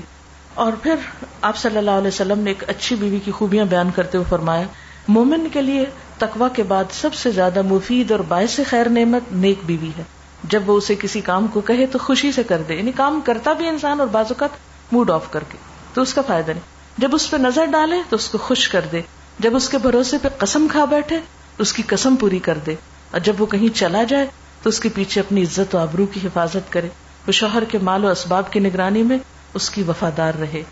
اور 0.53 0.73
پھر 0.83 0.95
آپ 1.41 1.57
صلی 1.57 1.77
اللہ 1.77 1.91
علیہ 1.91 2.07
وسلم 2.07 2.39
نے 2.39 2.51
ایک 2.51 2.63
اچھی 2.69 2.95
بیوی 2.95 3.19
کی 3.19 3.31
خوبیاں 3.31 3.65
بیان 3.65 3.91
کرتے 3.95 4.17
ہوئے 4.17 4.29
فرمایا، 4.29 4.63
مومن 5.07 5.47
کے 5.53 5.61
لیے 5.61 5.85
تقوا 6.17 6.47
کے 6.47 6.63
بعد 6.63 6.83
سب 6.91 7.13
سے 7.13 7.31
زیادہ 7.31 7.61
مفید 7.61 8.11
اور 8.11 8.19
باعث 8.19 8.59
خیر 8.69 8.89
نعمت 8.89 9.21
نیک 9.31 9.59
بیوی 9.65 9.89
ہے۔ 9.97 10.03
جب 10.49 10.69
وہ 10.69 10.77
اسے 10.77 10.95
کسی 10.95 11.21
کام 11.21 11.47
کو 11.47 11.61
کہے 11.61 11.85
تو 11.85 11.99
خوشی 11.99 12.31
سے 12.31 12.43
کر 12.43 12.61
دے۔ 12.67 12.75
یعنی 12.75 12.91
کام 12.91 13.21
کرتا 13.25 13.53
بھی 13.53 13.67
انسان 13.67 13.99
اور 13.99 14.07
بعض 14.07 14.25
اوقات 14.29 14.49
موڈ 14.91 15.11
آف 15.11 15.31
کر 15.31 15.43
کے۔ 15.49 15.57
تو 15.93 16.01
اس 16.01 16.13
کا 16.13 16.21
فائدہ 16.21 16.51
نہیں۔ 16.51 16.75
جب 16.97 17.09
اس 17.15 17.31
پہ 17.31 17.37
نظر 17.37 17.65
ڈالے 17.65 17.95
تو 18.09 18.15
اس 18.15 18.29
کو 18.29 18.37
خوش 18.37 18.69
کر 18.69 18.81
دے۔ 18.91 19.01
جب 19.39 19.55
اس 19.55 19.69
کے 19.69 19.77
بھروسے 19.77 20.17
پہ 20.17 20.27
قسم 20.37 20.67
کھا 20.71 20.85
بیٹھے 20.85 21.19
اس 21.57 21.73
کی 21.73 21.83
قسم 21.87 22.15
پوری 22.15 22.39
کر 22.39 22.57
دے۔ 22.65 22.75
اور 23.11 23.19
جب 23.19 23.33
وہ 23.39 23.45
کہیں 23.45 23.75
چلا 23.75 24.03
جائے 24.03 24.27
تو 24.61 24.69
اس 24.69 24.79
کے 24.79 24.89
پیچھے 24.89 25.21
اپنی 25.21 25.43
عزت 25.43 25.75
و 25.75 25.77
آبرو 25.77 26.05
کی 26.05 26.19
حفاظت 26.23 26.71
کرے۔ 26.71 26.87
وہ 27.27 27.31
شوہر 27.31 27.63
کے 27.63 27.77
مال 27.77 28.05
و 28.05 28.07
اسباب 28.07 28.51
کی 28.51 28.59
نگرانی 28.59 29.03
میں 29.03 29.17
اس 29.53 29.69
کی 29.69 29.83
وفادار 29.87 30.33
رہے۔ 30.39 30.63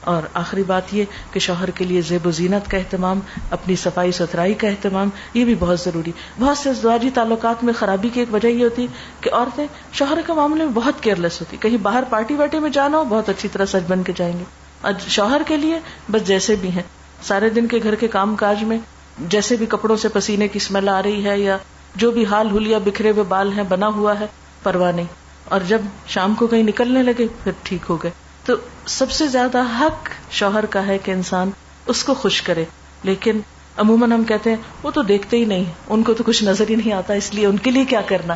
اور 0.00 0.22
آخری 0.34 0.62
بات 0.62 0.94
یہ 0.94 1.04
کہ 1.32 1.40
شوہر 1.40 1.70
کے 1.70 1.84
لیے 1.84 2.00
زیب 2.00 2.26
و 2.26 2.30
زینت 2.30 2.70
کا 2.70 2.78
اہتمام، 2.78 3.20
اپنی 3.50 3.76
صفائی 3.76 4.12
ستھرائی 4.12 4.54
کا 4.54 4.68
اہتمام، 4.68 5.08
یہ 5.34 5.44
بھی 5.44 5.54
بہت 5.58 5.80
ضروری۔ 5.80 6.12
بہت 6.40 6.58
سے 6.58 6.70
ازدواجی 6.70 7.10
تعلقات 7.14 7.64
میں 7.64 7.72
خرابی 7.72 8.08
کی 8.08 8.20
ایک 8.20 8.34
وجہ 8.34 8.48
یہ 8.48 8.64
ہوتی 8.64 8.86
کہ 9.20 9.30
عورتیں 9.32 9.66
شوہر 9.92 10.18
کے 10.26 10.32
معاملے 10.32 10.64
میں 10.64 10.72
بہت 10.72 11.02
کیئر 11.02 11.16
لیس 11.16 11.40
ہوتی۔ 11.40 11.56
کہیں 11.60 11.76
باہر 11.76 12.02
پارٹی 12.10 12.34
وارٹی 12.34 12.58
میں 12.58 12.70
جانا 12.70 12.98
ہو، 12.98 13.04
بہت 13.04 13.28
اچھی 13.28 13.48
طرح 13.52 13.64
سج 13.64 13.88
بن 13.88 14.02
کے 14.02 14.12
جائیں 14.16 14.38
گے۔ 14.38 14.44
اور 14.80 14.92
شوہر 15.08 15.42
کے 15.46 15.56
لیے 15.56 15.78
بس 16.10 16.26
جیسے 16.26 16.56
بھی 16.56 16.68
ہیں۔ 16.68 16.82
سارے 17.22 17.48
دن 17.48 17.66
کے 17.66 17.78
گھر 17.82 17.94
کے 17.94 18.08
کام 18.08 18.36
کاج 18.36 18.64
میں 18.64 18.78
جیسے 19.18 19.56
بھی 19.56 19.66
کپڑوں 19.66 19.96
سے 19.96 20.08
پسینے 20.08 20.48
کی 20.48 20.56
اسمیل 20.56 20.88
آ 20.88 21.02
رہی 21.02 21.24
ہے 21.24 21.38
یا 21.38 21.58
جو 21.96 22.10
بھی 22.10 22.24
حال 22.24 22.50
ہولیا 22.50 22.78
بکھرے 22.78 23.10
ہوئے 23.10 23.22
بال 23.22 23.52
ہیں، 23.52 23.62
بنا 23.68 23.86
ہوا 23.86 24.20
ہے، 24.20 24.26
پرواہ 24.62 24.92
نہیں۔ 24.92 25.06
اور 25.44 25.60
جب 25.68 25.80
شام 26.06 26.34
کو 26.34 26.46
کہیں 26.46 26.62
نکلنے 26.62 27.02
لگے، 27.02 27.26
پھر 27.44 27.52
ٹھیک 27.62 27.80
ہو 27.88 27.96
گئے۔ 27.96 28.10
تو 28.48 28.54
سب 28.86 29.10
سے 29.10 29.28
زیادہ 29.28 29.62
حق 29.80 30.08
شوہر 30.30 30.66
کا 30.66 30.86
ہے 30.86 30.98
کہ 30.98 31.10
انسان 31.10 31.50
اس 31.86 32.04
کو 32.04 32.14
خوش 32.14 32.42
کرے۔ 32.42 32.64
لیکن 33.02 33.40
عموماً 33.76 34.12
ہم 34.12 34.24
کہتے 34.24 34.50
ہیں، 34.50 34.56
وہ 34.82 34.90
تو 34.90 35.02
دیکھتے 35.02 35.36
ہی 35.36 35.44
نہیں، 35.44 35.64
ان 35.88 36.02
کو 36.02 36.14
تو 36.14 36.24
کچھ 36.26 36.44
نظر 36.44 36.64
ہی 36.70 36.74
نہیں 36.74 36.92
آتا، 36.92 37.14
اس 37.14 37.34
لیے 37.34 37.46
ان 37.46 37.58
کے 37.58 37.70
لیے 37.70 37.84
کیا 37.84 38.00
کرنا۔ 38.00 38.34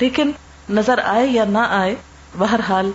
لیکن 0.00 0.30
نظر 0.70 1.00
آئے 1.04 1.26
یا 1.26 1.44
نہ 1.44 1.58
آئے، 1.58 1.94
بہرحال 2.38 2.90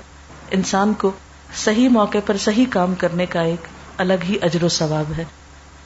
انسان 0.52 0.94
کو 0.94 1.12
صحیح 1.56 1.90
موقع 1.90 2.18
پر 2.26 2.38
صحیح 2.38 2.66
کام 2.70 2.96
کرنے 2.96 3.26
کا 3.26 3.42
ایک 3.42 3.68
الگ 3.98 4.24
ہی 4.24 4.38
اجر 4.42 4.64
و 4.64 4.70
ثواب 4.70 5.14
ہے۔ 5.18 5.26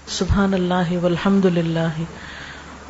سبحان 0.08 0.54
اللہ 0.54 0.98
والحمد 1.02 1.46
للہ 1.46 2.02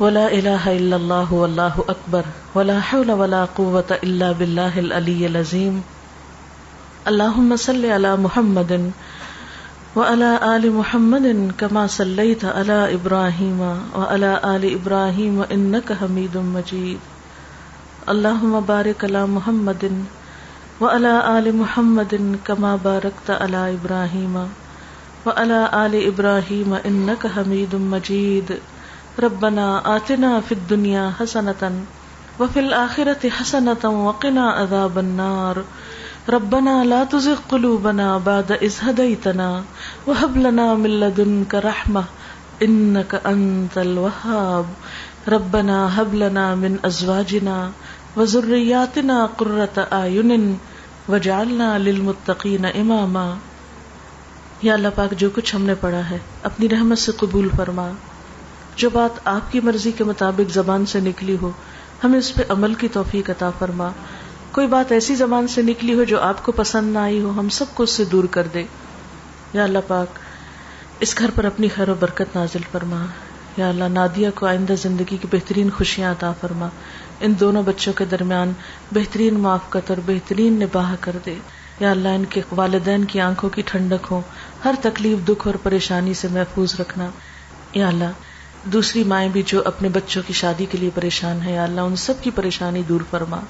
ولا 0.02 0.26
الہ 0.26 0.66
الا 0.66 0.96
اللہ 0.96 1.32
واللہ 1.32 1.80
اکبر 1.88 2.22
ولا 2.54 2.78
حول 2.92 3.10
ولا 3.10 3.44
قوة 3.44 3.94
الا 4.02 4.32
باللہ 4.32 4.76
العلی 4.76 5.26
العظیم۔ 5.26 5.80
اللہم 7.06 7.56
صلی 7.58 7.92
علی 7.92 8.08
محمد 8.18 8.72
وعلى 9.96 10.38
آل 10.42 10.70
محمد 10.70 11.26
كما 11.58 11.86
صليت 11.86 12.44
على 12.44 12.94
إبراهيم 12.94 13.60
وعلى 13.94 14.40
آل 14.44 14.74
إبراهيم 14.74 15.42
إنك 15.52 15.92
حميد 15.92 16.36
مجيد 16.36 16.98
اللهم 18.08 18.60
بارك 18.60 19.04
على 19.04 19.26
محمد 19.26 20.04
وعلى 20.80 21.38
آل 21.38 21.56
محمد 21.56 22.38
كما 22.44 22.76
باركت 22.76 23.30
على 23.30 23.74
إبراهيم 23.74 24.48
وعلى 25.26 25.70
آل 25.86 26.06
إبراهيم 26.06 26.74
إنك 26.74 27.26
حميد 27.26 27.74
مجيد 27.74 28.58
ربنا 29.18 29.96
آتنا 29.96 30.40
في 30.40 30.52
الدنيا 30.52 31.12
حسنة 31.18 31.72
وفي 32.40 32.60
الآخرة 32.60 33.30
حسنة 33.30 33.84
وقنا 33.84 34.50
عذاب 34.50 34.98
النار 34.98 35.56
ربنا 35.58 35.89
ربنا 36.28 36.84
لا 36.84 37.04
تزغ 37.10 37.34
قلوبنا 37.48 38.18
بعد 38.24 38.50
إذ 38.50 38.88
هديتنا 38.88 39.62
وهب 40.06 40.36
لنا 40.36 40.74
من 40.74 40.90
لدنك 40.90 41.54
رحمة 41.54 42.00
إنك 42.64 43.14
أنت 43.24 43.78
الوهاب. 43.78 44.64
ربنا 45.28 45.88
هب 45.96 46.14
لنا 46.14 46.54
من 46.54 46.76
أزواجنا 46.86 47.70
وذرياتنا 48.16 49.26
قرة 49.36 49.80
أعين 49.90 50.54
وجعلنا 51.08 51.78
للمتقین 51.78 52.64
اماما 52.64 53.34
یا 54.62 54.74
اللہ 54.74 54.88
پاک 54.94 55.10
جو 55.18 55.30
کچھ 55.34 55.56
ہم 55.56 55.62
نے 55.62 55.74
پڑھا 55.74 56.10
ہے، 56.10 56.18
اپنی 56.42 56.68
رحمت 56.68 56.98
سے 56.98 57.12
قبول 57.12 57.48
فرما۔ 57.56 57.88
جو 58.76 58.90
بات 58.90 59.20
آپ 59.24 59.52
کی 59.52 59.60
مرضی 59.60 59.92
کے 59.92 60.04
مطابق 60.04 60.52
زبان 60.52 60.86
سے 60.86 61.00
نکلی 61.00 61.36
ہو، 61.42 61.50
ہمیں 62.04 62.18
اس 62.18 62.34
پہ 62.34 62.42
عمل 62.48 62.74
کی 62.74 62.88
توفیق 62.88 63.30
عطا 63.30 63.50
فرما۔ 63.58 63.90
کوئی 64.52 64.66
بات 64.66 64.92
ایسی 64.92 65.14
زبان 65.14 65.48
سے 65.48 65.62
نکلی 65.62 65.94
ہو 65.94 66.04
جو 66.04 66.20
آپ 66.20 66.44
کو 66.44 66.52
پسند 66.52 66.92
نہ 66.92 66.98
آئی 66.98 67.20
ہو، 67.20 67.30
ہم 67.30 67.48
سب 67.48 67.64
کو 67.74 67.82
اس 67.82 67.90
سے 67.90 68.04
دور 68.04 68.24
کر 68.24 68.46
دے۔ 68.54 68.64
یا 69.52 69.64
اللہ 69.64 69.78
پاک، 69.86 70.18
اس 71.00 71.18
گھر 71.18 71.30
پر 71.34 71.44
اپنی 71.44 71.68
خیر 71.68 71.88
و 71.88 71.94
برکت 72.00 72.36
نازل 72.36 72.58
فرما۔ 72.72 73.04
یا 73.56 73.68
اللہ، 73.68 73.84
نادیہ 73.84 74.28
کو 74.34 74.46
آئندہ 74.46 74.72
زندگی 74.82 75.16
کی 75.16 75.28
بہترین 75.32 75.70
خوشیاں 75.70 76.12
عطا 76.12 76.32
فرما۔ 76.40 76.68
ان 77.20 77.32
دونوں 77.40 77.62
بچوں 77.62 77.92
کے 77.92 78.04
درمیان 78.04 78.52
بہترین 78.92 79.34
معافقت 79.34 79.90
اور 79.90 79.98
بہترین 80.06 80.52
نباہ 80.52 80.94
کر 81.00 81.16
دے۔ 81.26 81.34
یا 81.80 81.90
اللہ، 81.90 82.08
ان 82.08 82.24
کے 82.24 82.40
والدین 82.52 83.04
کی 83.04 83.20
آنکھوں 83.20 83.50
کی 83.50 83.62
ٹھنڈک 83.66 84.06
ہو۔ 84.10 84.20
ہر 84.64 84.74
تکلیف، 84.82 85.28
دکھ 85.28 85.46
اور 85.46 85.54
پریشانی 85.62 86.14
سے 86.14 86.28
محفوظ 86.30 86.80
رکھنا۔ 86.80 87.06
یا 87.74 87.88
اللہ، 87.88 88.10
دوسری 88.64 89.04
مائیں 89.04 89.28
بھی 89.28 89.42
جو 89.46 89.62
اپنے 89.64 89.88
بچوں 89.88 90.22
کی 90.26 90.32
شادی 90.32 90.66
کے 90.70 90.78
لیے 90.78 90.90
پریشان 90.94 91.42
ہے 91.42 91.52
یا 91.52 91.62
اللہ، 91.62 91.80
ان 91.80 91.96
سب 91.96 92.14
کی 92.22 92.30
پریشانی 92.30 92.82
دور 92.88 93.00
فرما۔ 93.10 93.40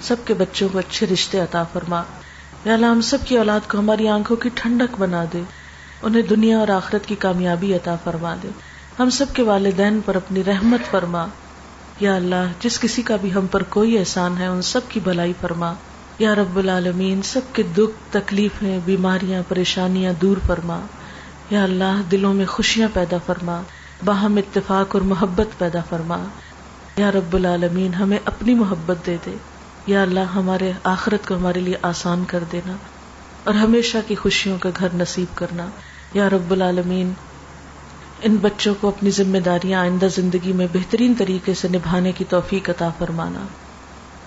سب 0.00 0.16
کے 0.24 0.34
بچوں 0.34 0.68
کو 0.72 0.78
اچھے 0.78 1.06
رشتے 1.06 1.40
عطا 1.40 1.62
فرما۔ 1.62 2.02
یا 2.64 2.74
اللہ، 2.74 2.86
ہم 2.86 3.00
سب 3.00 3.18
کی 3.24 3.38
اولاد 3.38 3.60
کو 3.70 3.78
ہماری 3.78 4.08
آنکھوں 4.08 4.36
کی 4.36 4.48
ٹھنڈک 4.54 4.94
بنا 4.98 5.24
دے۔ 5.32 5.42
انہیں 6.02 6.22
دنیا 6.22 6.58
اور 6.58 6.68
آخرت 6.68 7.06
کی 7.06 7.14
کامیابی 7.14 7.74
عطا 7.74 7.96
فرما 8.04 8.34
دے۔ 8.42 8.48
ہم 8.98 9.10
سب 9.10 9.26
کے 9.32 9.42
والدین 9.42 10.00
پر 10.04 10.14
اپنی 10.14 10.44
رحمت 10.44 10.90
فرما۔ 10.90 11.26
یا 12.00 12.14
اللہ، 12.14 12.44
جس 12.60 12.80
کسی 12.80 13.02
کا 13.02 13.16
بھی 13.16 13.34
ہم 13.34 13.46
پر 13.46 13.62
کوئی 13.62 13.98
احسان 13.98 14.34
ہے، 14.38 14.46
ان 14.46 14.62
سب 14.62 14.80
کی 14.88 15.00
بھلائی 15.00 15.32
فرما۔ 15.40 15.74
یا 16.18 16.34
رب 16.34 16.56
العالمین، 16.56 17.22
سب 17.22 17.40
کے 17.52 17.62
دکھ، 17.62 18.12
تکلیفیں، 18.12 18.80
بیماریاں، 18.84 19.42
پریشانیاں 19.48 20.12
دور 20.22 20.36
فرما۔ 20.46 20.80
یا 21.50 21.64
اللہ، 21.64 22.00
دلوں 22.10 22.34
میں 22.34 22.46
خوشیاں 22.46 22.88
پیدا 22.92 23.16
فرما۔ 23.26 23.62
باہم 24.04 24.36
اتفاق 24.36 24.94
اور 24.94 25.02
محبت 25.02 25.58
پیدا 25.58 25.80
فرما۔ 25.88 26.24
یا 26.96 27.10
رب 27.12 27.34
العالمین، 27.34 27.94
ہمیں 27.94 28.18
اپنی 28.24 28.54
محبت 28.54 29.06
دے 29.06 29.16
دے۔ 29.26 29.57
یا 29.88 30.02
اللہ 30.02 30.20
ہمارے 30.20 30.72
آخرت 30.84 31.28
کو 31.28 31.34
ہمارے 31.34 31.60
لیے 31.60 31.74
آسان 31.82 32.24
کر 32.24 32.44
دینا 32.52 32.72
اور 33.44 33.54
ہمیشہ 33.54 33.98
کی 34.06 34.14
خوشیوں 34.14 34.58
کا 34.58 34.70
گھر 34.78 34.88
نصیب 34.94 35.36
کرنا۔ 35.36 35.66
یا 36.14 36.30
رب 36.30 36.50
العالمین، 36.50 37.12
ان 38.22 38.36
بچوں 38.36 38.74
کو 38.80 38.88
اپنی 38.88 39.10
ذمہ 39.10 39.38
داریاں 39.38 39.80
آئندہ 39.80 40.06
زندگی 40.14 40.52
میں 40.52 40.66
بہترین 40.72 41.14
طریقے 41.18 41.54
سے 41.54 41.68
نبھانے 41.68 42.12
کی 42.12 42.24
توفیق 42.28 42.70
عطا 42.70 42.88
فرمانا۔ 42.98 43.46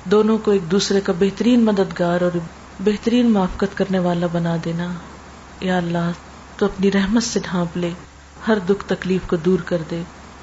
دونوں 0.04 0.38
کو 0.38 0.52
ایک 0.52 0.72
دوسرے 0.72 1.02
کا 1.02 1.14
بہترین 1.20 1.66
مددگار 1.66 2.22
اور 2.22 2.38
بہترین 2.80 3.32
معافقت 3.32 3.78
کرنے 3.78 4.00
والا 4.00 4.28
بنا 4.32 4.58
دینا۔ 4.66 4.88
یا 5.62 5.78
اللہ، 5.78 6.12
تو 6.58 6.66
اپنی 6.66 6.92
رحمت 6.92 7.24
سے 7.24 7.40
ڈھانپ 7.44 7.78
لے، 7.78 7.90
ہر 8.48 8.60
دکھ 8.60 8.86
تکلیف 8.88 9.22
کو 9.28 9.36
دور 9.36 9.60
کر 9.60 9.78
دے۔ 9.92 10.02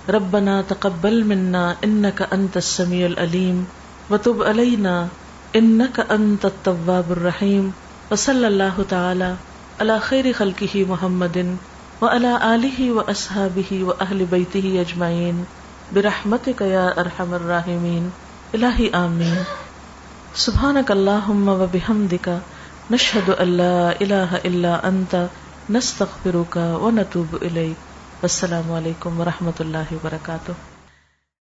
ربنا 0.09 0.63
تقبل 0.69 1.23
منا 1.23 1.75
انك 1.83 2.23
انت 2.31 2.57
السميع 2.57 3.07
العليم 3.07 3.65
وتب 4.11 4.43
علينا 4.43 5.09
انك 5.57 6.01
انت 6.01 6.45
التواب 6.45 7.13
الرحيم 7.13 7.73
وصلى 8.11 8.47
الله 8.49 8.77
تعالى 8.91 9.37
على 9.81 10.01
خير 10.01 10.33
خلقه 10.33 10.85
محمد 10.85 11.57
وعلى 12.03 12.55
آله 12.55 12.93
وأصحابه 12.93 13.71
وأهل 13.85 14.25
بيته 14.25 14.81
أجمعين. 14.81 15.45
برحمتك 15.93 16.61
يا 16.61 17.01
أرحم 17.01 17.35
الراحمين. 17.35 18.05
إلهي 18.55 18.91
آمين. 18.95 19.45
سبحانك 20.35 20.89
اللهم 20.91 21.49
وبحمدك 21.49 22.41
نشهد 22.91 23.31
أن 23.31 23.49
لا 23.57 24.01
إله 24.01 24.37
إلا 24.37 24.89
أنت 24.89 25.29
نستغفرك 25.71 26.57
ونتوب 26.57 27.35
إليك. 27.43 27.77
والسلام 28.23 28.73
عليكم 28.73 29.21
ورحمة 29.21 29.59
الله 29.61 29.87
وبركاته. 29.93 30.78